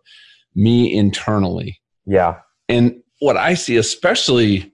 me 0.56 0.94
internally. 0.94 1.80
Yeah. 2.06 2.40
And 2.68 3.02
what 3.20 3.38
I 3.38 3.54
see, 3.54 3.78
especially, 3.78 4.72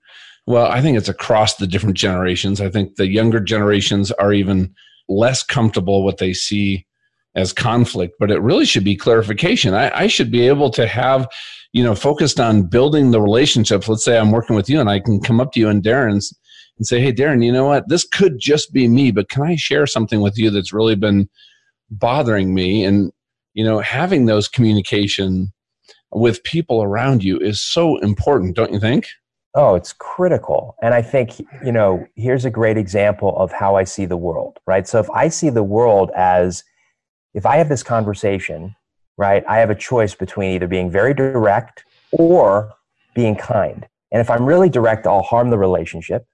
well, 0.48 0.66
I 0.66 0.82
think 0.82 0.98
it's 0.98 1.10
across 1.10 1.56
the 1.56 1.68
different 1.68 1.98
generations. 1.98 2.60
I 2.60 2.70
think 2.70 2.96
the 2.96 3.08
younger 3.08 3.40
generations 3.40 4.12
are 4.14 4.34
even 4.34 4.74
less 5.08 5.44
comfortable 5.44 6.04
what 6.04 6.18
they 6.18 6.34
see 6.34 6.86
as 7.36 7.52
conflict, 7.52 8.16
but 8.20 8.32
it 8.32 8.42
really 8.42 8.66
should 8.66 8.84
be 8.84 8.96
clarification. 8.96 9.74
I, 9.74 9.92
I, 9.96 10.08
should 10.08 10.32
be 10.32 10.48
able 10.48 10.70
to 10.72 10.88
have, 10.88 11.28
you 11.74 11.84
know, 11.84 11.94
focused 11.94 12.40
on 12.40 12.64
building 12.64 13.12
the 13.12 13.22
relationships. 13.22 13.90
Let's 13.90 14.06
say 14.06 14.18
I'm 14.18 14.32
working 14.32 14.56
with 14.56 14.70
you 14.70 14.80
and 14.80 14.90
I 14.90 15.00
can 15.00 15.20
come 15.20 15.42
up 15.42 15.52
to 15.54 15.60
you 15.60 15.68
and 15.68 15.84
Darren's 15.84 16.34
and 16.78 16.88
say, 16.88 17.02
Hey, 17.02 17.14
Darren, 17.14 17.44
you 17.44 17.52
know 17.52 17.66
what? 17.66 17.90
This 17.90 18.06
could 18.06 18.40
just 18.40 18.74
be 18.74 18.88
me, 18.88 19.12
but 19.12 19.30
can 19.30 19.44
I 19.44 19.56
share 19.56 19.86
something 19.86 20.22
with 20.22 20.38
you 20.38 20.50
that's 20.50 20.74
really 20.74 20.96
been 20.96 21.30
bothering 21.90 22.54
me? 22.54 22.84
And, 22.84 23.12
you 23.54 23.64
know, 23.64 23.80
having 23.80 24.26
those 24.26 24.48
communication 24.48 25.52
with 26.12 26.44
people 26.44 26.82
around 26.84 27.24
you 27.24 27.38
is 27.40 27.62
so 27.62 27.98
important, 27.98 28.56
don't 28.56 28.74
you 28.74 28.80
think? 28.80 29.08
Oh, 29.56 29.76
it's 29.76 29.94
critical. 29.94 30.76
And 30.82 30.94
I 30.94 31.02
think, 31.02 31.40
you 31.64 31.72
know, 31.72 32.06
here's 32.16 32.44
a 32.44 32.50
great 32.50 32.78
example 32.78 33.38
of 33.38 33.54
how 33.54 33.76
I 33.76 33.86
see 33.86 34.06
the 34.06 34.18
world, 34.18 34.60
right? 34.68 34.86
So 34.86 35.00
if 35.00 35.10
I 35.12 35.30
see 35.30 35.50
the 35.50 35.64
world 35.64 36.12
as, 36.16 36.64
if 37.36 37.46
I 37.46 37.58
have 37.58 37.68
this 37.68 37.84
conversation, 37.84 38.76
right, 39.18 39.44
I 39.48 39.58
have 39.58 39.70
a 39.70 39.76
choice 39.76 40.16
between 40.16 40.52
either 40.52 40.68
being 40.68 40.90
very 40.90 41.14
direct 41.14 41.84
or 42.12 42.74
being 43.14 43.36
kind. 43.36 43.86
And 44.12 44.22
if 44.22 44.30
I'm 44.30 44.46
really 44.46 44.70
direct, 44.70 45.06
I'll 45.06 45.22
harm 45.22 45.50
the 45.50 45.58
relationship. 45.58 46.26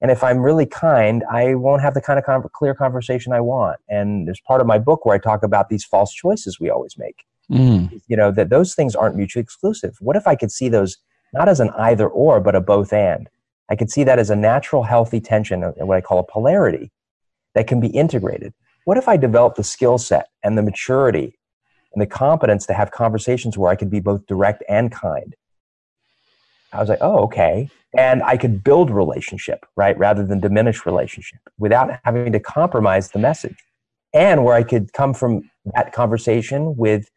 And 0.00 0.10
if 0.10 0.24
I'm 0.24 0.38
really 0.38 0.66
kind, 0.66 1.24
I 1.30 1.54
won't 1.54 1.82
have 1.82 1.92
the 1.92 2.00
kind 2.00 2.18
of 2.18 2.24
con- 2.24 2.42
clear 2.54 2.74
conversation 2.74 3.32
I 3.34 3.40
want. 3.40 3.78
And 3.88 4.26
there's 4.26 4.40
part 4.40 4.62
of 4.62 4.66
my 4.66 4.78
book 4.78 5.04
where 5.04 5.14
I 5.14 5.18
talk 5.18 5.42
about 5.42 5.68
these 5.68 5.84
false 5.84 6.12
choices 6.12 6.58
we 6.58 6.70
always 6.70 6.96
make. 6.96 7.24
Mm. 7.50 8.00
You 8.08 8.16
know, 8.16 8.32
that 8.32 8.48
those 8.48 8.74
things 8.74 8.94
aren't 8.94 9.16
mutually 9.16 9.42
exclusive. 9.42 9.96
What 10.00 10.16
if 10.16 10.26
I 10.26 10.36
could 10.36 10.50
see 10.50 10.70
those 10.70 10.96
not 11.34 11.48
as 11.48 11.60
an 11.60 11.70
either 11.76 12.08
or, 12.08 12.40
but 12.40 12.54
a 12.54 12.60
both 12.62 12.94
and? 12.94 13.28
I 13.68 13.76
could 13.76 13.90
see 13.90 14.04
that 14.04 14.18
as 14.18 14.30
a 14.30 14.36
natural, 14.36 14.84
healthy 14.84 15.20
tension, 15.20 15.62
what 15.62 15.96
I 15.96 16.00
call 16.00 16.18
a 16.18 16.24
polarity 16.24 16.92
that 17.54 17.66
can 17.66 17.80
be 17.80 17.88
integrated 17.88 18.54
what 18.86 18.96
if 18.96 19.08
I 19.08 19.16
developed 19.16 19.56
the 19.56 19.64
skill 19.64 19.98
set 19.98 20.28
and 20.44 20.56
the 20.56 20.62
maturity 20.62 21.36
and 21.92 22.00
the 22.00 22.06
competence 22.06 22.66
to 22.66 22.72
have 22.72 22.92
conversations 22.92 23.58
where 23.58 23.70
I 23.70 23.74
could 23.74 23.90
be 23.90 23.98
both 23.98 24.24
direct 24.26 24.62
and 24.68 24.92
kind? 24.92 25.34
I 26.72 26.78
was 26.78 26.88
like, 26.88 27.00
oh, 27.00 27.24
okay. 27.24 27.68
And 27.98 28.22
I 28.22 28.36
could 28.36 28.62
build 28.62 28.90
relationship, 28.90 29.66
right, 29.76 29.98
rather 29.98 30.24
than 30.24 30.38
diminish 30.38 30.86
relationship 30.86 31.40
without 31.58 31.98
having 32.04 32.30
to 32.30 32.38
compromise 32.38 33.10
the 33.10 33.18
message. 33.18 33.56
And 34.14 34.44
where 34.44 34.54
I 34.54 34.62
could 34.62 34.92
come 34.92 35.14
from 35.14 35.50
that 35.74 35.92
conversation 35.92 36.76
with 36.76 37.08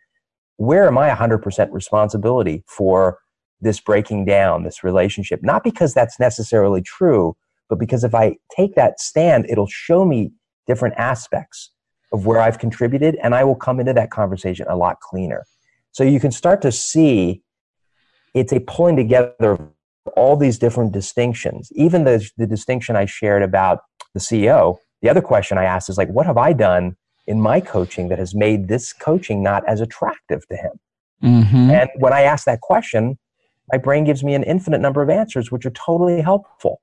where 0.58 0.88
am 0.88 0.98
I 0.98 1.12
100% 1.12 1.72
responsibility 1.72 2.64
for 2.66 3.20
this 3.62 3.80
breaking 3.80 4.26
down, 4.26 4.64
this 4.64 4.84
relationship? 4.84 5.44
Not 5.44 5.64
because 5.64 5.94
that's 5.94 6.20
necessarily 6.20 6.82
true, 6.82 7.36
but 7.70 7.78
because 7.78 8.04
if 8.04 8.16
I 8.16 8.38
take 8.56 8.74
that 8.74 9.00
stand, 9.00 9.46
it'll 9.48 9.68
show 9.68 10.04
me 10.04 10.32
different 10.70 10.94
aspects 10.98 11.72
of 12.14 12.26
where 12.26 12.40
I've 12.40 12.60
contributed, 12.60 13.18
and 13.24 13.36
I 13.36 13.44
will 13.44 13.56
come 13.56 13.80
into 13.80 13.94
that 13.94 14.12
conversation 14.12 14.68
a 14.70 14.78
lot 14.78 15.00
cleaner. 15.02 15.46
So 15.92 16.04
you 16.04 16.20
can 16.20 16.32
start 16.32 16.62
to 16.62 16.72
see 16.72 17.42
it's 18.36 18.54
a 18.54 18.60
pulling 18.60 18.96
together 18.96 19.52
of 19.54 19.60
all 20.16 20.38
these 20.38 20.60
different 20.60 20.92
distinctions. 20.92 21.72
Even 21.76 22.04
the, 22.04 22.30
the 22.38 22.46
distinction 22.46 22.96
I 22.96 23.06
shared 23.06 23.42
about 23.42 23.80
the 24.14 24.20
CEO, 24.20 24.78
the 25.02 25.10
other 25.10 25.22
question 25.22 25.58
I 25.58 25.64
asked 25.64 25.90
is 25.90 25.98
like, 25.98 26.10
what 26.10 26.28
have 26.28 26.38
I 26.38 26.54
done 26.54 26.96
in 27.26 27.42
my 27.42 27.60
coaching 27.60 28.10
that 28.10 28.20
has 28.20 28.36
made 28.36 28.68
this 28.68 28.94
coaching 28.94 29.42
not 29.42 29.68
as 29.68 29.82
attractive 29.82 30.48
to 30.50 30.56
him? 30.56 30.72
Mm-hmm. 31.24 31.70
And 31.72 31.90
when 31.96 32.14
I 32.14 32.22
ask 32.22 32.46
that 32.46 32.62
question, 32.62 33.18
my 33.72 33.80
brain 33.80 34.04
gives 34.04 34.24
me 34.24 34.36
an 34.36 34.44
infinite 34.44 34.82
number 34.82 35.02
of 35.02 35.10
answers, 35.10 35.52
which 35.52 35.66
are 35.66 35.72
totally 35.72 36.22
helpful. 36.22 36.82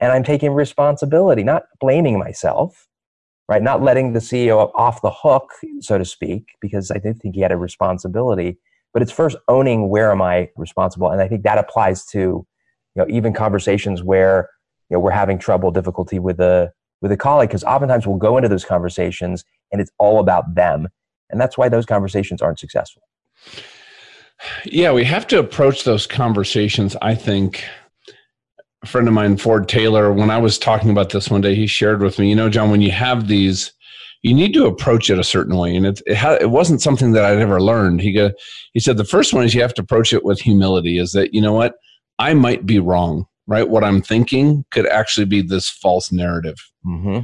And 0.00 0.12
I'm 0.12 0.24
taking 0.24 0.52
responsibility, 0.52 1.42
not 1.42 1.64
blaming 1.80 2.18
myself, 2.18 2.86
right? 3.48 3.62
Not 3.62 3.82
letting 3.82 4.12
the 4.12 4.20
CEO 4.20 4.70
off 4.74 5.02
the 5.02 5.10
hook, 5.10 5.52
so 5.80 5.98
to 5.98 6.04
speak, 6.04 6.56
because 6.60 6.90
I 6.90 6.98
did 6.98 7.20
think 7.20 7.34
he 7.34 7.40
had 7.40 7.52
a 7.52 7.56
responsibility. 7.56 8.58
But 8.92 9.02
it's 9.02 9.12
first 9.12 9.36
owning 9.48 9.88
where 9.88 10.10
am 10.10 10.22
I 10.22 10.50
responsible, 10.56 11.10
and 11.10 11.20
I 11.20 11.28
think 11.28 11.42
that 11.42 11.58
applies 11.58 12.04
to 12.06 12.18
you 12.18 12.46
know 12.96 13.06
even 13.08 13.32
conversations 13.32 14.02
where 14.02 14.48
you 14.88 14.94
know 14.94 15.00
we're 15.00 15.10
having 15.10 15.38
trouble, 15.38 15.70
difficulty 15.70 16.18
with 16.18 16.40
a 16.40 16.72
with 17.02 17.10
a 17.10 17.16
colleague, 17.16 17.48
because 17.48 17.64
oftentimes 17.64 18.06
we'll 18.06 18.16
go 18.16 18.36
into 18.36 18.48
those 18.48 18.64
conversations 18.64 19.44
and 19.72 19.80
it's 19.80 19.90
all 19.98 20.20
about 20.20 20.54
them, 20.54 20.88
and 21.28 21.40
that's 21.40 21.58
why 21.58 21.68
those 21.68 21.86
conversations 21.86 22.40
aren't 22.40 22.58
successful. 22.58 23.02
Yeah, 24.64 24.92
we 24.92 25.04
have 25.04 25.26
to 25.28 25.38
approach 25.38 25.84
those 25.84 26.06
conversations. 26.06 26.96
I 27.02 27.14
think 27.14 27.64
a 28.84 28.86
friend 28.86 29.08
of 29.08 29.14
mine, 29.14 29.36
Ford 29.38 29.66
Taylor, 29.66 30.12
when 30.12 30.30
I 30.30 30.38
was 30.38 30.58
talking 30.58 30.90
about 30.90 31.10
this 31.10 31.30
one 31.30 31.40
day, 31.40 31.54
he 31.54 31.66
shared 31.66 32.02
with 32.02 32.18
me, 32.18 32.28
you 32.28 32.36
know, 32.36 32.50
John, 32.50 32.70
when 32.70 32.82
you 32.82 32.90
have 32.90 33.28
these, 33.28 33.72
you 34.22 34.34
need 34.34 34.52
to 34.54 34.66
approach 34.66 35.08
it 35.08 35.18
a 35.18 35.24
certain 35.24 35.56
way. 35.56 35.74
And 35.74 35.86
it, 35.86 36.02
it, 36.06 36.16
ha- 36.16 36.38
it 36.40 36.50
wasn't 36.50 36.82
something 36.82 37.12
that 37.12 37.24
I'd 37.24 37.38
ever 37.38 37.62
learned. 37.62 38.02
He, 38.02 38.12
go, 38.12 38.30
he 38.74 38.80
said, 38.80 38.98
the 38.98 39.04
first 39.04 39.32
one 39.32 39.44
is 39.44 39.54
you 39.54 39.62
have 39.62 39.74
to 39.74 39.82
approach 39.82 40.12
it 40.12 40.24
with 40.24 40.38
humility 40.38 40.98
is 40.98 41.12
that, 41.12 41.32
you 41.32 41.40
know 41.40 41.54
what, 41.54 41.76
I 42.18 42.34
might 42.34 42.66
be 42.66 42.78
wrong, 42.78 43.26
right? 43.46 43.68
What 43.68 43.84
I'm 43.84 44.02
thinking 44.02 44.64
could 44.70 44.86
actually 44.86 45.26
be 45.26 45.40
this 45.40 45.68
false 45.68 46.12
narrative, 46.12 46.56
mm-hmm. 46.86 47.20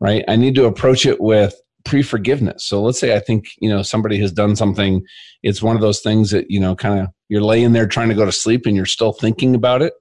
right? 0.00 0.24
I 0.28 0.36
need 0.36 0.54
to 0.54 0.64
approach 0.64 1.04
it 1.04 1.20
with 1.20 1.54
pre-forgiveness. 1.84 2.64
So 2.64 2.80
let's 2.82 2.98
say 2.98 3.14
I 3.14 3.18
think, 3.18 3.48
you 3.58 3.68
know, 3.68 3.82
somebody 3.82 4.18
has 4.20 4.32
done 4.32 4.56
something. 4.56 5.02
It's 5.42 5.62
one 5.62 5.76
of 5.76 5.82
those 5.82 6.00
things 6.00 6.30
that, 6.30 6.50
you 6.50 6.60
know, 6.60 6.74
kind 6.74 7.00
of 7.00 7.08
you're 7.28 7.42
laying 7.42 7.72
there 7.72 7.86
trying 7.86 8.08
to 8.08 8.14
go 8.14 8.24
to 8.24 8.32
sleep 8.32 8.66
and 8.66 8.76
you're 8.76 8.86
still 8.86 9.12
thinking 9.12 9.54
about 9.54 9.82
it 9.82 9.92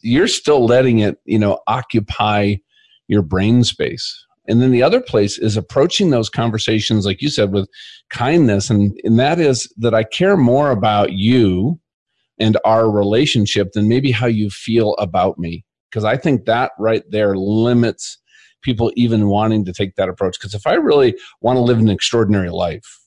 you're 0.00 0.28
still 0.28 0.64
letting 0.64 1.00
it, 1.00 1.18
you 1.24 1.38
know, 1.38 1.60
occupy 1.66 2.56
your 3.08 3.22
brain 3.22 3.64
space. 3.64 4.24
And 4.48 4.62
then 4.62 4.70
the 4.70 4.82
other 4.82 5.00
place 5.00 5.38
is 5.38 5.56
approaching 5.56 6.10
those 6.10 6.30
conversations, 6.30 7.04
like 7.04 7.20
you 7.20 7.28
said, 7.28 7.52
with 7.52 7.68
kindness. 8.10 8.70
And, 8.70 8.98
and 9.04 9.18
that 9.18 9.38
is 9.38 9.70
that 9.76 9.94
I 9.94 10.04
care 10.04 10.36
more 10.36 10.70
about 10.70 11.12
you 11.12 11.78
and 12.38 12.56
our 12.64 12.90
relationship 12.90 13.72
than 13.72 13.88
maybe 13.88 14.10
how 14.10 14.26
you 14.26 14.48
feel 14.48 14.94
about 14.94 15.38
me. 15.38 15.64
Because 15.90 16.04
I 16.04 16.16
think 16.16 16.46
that 16.46 16.72
right 16.78 17.02
there 17.10 17.36
limits 17.36 18.18
people 18.62 18.92
even 18.96 19.28
wanting 19.28 19.64
to 19.64 19.72
take 19.72 19.96
that 19.96 20.08
approach. 20.08 20.38
Because 20.38 20.54
if 20.54 20.66
I 20.66 20.74
really 20.74 21.14
want 21.40 21.56
to 21.56 21.60
live 21.60 21.78
an 21.78 21.88
extraordinary 21.88 22.50
life, 22.50 22.98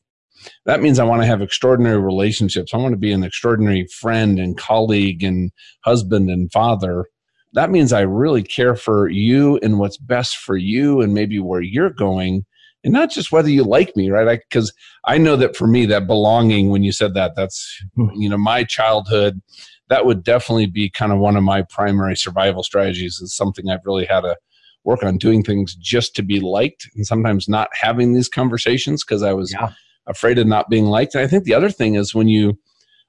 that 0.66 0.82
means 0.82 1.00
I 1.00 1.04
want 1.04 1.22
to 1.22 1.28
have 1.28 1.42
extraordinary 1.42 2.00
relationships. 2.00 2.74
I 2.74 2.78
want 2.78 2.94
to 2.94 2.98
be 2.98 3.12
an 3.12 3.24
extraordinary 3.24 3.88
friend 4.00 4.40
and 4.40 4.58
colleague 4.58 5.24
and 5.24 5.52
husband 5.84 6.30
and 6.30 6.52
father. 6.52 7.06
That 7.54 7.70
means 7.70 7.92
I 7.92 8.02
really 8.02 8.44
care 8.44 8.76
for 8.76 9.10
you 9.10 9.58
and 9.62 9.80
what's 9.80 9.98
best 9.98 10.38
for 10.38 10.56
you 10.56 11.02
and 11.02 11.14
maybe 11.14 11.40
where 11.40 11.62
you're 11.62 11.90
going 11.90 12.46
and 12.84 12.94
not 12.94 13.12
just 13.12 13.32
whether 13.32 13.50
you 13.50 13.64
like 13.64 13.96
me, 13.96 14.10
right? 14.10 14.40
Because 14.50 14.74
I, 15.06 15.16
I, 15.16 15.18
know 15.18 15.36
that 15.36 15.56
for 15.56 15.68
me, 15.68 15.86
that 15.88 16.08
belonging, 16.08 16.70
when 16.70 16.84
you 16.84 16.92
said 16.92 17.14
that, 17.14 17.36
that's, 17.36 17.80
hmm. 17.96 18.10
you 18.16 18.30
know, 18.30 18.38
my 18.38 18.64
childhood, 18.64 19.42
that 19.90 20.06
would 20.06 20.24
definitely 20.24 20.66
be 20.66 20.90
kind 20.90 21.12
of 21.12 21.20
one 21.20 21.36
of 21.36 21.44
my 21.44 21.62
primary 21.64 22.16
survival 22.16 22.64
strategies 22.64 23.20
is 23.20 23.36
something 23.36 23.70
I've 23.70 23.86
really 23.86 24.06
had 24.06 24.22
to 24.22 24.36
work 24.84 25.04
on 25.04 25.18
doing 25.18 25.44
things 25.44 25.76
just 25.76 26.16
to 26.16 26.24
be 26.24 26.40
liked 26.40 26.90
and 26.96 27.06
sometimes 27.06 27.48
not 27.48 27.70
having 27.74 28.14
these 28.14 28.30
conversations 28.30 29.04
because 29.04 29.22
I 29.22 29.34
was 29.34 29.52
yeah. 29.52 29.72
Afraid 30.12 30.38
of 30.38 30.48
not 30.48 30.70
being 30.70 30.86
liked. 30.86 31.16
And 31.16 31.24
I 31.24 31.28
think 31.28 31.44
the 31.44 31.54
other 31.54 31.72
thing 31.72 31.96
is 31.96 32.14
when 32.14 32.28
you 32.28 32.60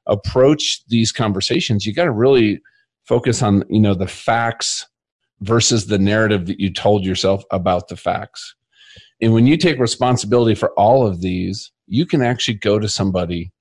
approach 0.07 0.83
these 0.89 1.13
conversations, 1.13 1.87
you 1.87 1.95
got 1.95 2.05
to 2.05 2.13
really 2.13 2.61
focus 3.05 3.43
on, 3.43 3.65
you 3.69 3.81
know, 3.81 3.95
the 3.95 4.07
facts 4.07 4.87
versus 5.41 5.87
the 5.87 5.99
narrative 5.99 6.47
that 6.47 6.61
you 6.61 6.73
told 6.73 7.05
yourself 7.05 7.45
about 7.51 7.89
the 7.89 7.97
facts 7.97 8.55
and 9.23 9.33
when 9.33 9.47
you 9.47 9.57
take 9.57 9.79
responsibility 9.79 10.57
for 10.57 10.73
all 10.73 11.07
of 11.07 11.21
these, 11.21 11.71
you 11.87 12.05
can 12.05 12.23
actually 12.23 12.55
go 12.55 12.81
to 12.81 12.89
somebody 12.89 13.53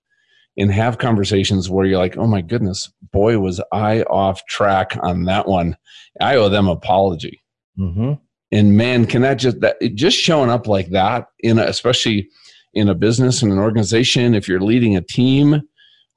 and 0.58 0.72
have 0.72 0.98
conversations 0.98 1.70
where 1.70 1.86
you're 1.86 2.00
like, 2.00 2.18
oh 2.18 2.26
my 2.26 2.42
goodness, 2.42 2.92
boy, 3.14 3.38
was 3.38 3.62
I 3.72 4.02
off 4.04 4.44
track 4.48 4.98
on 5.02 5.26
that 5.26 5.48
one. 5.48 5.78
I 6.20 6.36
owe 6.36 6.50
them 6.50 6.68
apology. 6.68 7.40
Mm-hmm. 7.80 8.14
And 8.52 8.76
man, 8.76 9.06
can 9.06 9.22
that 9.22 9.36
just 9.36 9.62
that 9.62 9.78
just 9.94 10.18
showing 10.18 10.50
up 10.50 10.68
like 10.68 10.90
that 10.90 11.28
in 11.40 11.58
a, 11.58 11.64
especially 11.64 12.28
in 12.74 12.90
a 12.90 12.96
business 12.96 13.42
and 13.42 13.52
an 13.52 13.60
organization, 13.60 14.34
if 14.34 14.48
you're 14.48 14.62
leading 14.62 14.96
a 14.96 15.02
team, 15.02 15.62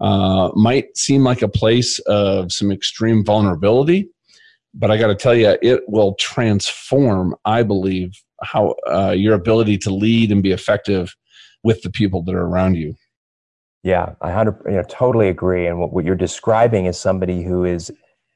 uh, 0.01 0.51
might 0.55 0.97
seem 0.97 1.25
like 1.25 1.43
a 1.43 1.49
place 1.49 1.99
of 2.01 2.53
some 2.53 2.71
extreme 2.71 3.25
vulnerability. 3.25 4.09
But 4.75 4.91
I 4.91 4.97
got 4.97 5.07
to 5.09 5.15
tell 5.15 5.35
you, 5.35 5.57
it 5.63 5.83
will 5.87 6.15
transform, 6.19 7.37
I 7.45 7.63
believe, 7.63 8.13
how 8.43 8.75
uh, 8.89 9.15
your 9.17 9.35
ability 9.35 9.79
to 9.79 9.91
lead 9.95 10.33
and 10.33 10.43
be 10.43 10.51
effective 10.51 11.15
with 11.63 11.83
the 11.83 11.91
people 11.91 12.23
that 12.25 12.35
are 12.35 12.47
around 12.47 12.75
you. 12.75 12.95
Yeah, 13.83 14.15
I 14.21 14.33
hundred 14.33 14.63
you 14.67 14.73
know, 14.73 14.83
totally 14.89 15.29
agree. 15.29 15.67
And 15.67 15.79
what, 15.79 15.93
what 15.93 16.05
you're 16.05 16.17
describing 16.17 16.87
is 16.87 16.99
somebody 16.99 17.43
who 17.43 17.65
is 17.65 17.93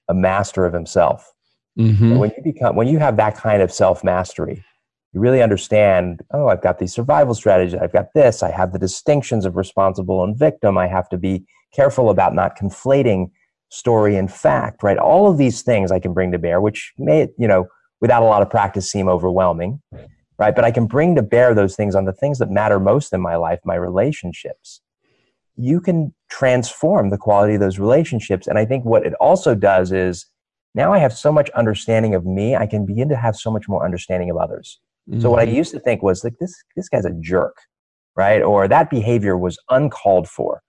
a 0.09 0.15
master 0.15 0.67
of 0.67 0.73
himself. 0.73 1.33
Mm-hmm. 1.79 2.17
When 2.17 2.33
you 2.37 2.43
become 2.43 2.77
when 2.77 2.89
you 2.89 2.99
have 2.99 3.17
that 3.17 3.37
kind 3.37 3.63
of 3.63 3.73
self 3.73 4.05
mastery, 4.05 4.65
you 5.13 5.21
really 5.21 5.43
understand. 5.43 6.23
Oh, 6.33 6.49
I've 6.49 6.63
got 6.63 6.79
these 6.79 6.93
survival 6.93 7.35
strategies. 7.35 7.79
I've 7.81 7.93
got 7.93 8.13
this. 8.15 8.43
I 8.43 8.51
have 8.51 8.73
the 8.73 8.79
distinctions 8.79 9.47
of 9.47 9.57
responsible 9.57 10.23
and 10.23 10.39
victim. 10.39 10.77
I 10.77 10.87
have 10.87 11.09
to 11.11 11.19
be 11.19 11.45
careful 11.73 12.11
about 12.11 12.35
not 12.35 12.59
conflating 12.59 13.31
story 13.71 14.17
and 14.17 14.33
fact. 14.33 14.83
Right, 14.83 14.99
all 14.99 15.31
of 15.31 15.39
these 15.39 15.63
things 15.63 15.91
I 15.91 15.99
can 15.99 16.13
bring 16.13 16.33
to 16.33 16.39
bear, 16.39 16.61
which 16.61 16.93
may 16.99 17.29
you 17.39 17.49
know 17.49 17.67
without 18.01 18.23
a 18.23 18.27
lot 18.27 18.43
of 18.43 18.51
practice 18.51 18.91
seem 18.91 19.09
overwhelming, 19.09 19.81
right? 20.39 20.55
But 20.55 20.65
I 20.65 20.71
can 20.71 20.87
bring 20.87 21.15
to 21.17 21.23
bear 21.23 21.55
those 21.55 21.75
things 21.75 21.95
on 21.95 22.05
the 22.05 22.13
things 22.13 22.39
that 22.39 22.51
matter 22.51 22.79
most 22.79 23.13
in 23.13 23.21
my 23.21 23.37
life, 23.37 23.61
my 23.65 23.75
relationships. 23.75 24.81
You 25.57 25.81
can 25.81 26.15
transform 26.31 27.11
the 27.11 27.19
quality 27.19 27.55
of 27.55 27.61
those 27.61 27.79
relationships. 27.79 28.47
And 28.47 28.59
I 28.59 28.65
think 28.65 28.85
what 28.85 29.05
it 29.05 29.15
also 29.15 29.57
does 29.57 29.91
is 29.91 30.27
now 30.75 30.93
I 30.93 30.99
have 30.99 31.13
so 31.13 31.33
much 31.33 31.51
understanding 31.51 32.15
of 32.15 32.25
me, 32.25 32.55
I 32.55 32.67
can 32.67 32.87
begin 32.87 33.09
to 33.09 33.17
have 33.17 33.35
so 33.35 33.51
much 33.51 33.69
more 33.69 33.85
understanding 33.85 34.31
of 34.31 34.37
others. 34.37 34.79
Mm-hmm. 35.09 35.21
So 35.21 35.31
what 35.31 35.41
I 35.41 35.47
mm-hmm. 35.47 35.57
used 35.57 35.73
to 35.73 35.81
think 35.81 36.03
was 36.03 36.25
like 36.25 36.35
this 36.41 36.55
this 36.77 36.89
guy's 36.89 37.05
a 37.05 37.13
jerk, 37.21 37.57
right? 38.17 38.43
Or 38.43 38.69
that 38.69 38.91
behavior 38.91 39.37
was 39.37 39.59
uncalled 39.71 40.29
for. 40.29 40.63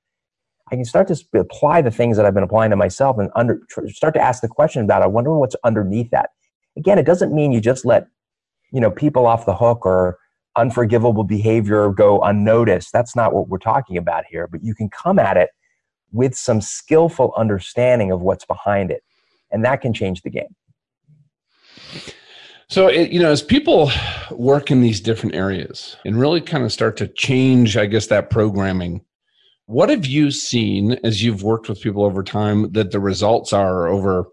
I 0.71 0.75
can 0.75 0.85
start 0.85 1.07
to 1.07 1.39
apply 1.39 1.81
the 1.81 1.91
things 1.91 2.15
that 2.17 2.25
I've 2.25 2.35
been 2.35 2.43
applying 2.43 2.69
to 2.69 2.75
myself 2.75 3.17
and 3.17 3.31
under, 3.35 3.59
start 3.87 4.13
to 4.13 4.21
ask 4.21 4.41
the 4.41 4.47
question 4.47 4.83
about 4.83 5.01
I 5.01 5.07
wonder 5.07 5.35
what's 5.35 5.55
underneath 5.63 6.11
that 6.11 6.29
again, 6.79 6.97
it 6.97 7.05
doesn't 7.05 7.33
mean 7.33 7.51
you 7.51 7.61
just 7.61 7.85
let 7.85 8.07
you 8.71 8.79
know 8.81 8.89
people 8.89 9.27
off 9.27 9.45
the 9.45 9.55
hook 9.55 9.85
or 9.85 10.17
unforgivable 10.55 11.23
behavior 11.23 11.89
go 11.89 12.19
unnoticed. 12.21 12.91
That's 12.91 13.15
not 13.15 13.33
what 13.33 13.49
we're 13.49 13.59
talking 13.59 13.97
about 13.97 14.25
here. 14.29 14.47
But 14.47 14.63
you 14.63 14.73
can 14.73 14.89
come 14.89 15.19
at 15.19 15.37
it 15.37 15.49
with 16.11 16.35
some 16.35 16.61
skillful 16.61 17.33
understanding 17.37 18.11
of 18.11 18.21
what's 18.21 18.45
behind 18.45 18.89
it, 18.89 19.03
and 19.51 19.63
that 19.63 19.81
can 19.81 19.93
change 19.93 20.21
the 20.21 20.29
game. 20.29 20.55
So, 22.69 22.87
it, 22.87 23.11
you 23.11 23.19
know, 23.19 23.31
as 23.31 23.41
people 23.41 23.91
work 24.31 24.69
in 24.69 24.81
these 24.81 25.01
different 25.01 25.35
areas 25.35 25.97
and 26.05 26.19
really 26.19 26.39
kind 26.39 26.63
of 26.63 26.71
start 26.71 26.97
to 26.97 27.07
change, 27.07 27.75
I 27.75 27.87
guess, 27.87 28.07
that 28.07 28.29
programming, 28.29 29.01
what 29.69 29.89
have 29.89 30.07
you 30.07 30.31
seen 30.31 30.93
as 31.03 31.23
you've 31.23 31.43
worked 31.43 31.69
with 31.69 31.79
people 31.79 32.03
over 32.03 32.23
time 32.23 32.71
that 32.71 32.89
the 32.89 32.99
results 32.99 33.53
are 33.53 33.87
over 33.87 34.25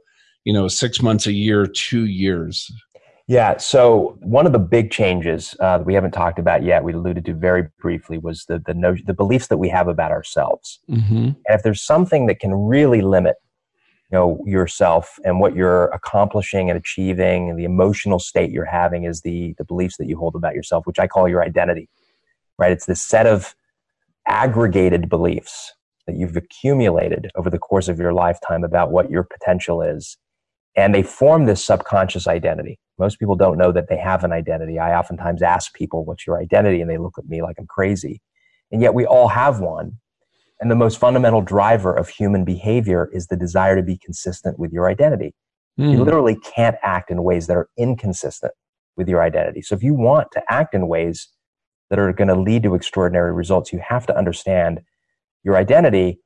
you 0.45 0.53
know 0.53 0.67
six 0.67 1.03
months 1.03 1.27
a 1.27 1.33
year 1.33 1.67
two 1.67 2.07
years 2.07 2.73
yeah 3.27 3.55
so 3.59 4.17
one 4.21 4.47
of 4.47 4.53
the 4.53 4.59
big 4.59 4.91
changes 4.91 5.55
uh, 5.61 5.77
that 5.77 5.85
we 5.85 5.93
haven't 5.93 6.13
talked 6.13 6.39
about 6.39 6.63
yet 6.63 6.85
we 6.85 6.95
alluded 6.95 7.23
to 7.27 7.35
very 7.35 7.69
briefly 7.79 8.17
was 8.17 8.47
the 8.49 8.63
the, 8.65 8.73
no, 8.73 8.97
the 9.05 9.13
beliefs 9.13 9.49
that 9.49 9.59
we 9.59 9.69
have 9.69 9.89
about 9.89 10.11
ourselves 10.11 10.81
mm-hmm. 10.89 11.17
and 11.17 11.37
if 11.49 11.63
there's 11.63 11.83
something 11.83 12.25
that 12.25 12.41
can 12.41 12.55
really 12.55 13.03
limit 13.03 13.37
you 14.11 14.19
know 14.19 14.41
yourself 14.47 15.19
and 15.25 15.41
what 15.41 15.55
you're 15.55 15.87
accomplishing 15.87 16.71
and 16.71 16.79
achieving 16.79 17.51
and 17.51 17.59
the 17.59 17.65
emotional 17.65 18.19
state 18.19 18.51
you're 18.51 18.65
having 18.65 19.05
is 19.05 19.23
the 19.23 19.55
the 19.59 19.65
beliefs 19.65 19.97
that 19.97 20.07
you 20.07 20.17
hold 20.17 20.35
about 20.35 20.55
yourself 20.55 20.87
which 20.87 20.99
i 20.99 21.07
call 21.07 21.29
your 21.29 21.43
identity 21.43 21.89
right 22.59 22.73
it's 22.73 22.87
this 22.87 23.03
set 23.03 23.27
of 23.27 23.55
aggregated 24.27 25.09
beliefs 25.09 25.73
that 26.07 26.17
you've 26.17 26.37
accumulated 26.37 27.31
over 27.35 27.51
the 27.51 27.59
course 27.59 27.89
of 27.89 27.99
your 27.99 28.13
lifetime 28.13 28.65
about 28.65 28.91
what 28.91 29.11
your 29.11 29.25
potential 29.25 29.83
is 29.83 30.19
and 30.77 30.95
they 30.95 31.03
form 31.03 31.47
this 31.47 31.65
subconscious 31.65 32.29
identity. 32.29 32.79
Most 32.99 33.19
people 33.19 33.35
don't 33.35 33.59
know 33.59 33.73
that 33.73 33.89
they 33.89 33.97
have 33.97 34.25
an 34.25 34.33
identity. 34.33 34.79
I 34.79 34.97
oftentimes 34.97 35.43
ask 35.43 35.75
people, 35.75 36.05
What's 36.05 36.27
your 36.27 36.39
identity? 36.39 36.81
And 36.81 36.91
they 36.91 36.99
look 36.99 37.19
at 37.19 37.27
me 37.27 37.43
like 37.43 37.57
I'm 37.59 37.67
crazy. 37.67 38.21
And 38.71 38.83
yet 38.83 38.95
we 38.95 39.07
all 39.07 39.29
have 39.29 39.61
one. 39.61 39.99
And 40.61 40.71
the 40.71 40.77
most 40.77 40.99
fundamental 40.99 41.43
driver 41.43 41.93
of 41.95 42.09
human 42.09 42.45
behavior 42.45 43.11
is 43.13 43.27
the 43.27 43.37
desire 43.37 43.77
to 43.77 43.83
be 43.83 43.99
consistent 43.99 44.59
with 44.59 44.73
your 44.73 44.89
identity. 44.89 45.35
Mm. 45.79 45.93
You 45.93 45.99
hmm. 45.99 46.05
literally 46.05 46.37
can't 46.37 46.77
act 46.83 47.11
in 47.11 47.23
ways 47.23 47.47
that 47.47 47.57
are 47.57 47.69
inconsistent 47.77 48.53
with 48.97 49.09
your 49.09 49.23
identity. 49.23 49.61
So 49.61 49.75
if 49.75 49.83
you 49.83 49.95
want 49.95 50.29
to 50.33 50.43
act 50.49 50.75
in 50.75 50.89
ways 50.89 51.29
that 51.91 51.99
are 51.99 52.13
going 52.13 52.29
to 52.29 52.35
lead 52.35 52.63
to 52.63 52.75
extraordinary 52.75 53.33
results, 53.33 53.73
you 53.73 53.81
have 53.87 54.07
to 54.07 54.17
understand 54.17 54.81
your 55.45 55.57
identity. 55.57 56.19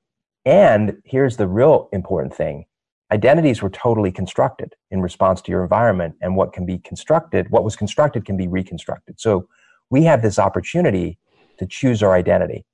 And 0.44 0.98
here's 1.04 1.36
the 1.36 1.48
real 1.48 1.88
important 1.92 2.34
thing 2.34 2.66
identities 3.12 3.60
were 3.60 3.70
totally 3.70 4.12
constructed 4.12 4.74
in 4.90 5.00
response 5.00 5.42
to 5.42 5.50
your 5.50 5.62
environment 5.62 6.14
and 6.20 6.36
what 6.36 6.52
can 6.52 6.64
be 6.64 6.78
constructed 6.78 7.50
what 7.50 7.64
was 7.64 7.76
constructed 7.76 8.24
can 8.24 8.36
be 8.36 8.46
reconstructed 8.46 9.18
so 9.20 9.48
we 9.90 10.04
have 10.04 10.22
this 10.22 10.38
opportunity 10.38 11.18
to 11.58 11.66
choose 11.66 12.02
our 12.02 12.14
identity 12.14 12.64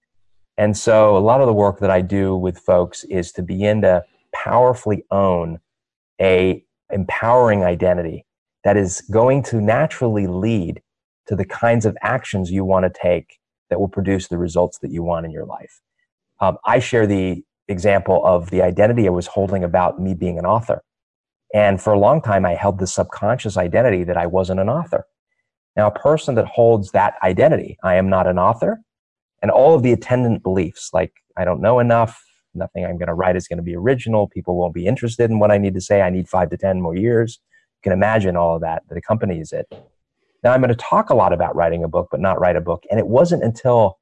and 0.58 0.76
so 0.76 1.16
a 1.16 1.18
lot 1.18 1.40
of 1.40 1.46
the 1.46 1.52
work 1.52 1.80
that 1.80 1.90
i 1.90 2.00
do 2.00 2.36
with 2.36 2.58
folks 2.58 3.04
is 3.04 3.32
to 3.32 3.42
begin 3.42 3.82
to 3.82 4.02
powerfully 4.34 5.04
own 5.10 5.58
a 6.20 6.62
empowering 6.90 7.64
identity 7.64 8.24
that 8.64 8.76
is 8.76 9.00
going 9.10 9.42
to 9.42 9.60
naturally 9.60 10.26
lead 10.26 10.82
to 11.26 11.34
the 11.34 11.44
kinds 11.44 11.84
of 11.84 11.96
actions 12.02 12.50
you 12.50 12.64
want 12.64 12.84
to 12.84 13.00
take 13.00 13.38
that 13.70 13.80
will 13.80 13.88
produce 13.88 14.28
the 14.28 14.38
results 14.38 14.78
that 14.78 14.90
you 14.90 15.02
want 15.02 15.26
in 15.26 15.32
your 15.32 15.46
life 15.46 15.80
um, 16.40 16.56
i 16.64 16.78
share 16.78 17.06
the 17.06 17.42
example 17.68 18.24
of 18.24 18.50
the 18.50 18.62
identity 18.62 19.06
I 19.06 19.10
was 19.10 19.26
holding 19.26 19.64
about 19.64 20.00
me 20.00 20.14
being 20.14 20.38
an 20.38 20.46
author. 20.46 20.82
And 21.54 21.80
for 21.80 21.92
a 21.92 21.98
long 21.98 22.20
time, 22.20 22.44
I 22.44 22.54
held 22.54 22.78
the 22.78 22.86
subconscious 22.86 23.56
identity 23.56 24.04
that 24.04 24.16
I 24.16 24.26
wasn't 24.26 24.60
an 24.60 24.68
author. 24.68 25.06
Now, 25.76 25.88
a 25.88 25.98
person 25.98 26.34
that 26.36 26.46
holds 26.46 26.90
that 26.92 27.14
identity, 27.22 27.78
I 27.82 27.96
am 27.96 28.08
not 28.08 28.26
an 28.26 28.38
author, 28.38 28.80
and 29.42 29.50
all 29.50 29.74
of 29.74 29.82
the 29.82 29.92
attendant 29.92 30.42
beliefs, 30.42 30.90
like 30.92 31.12
I 31.36 31.44
don't 31.44 31.60
know 31.60 31.78
enough, 31.78 32.22
nothing 32.54 32.84
I'm 32.84 32.98
going 32.98 33.08
to 33.08 33.14
write 33.14 33.36
is 33.36 33.48
going 33.48 33.58
to 33.58 33.62
be 33.62 33.76
original, 33.76 34.28
people 34.28 34.56
won't 34.56 34.74
be 34.74 34.86
interested 34.86 35.30
in 35.30 35.38
what 35.38 35.50
I 35.50 35.58
need 35.58 35.74
to 35.74 35.80
say, 35.80 36.00
I 36.00 36.10
need 36.10 36.28
five 36.28 36.50
to 36.50 36.56
10 36.56 36.80
more 36.80 36.96
years. 36.96 37.40
You 37.78 37.90
can 37.90 37.92
imagine 37.92 38.36
all 38.36 38.56
of 38.56 38.62
that 38.62 38.82
that 38.88 38.96
accompanies 38.96 39.52
it. 39.52 39.66
Now, 40.42 40.52
I'm 40.52 40.60
going 40.60 40.68
to 40.68 40.76
talk 40.76 41.10
a 41.10 41.14
lot 41.14 41.32
about 41.32 41.56
writing 41.56 41.82
a 41.82 41.88
book, 41.88 42.08
but 42.10 42.20
not 42.20 42.40
write 42.40 42.56
a 42.56 42.60
book. 42.60 42.84
And 42.90 43.00
it 43.00 43.06
wasn't 43.06 43.42
until 43.42 43.98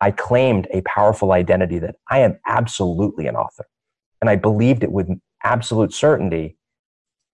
I 0.00 0.10
claimed 0.10 0.66
a 0.72 0.82
powerful 0.82 1.32
identity 1.32 1.78
that 1.78 1.96
I 2.10 2.20
am 2.20 2.38
absolutely 2.46 3.26
an 3.26 3.36
author. 3.36 3.66
And 4.20 4.28
I 4.30 4.36
believed 4.36 4.82
it 4.82 4.92
with 4.92 5.08
absolute 5.44 5.92
certainty 5.92 6.56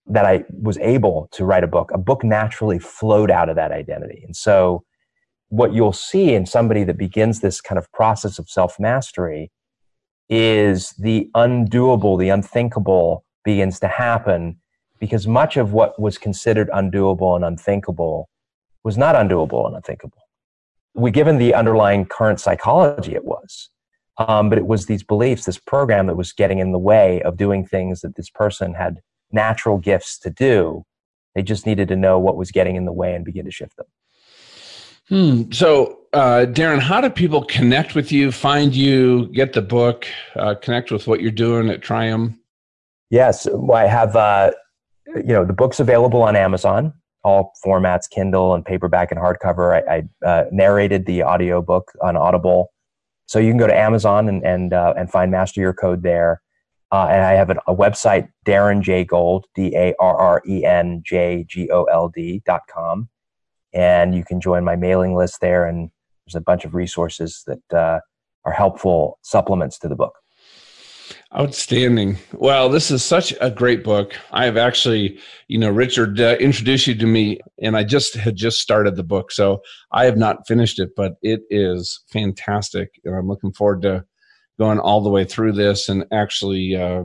that 0.07 0.26
I 0.26 0.45
was 0.51 0.76
able 0.78 1.28
to 1.32 1.45
write 1.45 1.64
a 1.64 1.66
book, 1.66 1.91
a 1.93 1.99
book 1.99 2.22
naturally 2.22 2.78
flowed 2.78 3.30
out 3.30 3.49
of 3.49 3.57
that 3.57 3.72
identity. 3.72 4.22
And 4.24 4.37
so, 4.37 4.85
what 5.55 5.72
you'll 5.72 5.92
see 5.92 6.34
in 6.34 6.46
somebody 6.46 6.82
that 6.82 6.98
begins 6.98 7.40
this 7.40 7.61
kind 7.61 7.78
of 7.78 7.90
process 7.92 8.38
of 8.40 8.48
self 8.48 8.80
mastery 8.80 9.52
is 10.28 10.90
the 10.98 11.30
undoable, 11.36 12.18
the 12.18 12.28
unthinkable 12.28 13.24
begins 13.44 13.78
to 13.78 13.86
happen 13.88 14.57
because 14.98 15.28
much 15.28 15.57
of 15.57 15.72
what 15.72 16.00
was 16.00 16.18
considered 16.18 16.68
undoable 16.70 17.36
and 17.36 17.44
unthinkable 17.44 18.28
was 18.82 18.98
not 18.98 19.14
undoable 19.14 19.66
and 19.66 19.76
unthinkable. 19.76 20.18
We, 20.94 21.11
given 21.11 21.38
the 21.38 21.55
underlying 21.55 22.07
current 22.07 22.40
psychology, 22.40 23.14
it 23.14 23.24
was. 23.24 23.70
Um, 24.18 24.48
but 24.48 24.59
it 24.59 24.66
was 24.66 24.86
these 24.86 25.02
beliefs, 25.02 25.44
this 25.44 25.59
program 25.59 26.07
that 26.07 26.16
was 26.16 26.32
getting 26.32 26.59
in 26.59 26.72
the 26.72 26.78
way 26.78 27.20
of 27.22 27.36
doing 27.36 27.66
things 27.66 28.00
that 28.00 28.16
this 28.16 28.30
person 28.30 28.74
had 28.74 29.00
natural 29.30 29.78
gifts 29.78 30.18
to 30.20 30.30
do. 30.30 30.84
They 31.34 31.42
just 31.42 31.66
needed 31.66 31.88
to 31.88 31.96
know 31.96 32.18
what 32.18 32.36
was 32.36 32.50
getting 32.50 32.76
in 32.76 32.84
the 32.84 32.92
way 32.92 33.14
and 33.14 33.24
begin 33.24 33.44
to 33.44 33.50
shift 33.50 33.76
them. 33.76 33.86
Hmm. 35.09 35.50
So, 35.52 36.00
uh, 36.14 36.46
Darren, 36.48 36.80
how 36.80 37.00
do 37.00 37.11
people 37.11 37.44
connect 37.44 37.94
with 37.94 38.11
you, 38.11 38.32
find 38.32 38.74
you, 38.74 39.26
get 39.28 39.52
the 39.52 39.62
book, 39.62 40.07
uh, 40.36 40.55
connect 40.55 40.90
with 40.90 41.07
what 41.07 41.20
you're 41.20 41.30
doing 41.30 41.68
at 41.68 41.82
Trium? 41.82 42.40
Yes, 43.11 43.46
well, 43.52 43.76
I 43.76 43.86
have. 43.86 44.16
Uh, 44.16 44.52
you 45.16 45.32
know, 45.32 45.44
the 45.44 45.52
book's 45.52 45.78
available 45.78 46.22
on 46.22 46.34
Amazon, 46.34 46.92
all 47.22 47.52
formats, 47.64 48.09
Kindle 48.11 48.55
and 48.55 48.64
paperback 48.64 49.12
and 49.12 49.20
hardcover. 49.20 49.82
I, 49.86 49.96
I 50.24 50.26
uh, 50.26 50.44
narrated 50.50 51.07
the 51.07 51.22
audio 51.22 51.61
book 51.61 51.92
on 52.02 52.16
Audible, 52.16 52.72
so 53.26 53.38
you 53.38 53.50
can 53.50 53.59
go 53.59 53.66
to 53.66 53.76
Amazon 53.76 54.28
and 54.28 54.44
and 54.44 54.72
uh, 54.72 54.94
and 54.96 55.11
find 55.11 55.30
Master 55.30 55.61
Your 55.61 55.74
Code 55.74 56.02
there. 56.02 56.40
Uh, 56.90 57.09
and 57.11 57.24
I 57.24 57.32
have 57.32 57.50
an, 57.50 57.59
a 57.66 57.74
website, 57.74 58.28
Darren 58.46 58.80
J 58.80 59.05
Gold, 59.05 59.46
D 59.55 59.76
A 59.76 59.94
R 60.00 60.16
R 60.16 60.42
E 60.48 60.64
N 60.64 61.02
J 61.05 61.44
G 61.46 61.68
O 61.70 61.84
L 61.84 62.09
D 62.09 62.42
dot 62.46 62.62
com 62.72 63.09
and 63.75 64.14
you 64.14 64.25
can 64.25 64.41
join 64.41 64.64
my 64.64 64.77
mailing 64.77 65.14
list 65.14 65.41
there. 65.41 65.66
And 65.66 65.91
there's 66.27 66.37
a 66.37 66.41
bunch 66.41 66.64
of 66.64 66.75
resources 66.75 67.45
that 67.47 67.77
uh, 67.77 68.01
are 68.45 68.53
helpful 68.53 69.18
supplements 69.22 69.79
to 69.81 69.89
the 69.89 69.97
book. 69.97 70.14
Outstanding. 71.37 72.16
Well, 72.33 72.68
this 72.68 72.91
is 72.91 73.05
such 73.05 73.35
a 73.41 73.51
great 73.51 73.85
book. 73.85 74.14
I 74.31 74.45
have 74.45 74.57
actually, 74.57 75.18
you 75.49 75.59
know, 75.59 75.68
Richard 75.68 76.20
uh, 76.20 76.37
introduced 76.41 76.87
you 76.87 76.95
to 76.95 77.07
me, 77.07 77.41
and 77.61 77.77
I 77.77 77.85
just 77.85 78.14
had 78.14 78.37
just 78.37 78.61
started 78.61 78.97
the 78.97 79.03
book, 79.03 79.33
so 79.33 79.61
I 79.93 80.05
have 80.05 80.16
not 80.16 80.47
finished 80.47 80.79
it, 80.79 80.91
but 80.97 81.14
it 81.22 81.41
is 81.51 82.03
fantastic, 82.11 82.89
and 83.05 83.14
I'm 83.14 83.29
looking 83.29 83.53
forward 83.53 83.83
to 83.83 84.05
going 84.59 84.79
all 84.79 85.03
the 85.03 85.11
way 85.11 85.25
through 85.25 85.53
this 85.53 85.89
and 85.89 86.05
actually 86.12 86.77
uh, 86.77 87.03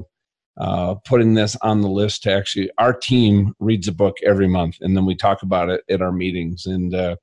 uh, 0.59 0.95
putting 1.05 1.35
this 1.35 1.55
on 1.61 1.81
the 1.81 1.89
list 1.89 2.23
to 2.23 2.31
actually 2.31 2.69
our 2.77 2.93
team 2.93 3.53
reads 3.59 3.87
a 3.87 3.93
book 3.93 4.17
every 4.25 4.47
month 4.47 4.75
and 4.81 4.95
then 4.95 5.05
we 5.05 5.15
talk 5.15 5.41
about 5.41 5.69
it 5.69 5.81
at 5.89 6.01
our 6.01 6.11
meetings. 6.11 6.65
And 6.65 6.93
uh, 6.93 7.15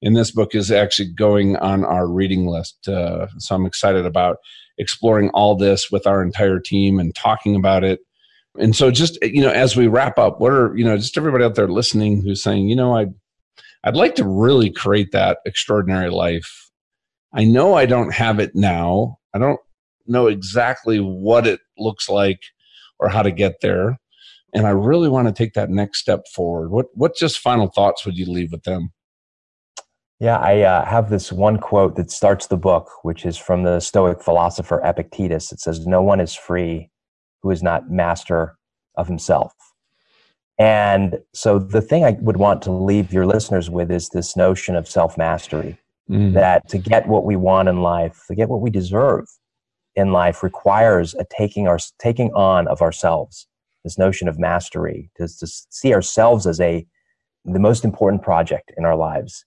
and 0.00 0.16
this 0.16 0.30
book 0.30 0.54
is 0.54 0.70
actually 0.70 1.12
going 1.12 1.56
on 1.56 1.84
our 1.84 2.06
reading 2.06 2.46
list 2.46 2.86
uh, 2.86 3.26
so 3.38 3.56
i'm 3.56 3.66
excited 3.66 4.06
about 4.06 4.36
exploring 4.78 5.28
all 5.30 5.56
this 5.56 5.90
with 5.90 6.06
our 6.06 6.22
entire 6.22 6.60
team 6.60 6.98
and 6.98 7.14
talking 7.14 7.56
about 7.56 7.84
it. 7.84 8.00
And 8.58 8.74
so 8.74 8.90
just 8.90 9.18
you 9.22 9.42
know 9.42 9.50
as 9.50 9.76
we 9.76 9.86
wrap 9.86 10.18
up 10.18 10.40
what 10.40 10.52
are 10.52 10.76
you 10.76 10.84
know 10.84 10.96
just 10.96 11.16
everybody 11.16 11.44
out 11.44 11.54
there 11.54 11.68
listening 11.68 12.22
who's 12.22 12.42
saying 12.42 12.68
you 12.68 12.76
know 12.76 12.96
i 12.96 13.06
i'd 13.84 13.96
like 13.96 14.14
to 14.16 14.26
really 14.26 14.70
create 14.70 15.12
that 15.12 15.38
extraordinary 15.44 16.10
life. 16.10 16.70
I 17.32 17.44
know 17.44 17.74
i 17.74 17.86
don't 17.86 18.14
have 18.14 18.40
it 18.40 18.52
now. 18.54 19.18
I 19.34 19.38
don't 19.38 19.60
know 20.06 20.26
exactly 20.26 20.98
what 20.98 21.46
it 21.46 21.60
looks 21.76 22.08
like 22.08 22.40
or 22.98 23.08
how 23.08 23.22
to 23.22 23.30
get 23.30 23.60
there. 23.60 23.98
And 24.54 24.66
I 24.66 24.70
really 24.70 25.08
want 25.08 25.28
to 25.28 25.34
take 25.34 25.52
that 25.54 25.70
next 25.70 26.00
step 26.00 26.26
forward. 26.34 26.70
What 26.70 26.86
what 26.94 27.14
just 27.16 27.38
final 27.38 27.68
thoughts 27.68 28.06
would 28.06 28.16
you 28.16 28.26
leave 28.26 28.52
with 28.52 28.62
them? 28.62 28.92
Yeah, 30.20 30.38
I 30.38 30.62
uh, 30.62 30.84
have 30.84 31.10
this 31.10 31.30
one 31.30 31.58
quote 31.58 31.94
that 31.96 32.10
starts 32.10 32.46
the 32.46 32.56
book, 32.56 32.90
which 33.02 33.24
is 33.24 33.36
from 33.36 33.62
the 33.62 33.78
Stoic 33.78 34.20
philosopher 34.20 34.80
Epictetus. 34.82 35.52
It 35.52 35.60
says, 35.60 35.86
"No 35.86 36.02
one 36.02 36.20
is 36.20 36.34
free 36.34 36.90
who 37.42 37.50
is 37.50 37.62
not 37.62 37.90
master 37.90 38.56
of 38.96 39.06
himself." 39.06 39.52
And 40.58 41.18
so, 41.34 41.58
the 41.60 41.80
thing 41.80 42.04
I 42.04 42.16
would 42.20 42.36
want 42.36 42.62
to 42.62 42.72
leave 42.72 43.12
your 43.12 43.26
listeners 43.26 43.70
with 43.70 43.92
is 43.92 44.08
this 44.08 44.36
notion 44.36 44.74
of 44.74 44.88
self 44.88 45.16
mastery. 45.16 45.78
Mm. 46.10 46.32
That 46.32 46.66
to 46.70 46.78
get 46.78 47.06
what 47.06 47.26
we 47.26 47.36
want 47.36 47.68
in 47.68 47.82
life, 47.82 48.24
to 48.28 48.34
get 48.34 48.48
what 48.48 48.62
we 48.62 48.70
deserve, 48.70 49.26
in 49.98 50.12
life 50.12 50.42
requires 50.42 51.14
a 51.14 51.24
taking 51.28 51.66
our 51.66 51.78
taking 51.98 52.32
on 52.32 52.68
of 52.68 52.80
ourselves. 52.80 53.46
This 53.84 53.98
notion 53.98 54.28
of 54.28 54.38
mastery 54.38 55.10
to, 55.16 55.26
to 55.26 55.46
see 55.46 55.92
ourselves 55.92 56.46
as 56.46 56.60
a 56.60 56.86
the 57.44 57.58
most 57.58 57.84
important 57.84 58.22
project 58.22 58.72
in 58.76 58.84
our 58.84 58.96
lives. 58.96 59.44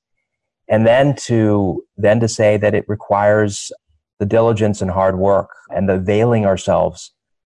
And 0.67 0.85
then 0.85 1.15
to 1.27 1.83
then 1.97 2.19
to 2.19 2.27
say 2.27 2.57
that 2.57 2.75
it 2.75 2.85
requires 2.87 3.71
the 4.19 4.25
diligence 4.25 4.81
and 4.81 4.91
hard 4.91 5.17
work 5.17 5.49
and 5.69 5.87
the 5.87 5.97
veiling 5.97 6.45
ourselves 6.45 7.13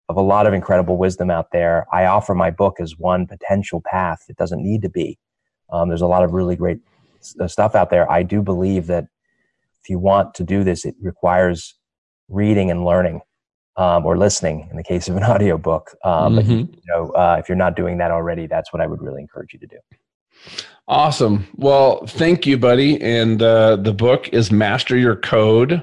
of 0.09 0.17
a 0.17 0.23
lot 0.23 0.47
of 0.47 0.55
incredible 0.55 0.97
wisdom 0.97 1.31
out 1.31 1.49
there. 1.53 1.87
I 1.93 2.07
offer 2.07 2.35
my 2.35 2.51
book 2.51 2.77
as 2.81 2.99
one 2.99 3.27
potential 3.27 3.83
path 3.85 4.21
it 4.29 4.37
doesn't 4.37 4.63
need 4.63 4.83
to 4.83 4.89
be. 4.89 5.19
Um, 5.71 5.89
there's 5.89 6.03
a 6.03 6.07
lot 6.07 6.25
of 6.25 6.33
really 6.33 6.57
great 6.57 6.79
stuff 7.21 7.75
out 7.75 7.91
there. 7.91 8.11
I 8.11 8.23
do 8.23 8.41
believe 8.43 8.87
that 8.87 9.05
if 9.83 9.91
you 9.91 9.99
want 9.99 10.35
to 10.35 10.45
do 10.45 10.65
this 10.65 10.85
it 10.85 10.95
requires 11.01 11.76
reading 12.29 12.71
and 12.71 12.85
learning 12.85 13.21
um, 13.77 14.07
or 14.07 14.17
listening 14.17 14.69
in 14.71 14.77
the 14.77 14.83
case 14.83 15.09
of 15.09 15.17
an 15.17 15.25
audiobook. 15.25 15.95
Um, 16.05 16.37
mm-hmm. 16.37 16.63
But, 16.63 16.75
you 16.75 16.83
know, 16.89 17.11
uh, 17.11 17.37
if 17.39 17.49
you're 17.49 17.57
not 17.57 17.77
doing 17.77 17.99
that 17.99 18.11
already, 18.11 18.47
that's 18.47 18.73
what 18.73 18.83
I 18.83 18.87
would 18.87 19.03
really 19.03 19.21
encourage 19.21 19.53
you 19.53 19.59
to 19.61 19.67
do. 19.67 19.79
Awesome. 20.89 21.47
Well, 21.57 22.07
thank 22.07 22.47
you, 22.47 22.59
buddy. 22.59 23.01
And 23.03 23.43
uh, 23.43 23.77
the 23.77 23.93
book 23.93 24.29
is 24.29 24.53
Master 24.53 24.97
Your 24.97 25.17
Code. 25.17 25.83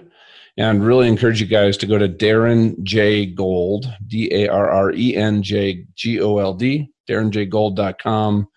And 0.56 0.86
really 0.86 1.08
encourage 1.08 1.41
you 1.41 1.48
guys 1.48 1.78
to 1.78 1.88
go 1.88 1.98
to 1.98 2.08
Darren 2.08 2.80
J 2.84 3.26
Gold, 3.26 3.91
D 4.06 4.30
A 4.32 4.48
R 4.50 4.70
R 4.70 4.91
E 4.91 5.16
N 5.16 5.41
J 5.41 5.84
G 5.96 6.22
O 6.22 6.38
L 6.38 6.54
D, 6.54 6.91
darrenjgold.com. 7.10 8.48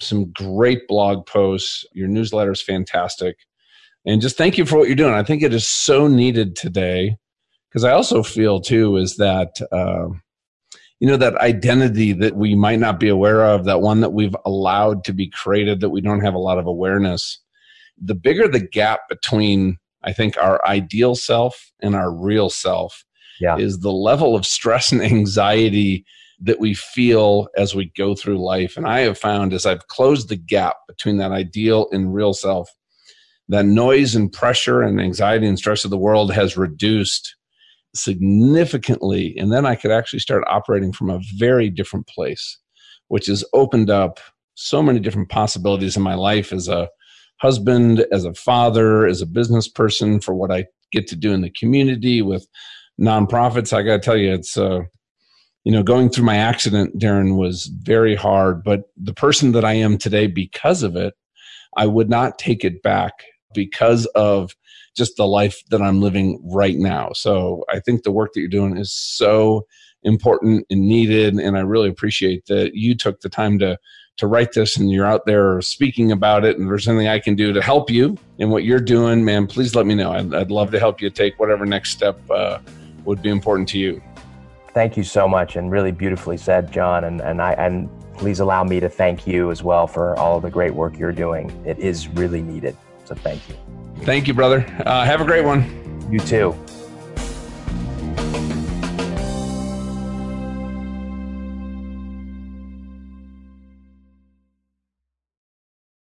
Some 0.00 0.32
great 0.32 0.88
blog 0.88 1.26
posts. 1.26 1.84
Your 1.92 2.08
newsletter 2.08 2.50
is 2.50 2.60
fantastic 2.60 3.36
and 4.08 4.22
just 4.22 4.38
thank 4.38 4.56
you 4.56 4.64
for 4.64 4.78
what 4.78 4.88
you're 4.88 4.96
doing. 4.96 5.12
I 5.12 5.22
think 5.22 5.42
it 5.42 5.52
is 5.52 5.68
so 5.68 6.08
needed 6.08 6.56
today 6.56 7.16
because 7.68 7.84
I 7.84 7.92
also 7.92 8.22
feel 8.22 8.58
too 8.58 8.96
is 8.96 9.16
that 9.18 9.60
uh, 9.70 10.08
you 10.98 11.06
know 11.06 11.18
that 11.18 11.36
identity 11.36 12.14
that 12.14 12.34
we 12.34 12.54
might 12.54 12.78
not 12.78 12.98
be 12.98 13.08
aware 13.08 13.44
of, 13.44 13.66
that 13.66 13.82
one 13.82 14.00
that 14.00 14.14
we've 14.14 14.34
allowed 14.46 15.04
to 15.04 15.12
be 15.12 15.28
created 15.28 15.80
that 15.80 15.90
we 15.90 16.00
don't 16.00 16.24
have 16.24 16.34
a 16.34 16.38
lot 16.38 16.58
of 16.58 16.66
awareness. 16.66 17.38
The 18.00 18.14
bigger 18.14 18.48
the 18.48 18.66
gap 18.66 19.00
between 19.10 19.76
I 20.02 20.14
think 20.14 20.38
our 20.38 20.66
ideal 20.66 21.14
self 21.14 21.70
and 21.82 21.94
our 21.94 22.10
real 22.10 22.48
self 22.48 23.04
yeah. 23.42 23.58
is 23.58 23.80
the 23.80 23.92
level 23.92 24.34
of 24.34 24.46
stress 24.46 24.90
and 24.90 25.02
anxiety 25.02 26.06
that 26.40 26.60
we 26.60 26.72
feel 26.72 27.48
as 27.58 27.74
we 27.74 27.92
go 27.94 28.14
through 28.14 28.42
life. 28.42 28.76
And 28.78 28.86
I 28.86 29.00
have 29.00 29.18
found 29.18 29.52
as 29.52 29.66
I've 29.66 29.86
closed 29.88 30.30
the 30.30 30.36
gap 30.36 30.76
between 30.86 31.18
that 31.18 31.32
ideal 31.32 31.88
and 31.90 32.14
real 32.14 32.32
self, 32.32 32.70
that 33.48 33.64
noise 33.64 34.14
and 34.14 34.32
pressure 34.32 34.82
and 34.82 35.00
anxiety 35.00 35.46
and 35.46 35.58
stress 35.58 35.84
of 35.84 35.90
the 35.90 35.98
world 35.98 36.32
has 36.32 36.56
reduced 36.56 37.34
significantly. 37.94 39.34
And 39.38 39.52
then 39.52 39.64
I 39.64 39.74
could 39.74 39.90
actually 39.90 40.18
start 40.18 40.44
operating 40.46 40.92
from 40.92 41.10
a 41.10 41.20
very 41.36 41.70
different 41.70 42.06
place, 42.06 42.58
which 43.08 43.26
has 43.26 43.44
opened 43.54 43.90
up 43.90 44.20
so 44.54 44.82
many 44.82 45.00
different 45.00 45.30
possibilities 45.30 45.96
in 45.96 46.02
my 46.02 46.14
life 46.14 46.52
as 46.52 46.68
a 46.68 46.88
husband, 47.40 48.04
as 48.12 48.24
a 48.24 48.34
father, 48.34 49.06
as 49.06 49.22
a 49.22 49.26
business 49.26 49.68
person, 49.68 50.20
for 50.20 50.34
what 50.34 50.50
I 50.50 50.66
get 50.92 51.06
to 51.08 51.16
do 51.16 51.32
in 51.32 51.40
the 51.40 51.50
community 51.50 52.20
with 52.22 52.46
nonprofits. 53.00 53.72
I 53.72 53.82
got 53.82 53.92
to 53.94 53.98
tell 54.00 54.16
you, 54.16 54.34
it's, 54.34 54.58
uh, 54.58 54.80
you 55.64 55.72
know, 55.72 55.82
going 55.82 56.10
through 56.10 56.24
my 56.24 56.36
accident, 56.36 56.98
Darren, 56.98 57.36
was 57.38 57.66
very 57.66 58.14
hard, 58.14 58.64
but 58.64 58.84
the 58.96 59.14
person 59.14 59.52
that 59.52 59.64
I 59.64 59.74
am 59.74 59.96
today 59.96 60.26
because 60.26 60.82
of 60.82 60.96
it, 60.96 61.14
I 61.76 61.86
would 61.86 62.10
not 62.10 62.38
take 62.38 62.64
it 62.64 62.82
back 62.82 63.12
because 63.54 64.06
of 64.14 64.54
just 64.96 65.16
the 65.16 65.26
life 65.26 65.62
that 65.70 65.80
I'm 65.80 66.00
living 66.00 66.40
right 66.44 66.76
now. 66.76 67.12
So 67.14 67.64
I 67.70 67.80
think 67.80 68.02
the 68.02 68.10
work 68.10 68.32
that 68.32 68.40
you're 68.40 68.48
doing 68.48 68.76
is 68.76 68.92
so 68.92 69.66
important 70.02 70.66
and 70.70 70.80
needed. 70.80 71.34
And 71.34 71.56
I 71.56 71.60
really 71.60 71.88
appreciate 71.88 72.46
that 72.46 72.74
you 72.74 72.94
took 72.94 73.20
the 73.20 73.28
time 73.28 73.58
to 73.60 73.78
to 74.18 74.26
write 74.26 74.52
this 74.52 74.76
and 74.76 74.90
you're 74.90 75.06
out 75.06 75.26
there 75.26 75.60
speaking 75.62 76.10
about 76.10 76.44
it 76.44 76.58
and 76.58 76.68
there's 76.68 76.88
anything 76.88 77.06
I 77.06 77.20
can 77.20 77.36
do 77.36 77.52
to 77.52 77.62
help 77.62 77.88
you 77.88 78.16
in 78.38 78.50
what 78.50 78.64
you're 78.64 78.80
doing, 78.80 79.24
man, 79.24 79.46
please 79.46 79.76
let 79.76 79.86
me 79.86 79.94
know. 79.94 80.10
I'd, 80.10 80.34
I'd 80.34 80.50
love 80.50 80.72
to 80.72 80.80
help 80.80 81.00
you 81.00 81.08
take 81.08 81.38
whatever 81.38 81.64
next 81.64 81.90
step 81.92 82.18
uh, 82.28 82.58
would 83.04 83.22
be 83.22 83.28
important 83.28 83.68
to 83.68 83.78
you. 83.78 84.02
Thank 84.74 84.96
you 84.96 85.04
so 85.04 85.28
much 85.28 85.54
and 85.54 85.70
really 85.70 85.92
beautifully 85.92 86.36
said, 86.36 86.72
John. 86.72 87.04
And, 87.04 87.20
and 87.20 87.40
I, 87.40 87.52
and 87.52 87.88
please 88.14 88.40
allow 88.40 88.64
me 88.64 88.80
to 88.80 88.88
thank 88.88 89.24
you 89.24 89.52
as 89.52 89.62
well 89.62 89.86
for 89.86 90.18
all 90.18 90.40
the 90.40 90.50
great 90.50 90.74
work 90.74 90.98
you're 90.98 91.12
doing. 91.12 91.50
It 91.64 91.78
is 91.78 92.08
really 92.08 92.42
needed. 92.42 92.76
So 93.08 93.14
thank 93.14 93.48
you. 93.48 93.56
Thank 94.02 94.28
you, 94.28 94.34
brother. 94.34 94.66
Uh, 94.84 95.02
have 95.02 95.22
a 95.22 95.24
great 95.24 95.42
one. 95.42 95.64
You 96.10 96.18
too. 96.18 96.54